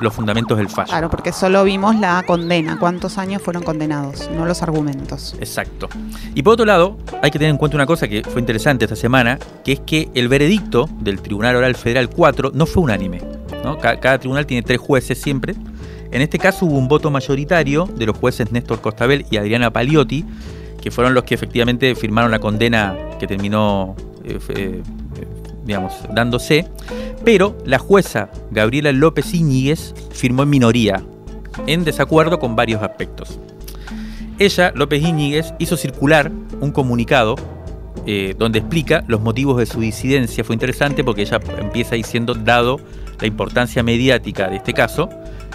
los 0.01 0.15
fundamentos 0.15 0.59
del 0.59 0.69
fallo. 0.69 0.89
Claro, 0.89 1.11
porque 1.11 1.33
solo 1.33 1.65
vimos 1.65 1.97
la 1.97 2.23
condena, 2.27 2.79
cuántos 2.79 3.19
años 3.19 3.43
fueron 3.43 3.63
condenados, 3.63 4.31
no 4.31 4.47
los 4.47 4.63
argumentos. 4.63 5.35
Exacto. 5.41 5.89
Y 6.35 6.43
por 6.43 6.55
otro 6.55 6.67
lado, 6.67 6.99
hay 7.23 7.31
que 7.31 7.39
tener 7.39 7.51
en 7.51 7.59
cuenta 7.59 7.77
una 7.77 7.87
cosa 7.87 8.07
que 8.07 8.23
fue 8.23 8.41
interesante 8.41 8.85
esta 8.85 8.97
semana, 8.97 9.39
que 9.65 9.73
es 9.73 9.81
que 9.81 10.11
el 10.15 10.29
veredicto 10.29 10.89
del 11.01 11.21
Tribunal 11.21 11.57
Oral 11.57 11.75
Federal 11.75 12.11
4 12.11 12.53
no 12.55 12.67
fue 12.67 12.83
unánime. 12.83 13.21
cada 13.81 14.19
tribunal 14.19 14.47
tiene 14.47 14.63
tres 14.63 14.79
jueces 14.79 15.21
siempre 15.21 15.55
en 16.11 16.23
este 16.23 16.39
caso 16.39 16.67
hubo 16.67 16.79
un 16.79 16.89
voto 16.89 17.11
mayoritario 17.11 17.87
de 17.97 18.07
los 18.07 18.17
jueces 18.17 18.53
Néstor 18.53 18.81
Costabel 18.81 19.27
y 19.31 19.37
Adriana 19.37 19.73
Paliotti, 19.73 20.25
que 20.81 20.91
fueron 20.91 21.15
los 21.15 21.25
que 21.25 21.35
efectivamente 21.35 21.95
firmaron 21.95 22.31
la 22.31 22.39
condena 22.39 22.97
que 23.19 23.27
terminó, 23.27 23.97
eh, 24.25 24.39
eh, 24.51 24.83
digamos, 25.65 25.93
dándose. 26.15 26.69
Pero 27.25 27.59
la 27.65 27.79
jueza 27.79 28.31
Gabriela 28.51 28.93
López 28.93 29.35
Íñiguez 29.35 29.95
firmó 30.13 30.45
en 30.45 30.51
minoría, 30.51 31.03
en 31.67 31.85
desacuerdo 31.85 32.39
con 32.39 32.55
varios 32.55 32.83
aspectos. 32.83 33.41
Ella, 34.39 34.71
López 34.75 35.03
Íñiguez, 35.03 35.55
hizo 35.59 35.77
circular 35.77 36.31
un 36.61 36.71
comunicado 36.71 37.37
eh, 38.09 38.37
donde 38.39 38.61
explica 38.61 39.03
los 39.09 39.21
motivos 39.21 39.57
de 39.57 39.67
su 39.67 39.81
disidencia. 39.81 40.45
Fue 40.45 40.55
interesante 40.55 41.03
porque 41.03 41.23
ella 41.23 41.41
empieza 41.59 41.97
diciendo, 41.97 42.35
dado 42.35 42.79
la 43.21 43.27
importancia 43.27 43.83
mediática 43.83 44.49
de 44.49 44.57
este 44.57 44.73
caso, 44.73 45.09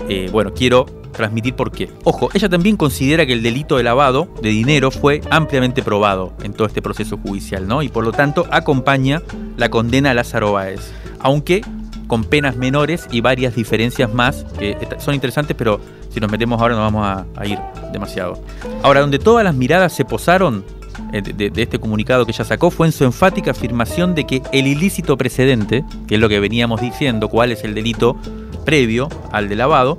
eh, 0.10 0.30
bueno, 0.32 0.54
quiero 0.54 0.86
transmitir 1.12 1.56
por 1.56 1.72
qué. 1.72 1.90
Ojo, 2.04 2.30
ella 2.34 2.50
también 2.50 2.78
considera 2.78 3.26
que 3.26 3.34
el 3.34 3.44
delito 3.44 3.78
de 3.78 3.84
lavado 3.84 4.30
de 4.42 4.50
dinero 4.50 4.92
fue 4.92 5.22
ampliamente 5.30 5.84
probado 5.84 6.34
en 6.44 6.54
todo 6.54 6.68
este 6.68 6.82
proceso 6.82 7.18
judicial, 7.18 7.68
¿no? 7.68 7.82
Y 7.82 7.90
por 7.90 8.04
lo 8.04 8.12
tanto 8.12 8.48
acompaña 8.50 9.22
la 9.58 9.70
condena 9.70 10.12
a 10.12 10.14
Lázaro 10.14 10.54
Báez, 10.54 10.92
aunque 11.20 11.62
con 12.08 12.26
penas 12.26 12.58
menores 12.58 13.08
y 13.10 13.22
varias 13.22 13.56
diferencias 13.56 14.14
más 14.14 14.46
que 14.60 14.76
son 15.00 15.14
interesantes, 15.14 15.56
pero 15.58 15.80
si 16.10 16.20
nos 16.20 16.30
metemos 16.30 16.60
ahora 16.60 16.76
no 16.76 16.82
vamos 16.82 17.26
a, 17.38 17.46
ir 17.46 17.58
demasiado. 17.94 18.42
Ahora, 18.84 19.00
donde 19.00 19.18
todas 19.18 19.46
las 19.46 19.56
miradas 19.56 19.94
se 19.94 20.04
posaron 20.04 20.66
de, 21.12 21.50
de, 21.50 21.62
este 21.62 21.80
comunicado 21.80 22.26
que 22.26 22.32
ella 22.32 22.46
sacó 22.46 22.72
fue 22.72 22.88
en 22.88 22.94
su 22.94 23.04
enfática 23.04 23.52
afirmación 23.52 24.16
de 24.16 24.26
que 24.26 24.42
el 24.52 24.68
ilícito 24.68 25.18
precedente, 25.18 25.84
que 26.08 26.16
es 26.16 26.22
lo 26.22 26.30
que 26.30 26.40
veníamos 26.40 26.82
diciendo, 26.82 27.30
cuál 27.30 27.52
es 27.52 27.64
el 27.64 27.74
delito 27.74 28.18
previo 28.66 29.10
al 29.32 29.50
de 29.50 29.56
lavado 29.56 29.98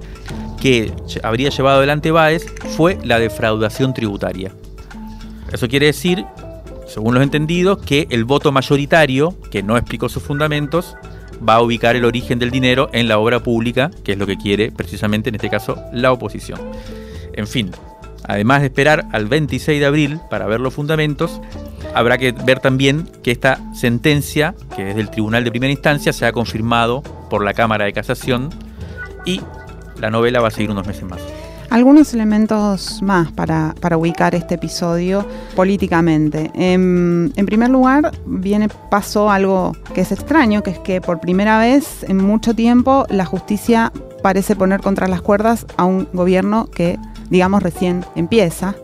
que 0.63 0.93
habría 1.25 1.51
llevado 1.51 1.79
adelante 1.79 2.13
Baez 2.13 2.47
fue 2.77 2.97
la 3.03 3.19
defraudación 3.19 3.93
tributaria. 3.93 4.53
Eso 5.53 5.67
quiere 5.67 5.87
decir, 5.87 6.25
según 6.87 7.15
los 7.15 7.23
entendidos, 7.25 7.79
que 7.79 8.07
el 8.11 8.25
voto 8.25 8.53
mayoritario, 8.53 9.35
que 9.51 9.65
no 9.65 9.77
explicó 9.77 10.09
sus 10.09 10.23
fundamentos, 10.23 10.97
va 11.47 11.57
a 11.57 11.63
ubicar 11.63 11.97
el 11.97 12.05
origen 12.05 12.39
del 12.39 12.53
dinero 12.53 12.89
en 12.93 13.09
la 13.09 13.19
obra 13.19 13.43
pública, 13.43 13.91
que 14.05 14.13
es 14.13 14.19
lo 14.19 14.27
que 14.27 14.37
quiere 14.37 14.71
precisamente 14.71 15.31
en 15.31 15.35
este 15.35 15.51
caso 15.51 15.83
la 15.93 16.13
oposición. 16.13 16.61
En 17.33 17.49
fin, 17.49 17.73
además 18.27 18.61
de 18.61 18.67
esperar 18.67 19.07
al 19.13 19.27
26 19.27 19.81
de 19.81 19.87
abril 19.87 20.21
para 20.31 20.47
ver 20.47 20.61
los 20.61 20.75
fundamentos, 20.75 21.41
habrá 21.95 22.19
que 22.19 22.33
ver 22.33 22.61
también 22.61 23.09
que 23.23 23.31
esta 23.31 23.61
sentencia, 23.75 24.55
que 24.77 24.91
es 24.91 24.97
del 24.97 25.11
Tribunal 25.11 25.45
de 25.45 25.51
Primera 25.51 25.73
Instancia, 25.73 26.13
se 26.13 26.27
ha 26.27 26.33
confirmado 26.33 27.03
por 27.31 27.45
la 27.45 27.55
Cámara 27.55 27.85
de 27.85 27.93
Casación 27.93 28.51
y 29.25 29.41
la 29.99 30.11
novela 30.11 30.41
va 30.41 30.49
a 30.49 30.51
seguir 30.51 30.71
unos 30.71 30.87
meses 30.87 31.05
más. 31.05 31.21
Algunos 31.71 32.13
elementos 32.13 33.01
más 33.01 33.33
para, 33.33 33.75
ubicar 33.97 34.35
este 34.35 34.57
episodio 34.57 35.27
políticamente. 35.57 36.51
En, 36.55 37.33
en, 37.35 37.47
primer 37.47 37.71
lugar, 37.71 38.13
viene 38.27 38.69
pasó 38.91 39.31
algo 39.31 39.75
que 39.95 40.03
es 40.03 40.13
extraño, 40.13 40.63
que 40.63 40.73
es 40.73 40.79
que 40.81 41.01
por 41.01 41.19
primera 41.21 41.59
vez 41.59 42.05
en 42.07 42.19
mucho 42.19 42.53
tiempo 42.53 43.07
la 43.09 43.25
justicia 43.25 43.91
parece 44.23 44.55
poner 44.55 44.83
contra 44.83 45.09
las 45.09 45.23
cuerdas 45.23 45.65
a 45.79 45.87
un 45.87 46.09
gobierno 46.13 46.67
que, 46.67 46.99
digamos, 47.33 47.63
recién 47.63 48.05
empieza. 48.15 48.77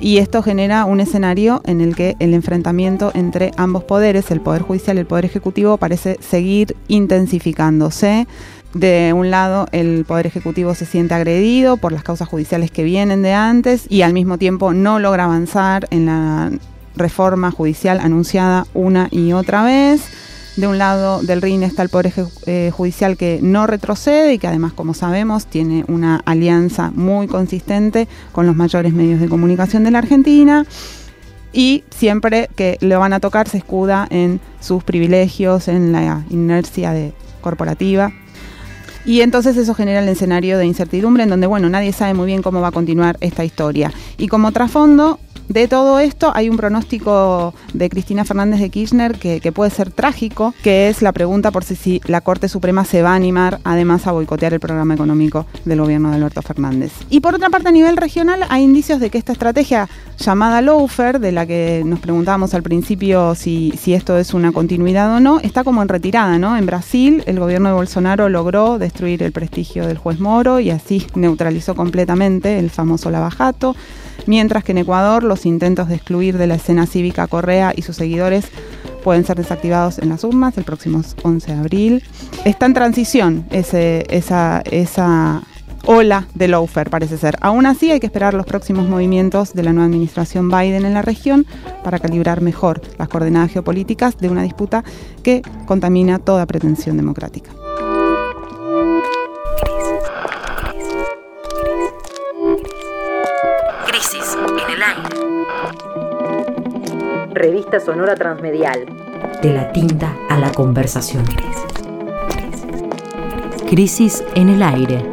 Y 0.00 0.18
esto 0.18 0.42
genera 0.42 0.84
un 0.84 1.00
escenario 1.00 1.60
en 1.64 1.80
el 1.80 1.94
que 1.96 2.16
el 2.20 2.34
enfrentamiento 2.34 3.10
entre 3.14 3.50
ambos 3.56 3.84
poderes, 3.84 4.30
el 4.30 4.40
Poder 4.40 4.62
Judicial 4.62 4.96
y 4.96 5.00
el 5.00 5.06
Poder 5.06 5.24
Ejecutivo, 5.24 5.76
parece 5.76 6.18
seguir 6.20 6.76
intensificándose. 6.88 8.26
De 8.74 9.12
un 9.14 9.30
lado, 9.30 9.66
el 9.72 10.04
Poder 10.04 10.26
Ejecutivo 10.26 10.74
se 10.74 10.86
siente 10.86 11.14
agredido 11.14 11.76
por 11.76 11.92
las 11.92 12.02
causas 12.02 12.28
judiciales 12.28 12.70
que 12.70 12.84
vienen 12.84 13.22
de 13.22 13.32
antes 13.32 13.86
y 13.88 14.02
al 14.02 14.12
mismo 14.12 14.38
tiempo 14.38 14.72
no 14.72 14.98
logra 14.98 15.24
avanzar 15.24 15.86
en 15.90 16.06
la 16.06 16.50
reforma 16.96 17.50
judicial 17.50 17.98
anunciada 18.00 18.66
una 18.72 19.08
y 19.10 19.32
otra 19.32 19.64
vez 19.64 20.08
de 20.56 20.66
un 20.68 20.78
lado 20.78 21.20
del 21.22 21.42
RIN 21.42 21.62
está 21.62 21.82
el 21.82 21.88
Poder 21.88 22.12
eh, 22.46 22.70
Judicial 22.72 23.16
que 23.16 23.40
no 23.42 23.66
retrocede 23.66 24.34
y 24.34 24.38
que 24.38 24.46
además, 24.46 24.72
como 24.72 24.94
sabemos, 24.94 25.46
tiene 25.46 25.84
una 25.88 26.22
alianza 26.24 26.92
muy 26.94 27.26
consistente 27.26 28.06
con 28.32 28.46
los 28.46 28.54
mayores 28.54 28.92
medios 28.92 29.20
de 29.20 29.28
comunicación 29.28 29.84
de 29.84 29.90
la 29.90 29.98
Argentina. 29.98 30.64
Y 31.52 31.84
siempre 31.90 32.50
que 32.56 32.78
lo 32.80 32.98
van 32.98 33.12
a 33.12 33.20
tocar 33.20 33.48
se 33.48 33.58
escuda 33.58 34.06
en 34.10 34.40
sus 34.60 34.82
privilegios, 34.84 35.68
en 35.68 35.92
la 35.92 36.24
inercia 36.30 36.92
de 36.92 37.12
corporativa. 37.40 38.12
Y 39.04 39.20
entonces 39.20 39.56
eso 39.56 39.74
genera 39.74 40.00
el 40.00 40.08
escenario 40.08 40.56
de 40.56 40.66
incertidumbre 40.66 41.24
en 41.24 41.30
donde, 41.30 41.46
bueno, 41.46 41.68
nadie 41.68 41.92
sabe 41.92 42.14
muy 42.14 42.26
bien 42.26 42.42
cómo 42.42 42.60
va 42.60 42.68
a 42.68 42.72
continuar 42.72 43.16
esta 43.20 43.44
historia. 43.44 43.92
Y 44.16 44.28
como 44.28 44.50
trasfondo, 44.50 45.20
de 45.48 45.68
todo 45.68 45.98
esto 45.98 46.32
hay 46.34 46.48
un 46.48 46.56
pronóstico 46.56 47.54
de 47.72 47.90
Cristina 47.90 48.24
Fernández 48.24 48.60
de 48.60 48.70
Kirchner 48.70 49.18
que, 49.18 49.52
puede 49.52 49.70
ser 49.70 49.90
trágico, 49.90 50.54
que 50.62 50.88
es 50.88 51.02
la 51.02 51.12
pregunta 51.12 51.50
por 51.50 51.64
si, 51.64 52.00
la 52.06 52.20
Corte 52.20 52.48
Suprema 52.48 52.84
se 52.84 53.02
va 53.02 53.12
a 53.12 53.14
animar 53.14 53.60
además 53.64 54.06
a 54.06 54.12
boicotear 54.12 54.54
el 54.54 54.60
programa 54.60 54.94
económico 54.94 55.46
del 55.64 55.80
gobierno 55.80 56.10
de 56.10 56.16
Alberto 56.16 56.42
Fernández. 56.42 56.92
Y 57.10 57.20
por 57.20 57.34
otra 57.34 57.50
parte, 57.50 57.68
a 57.68 57.72
nivel 57.72 57.96
regional, 57.96 58.44
hay 58.48 58.62
indicios 58.62 59.00
de 59.00 59.10
que 59.10 59.18
esta 59.18 59.32
estrategia 59.32 59.88
llamada 60.18 60.62
Lawfare, 60.62 61.18
de 61.18 61.32
la 61.32 61.46
que 61.46 61.82
nos 61.84 62.00
preguntábamos 62.00 62.54
al 62.54 62.62
principio 62.62 63.34
si, 63.34 63.72
si 63.78 63.94
esto 63.94 64.18
es 64.18 64.34
una 64.34 64.52
continuidad 64.52 65.14
o 65.14 65.20
no, 65.20 65.40
está 65.40 65.64
como 65.64 65.82
en 65.82 65.88
retirada, 65.88 66.38
¿no? 66.38 66.56
En 66.56 66.66
Brasil, 66.66 67.22
el 67.26 67.38
gobierno 67.38 67.68
de 67.68 67.74
Bolsonaro 67.74 68.28
logró 68.28 68.78
destruir 68.78 69.22
el 69.22 69.32
prestigio 69.32 69.86
del 69.86 69.98
juez 69.98 70.18
Moro 70.20 70.60
y 70.60 70.70
así 70.70 71.06
neutralizó 71.14 71.74
completamente 71.74 72.58
el 72.58 72.70
famoso 72.70 73.10
lavajato 73.10 73.76
mientras 74.26 74.64
que 74.64 74.72
en 74.72 74.78
Ecuador 74.78 75.22
los 75.24 75.46
intentos 75.46 75.88
de 75.88 75.96
excluir 75.96 76.38
de 76.38 76.46
la 76.46 76.54
escena 76.54 76.86
cívica 76.86 77.26
Correa 77.26 77.72
y 77.74 77.82
sus 77.82 77.96
seguidores 77.96 78.46
pueden 79.02 79.24
ser 79.24 79.36
desactivados 79.36 79.98
en 79.98 80.08
las 80.08 80.24
urnas 80.24 80.56
el 80.56 80.64
próximo 80.64 81.02
11 81.22 81.52
de 81.52 81.58
abril. 81.58 82.04
Está 82.44 82.66
en 82.66 82.74
transición 82.74 83.46
esa 83.50 84.62
ola 85.86 86.26
de 86.34 86.48
lawfare, 86.48 86.90
parece 86.90 87.18
ser. 87.18 87.36
Aún 87.40 87.66
así, 87.66 87.90
hay 87.90 88.00
que 88.00 88.06
esperar 88.06 88.34
los 88.34 88.46
próximos 88.46 88.88
movimientos 88.88 89.52
de 89.54 89.62
la 89.62 89.72
nueva 89.72 89.86
administración 89.86 90.48
Biden 90.48 90.84
en 90.84 90.94
la 90.94 91.02
región 91.02 91.46
para 91.82 91.98
calibrar 91.98 92.40
mejor 92.40 92.80
las 92.98 93.08
coordenadas 93.08 93.52
geopolíticas 93.52 94.16
de 94.18 94.30
una 94.30 94.42
disputa 94.42 94.84
que 95.22 95.42
contamina 95.66 96.18
toda 96.18 96.46
pretensión 96.46 96.96
democrática. 96.96 97.50
Revista 107.44 107.78
Sonora 107.78 108.14
Transmedial. 108.14 108.86
De 109.42 109.52
la 109.52 109.70
tinta 109.70 110.16
a 110.30 110.38
la 110.38 110.50
conversación. 110.50 111.24
Crisis 113.68 114.24
en 114.34 114.48
el 114.48 114.62
aire. 114.62 115.04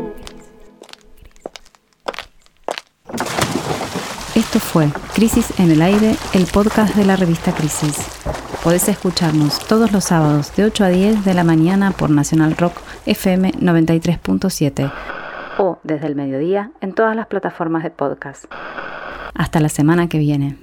Esto 4.33 4.61
fue 4.61 4.87
Crisis 5.13 5.59
en 5.59 5.71
el 5.71 5.81
Aire, 5.81 6.15
el 6.33 6.45
podcast 6.45 6.95
de 6.95 7.03
la 7.03 7.17
revista 7.17 7.51
Crisis. 7.51 7.97
Podés 8.63 8.87
escucharnos 8.87 9.59
todos 9.67 9.91
los 9.91 10.05
sábados 10.05 10.55
de 10.55 10.63
8 10.63 10.85
a 10.85 10.87
10 10.87 11.25
de 11.25 11.33
la 11.33 11.43
mañana 11.43 11.91
por 11.91 12.11
Nacional 12.11 12.55
Rock 12.55 12.77
FM 13.07 13.51
93.7 13.55 14.89
o 15.57 15.79
desde 15.83 16.07
el 16.07 16.15
mediodía 16.15 16.71
en 16.79 16.93
todas 16.93 17.13
las 17.13 17.27
plataformas 17.27 17.83
de 17.83 17.89
podcast. 17.89 18.45
Hasta 19.33 19.59
la 19.59 19.67
semana 19.67 20.07
que 20.07 20.17
viene. 20.17 20.55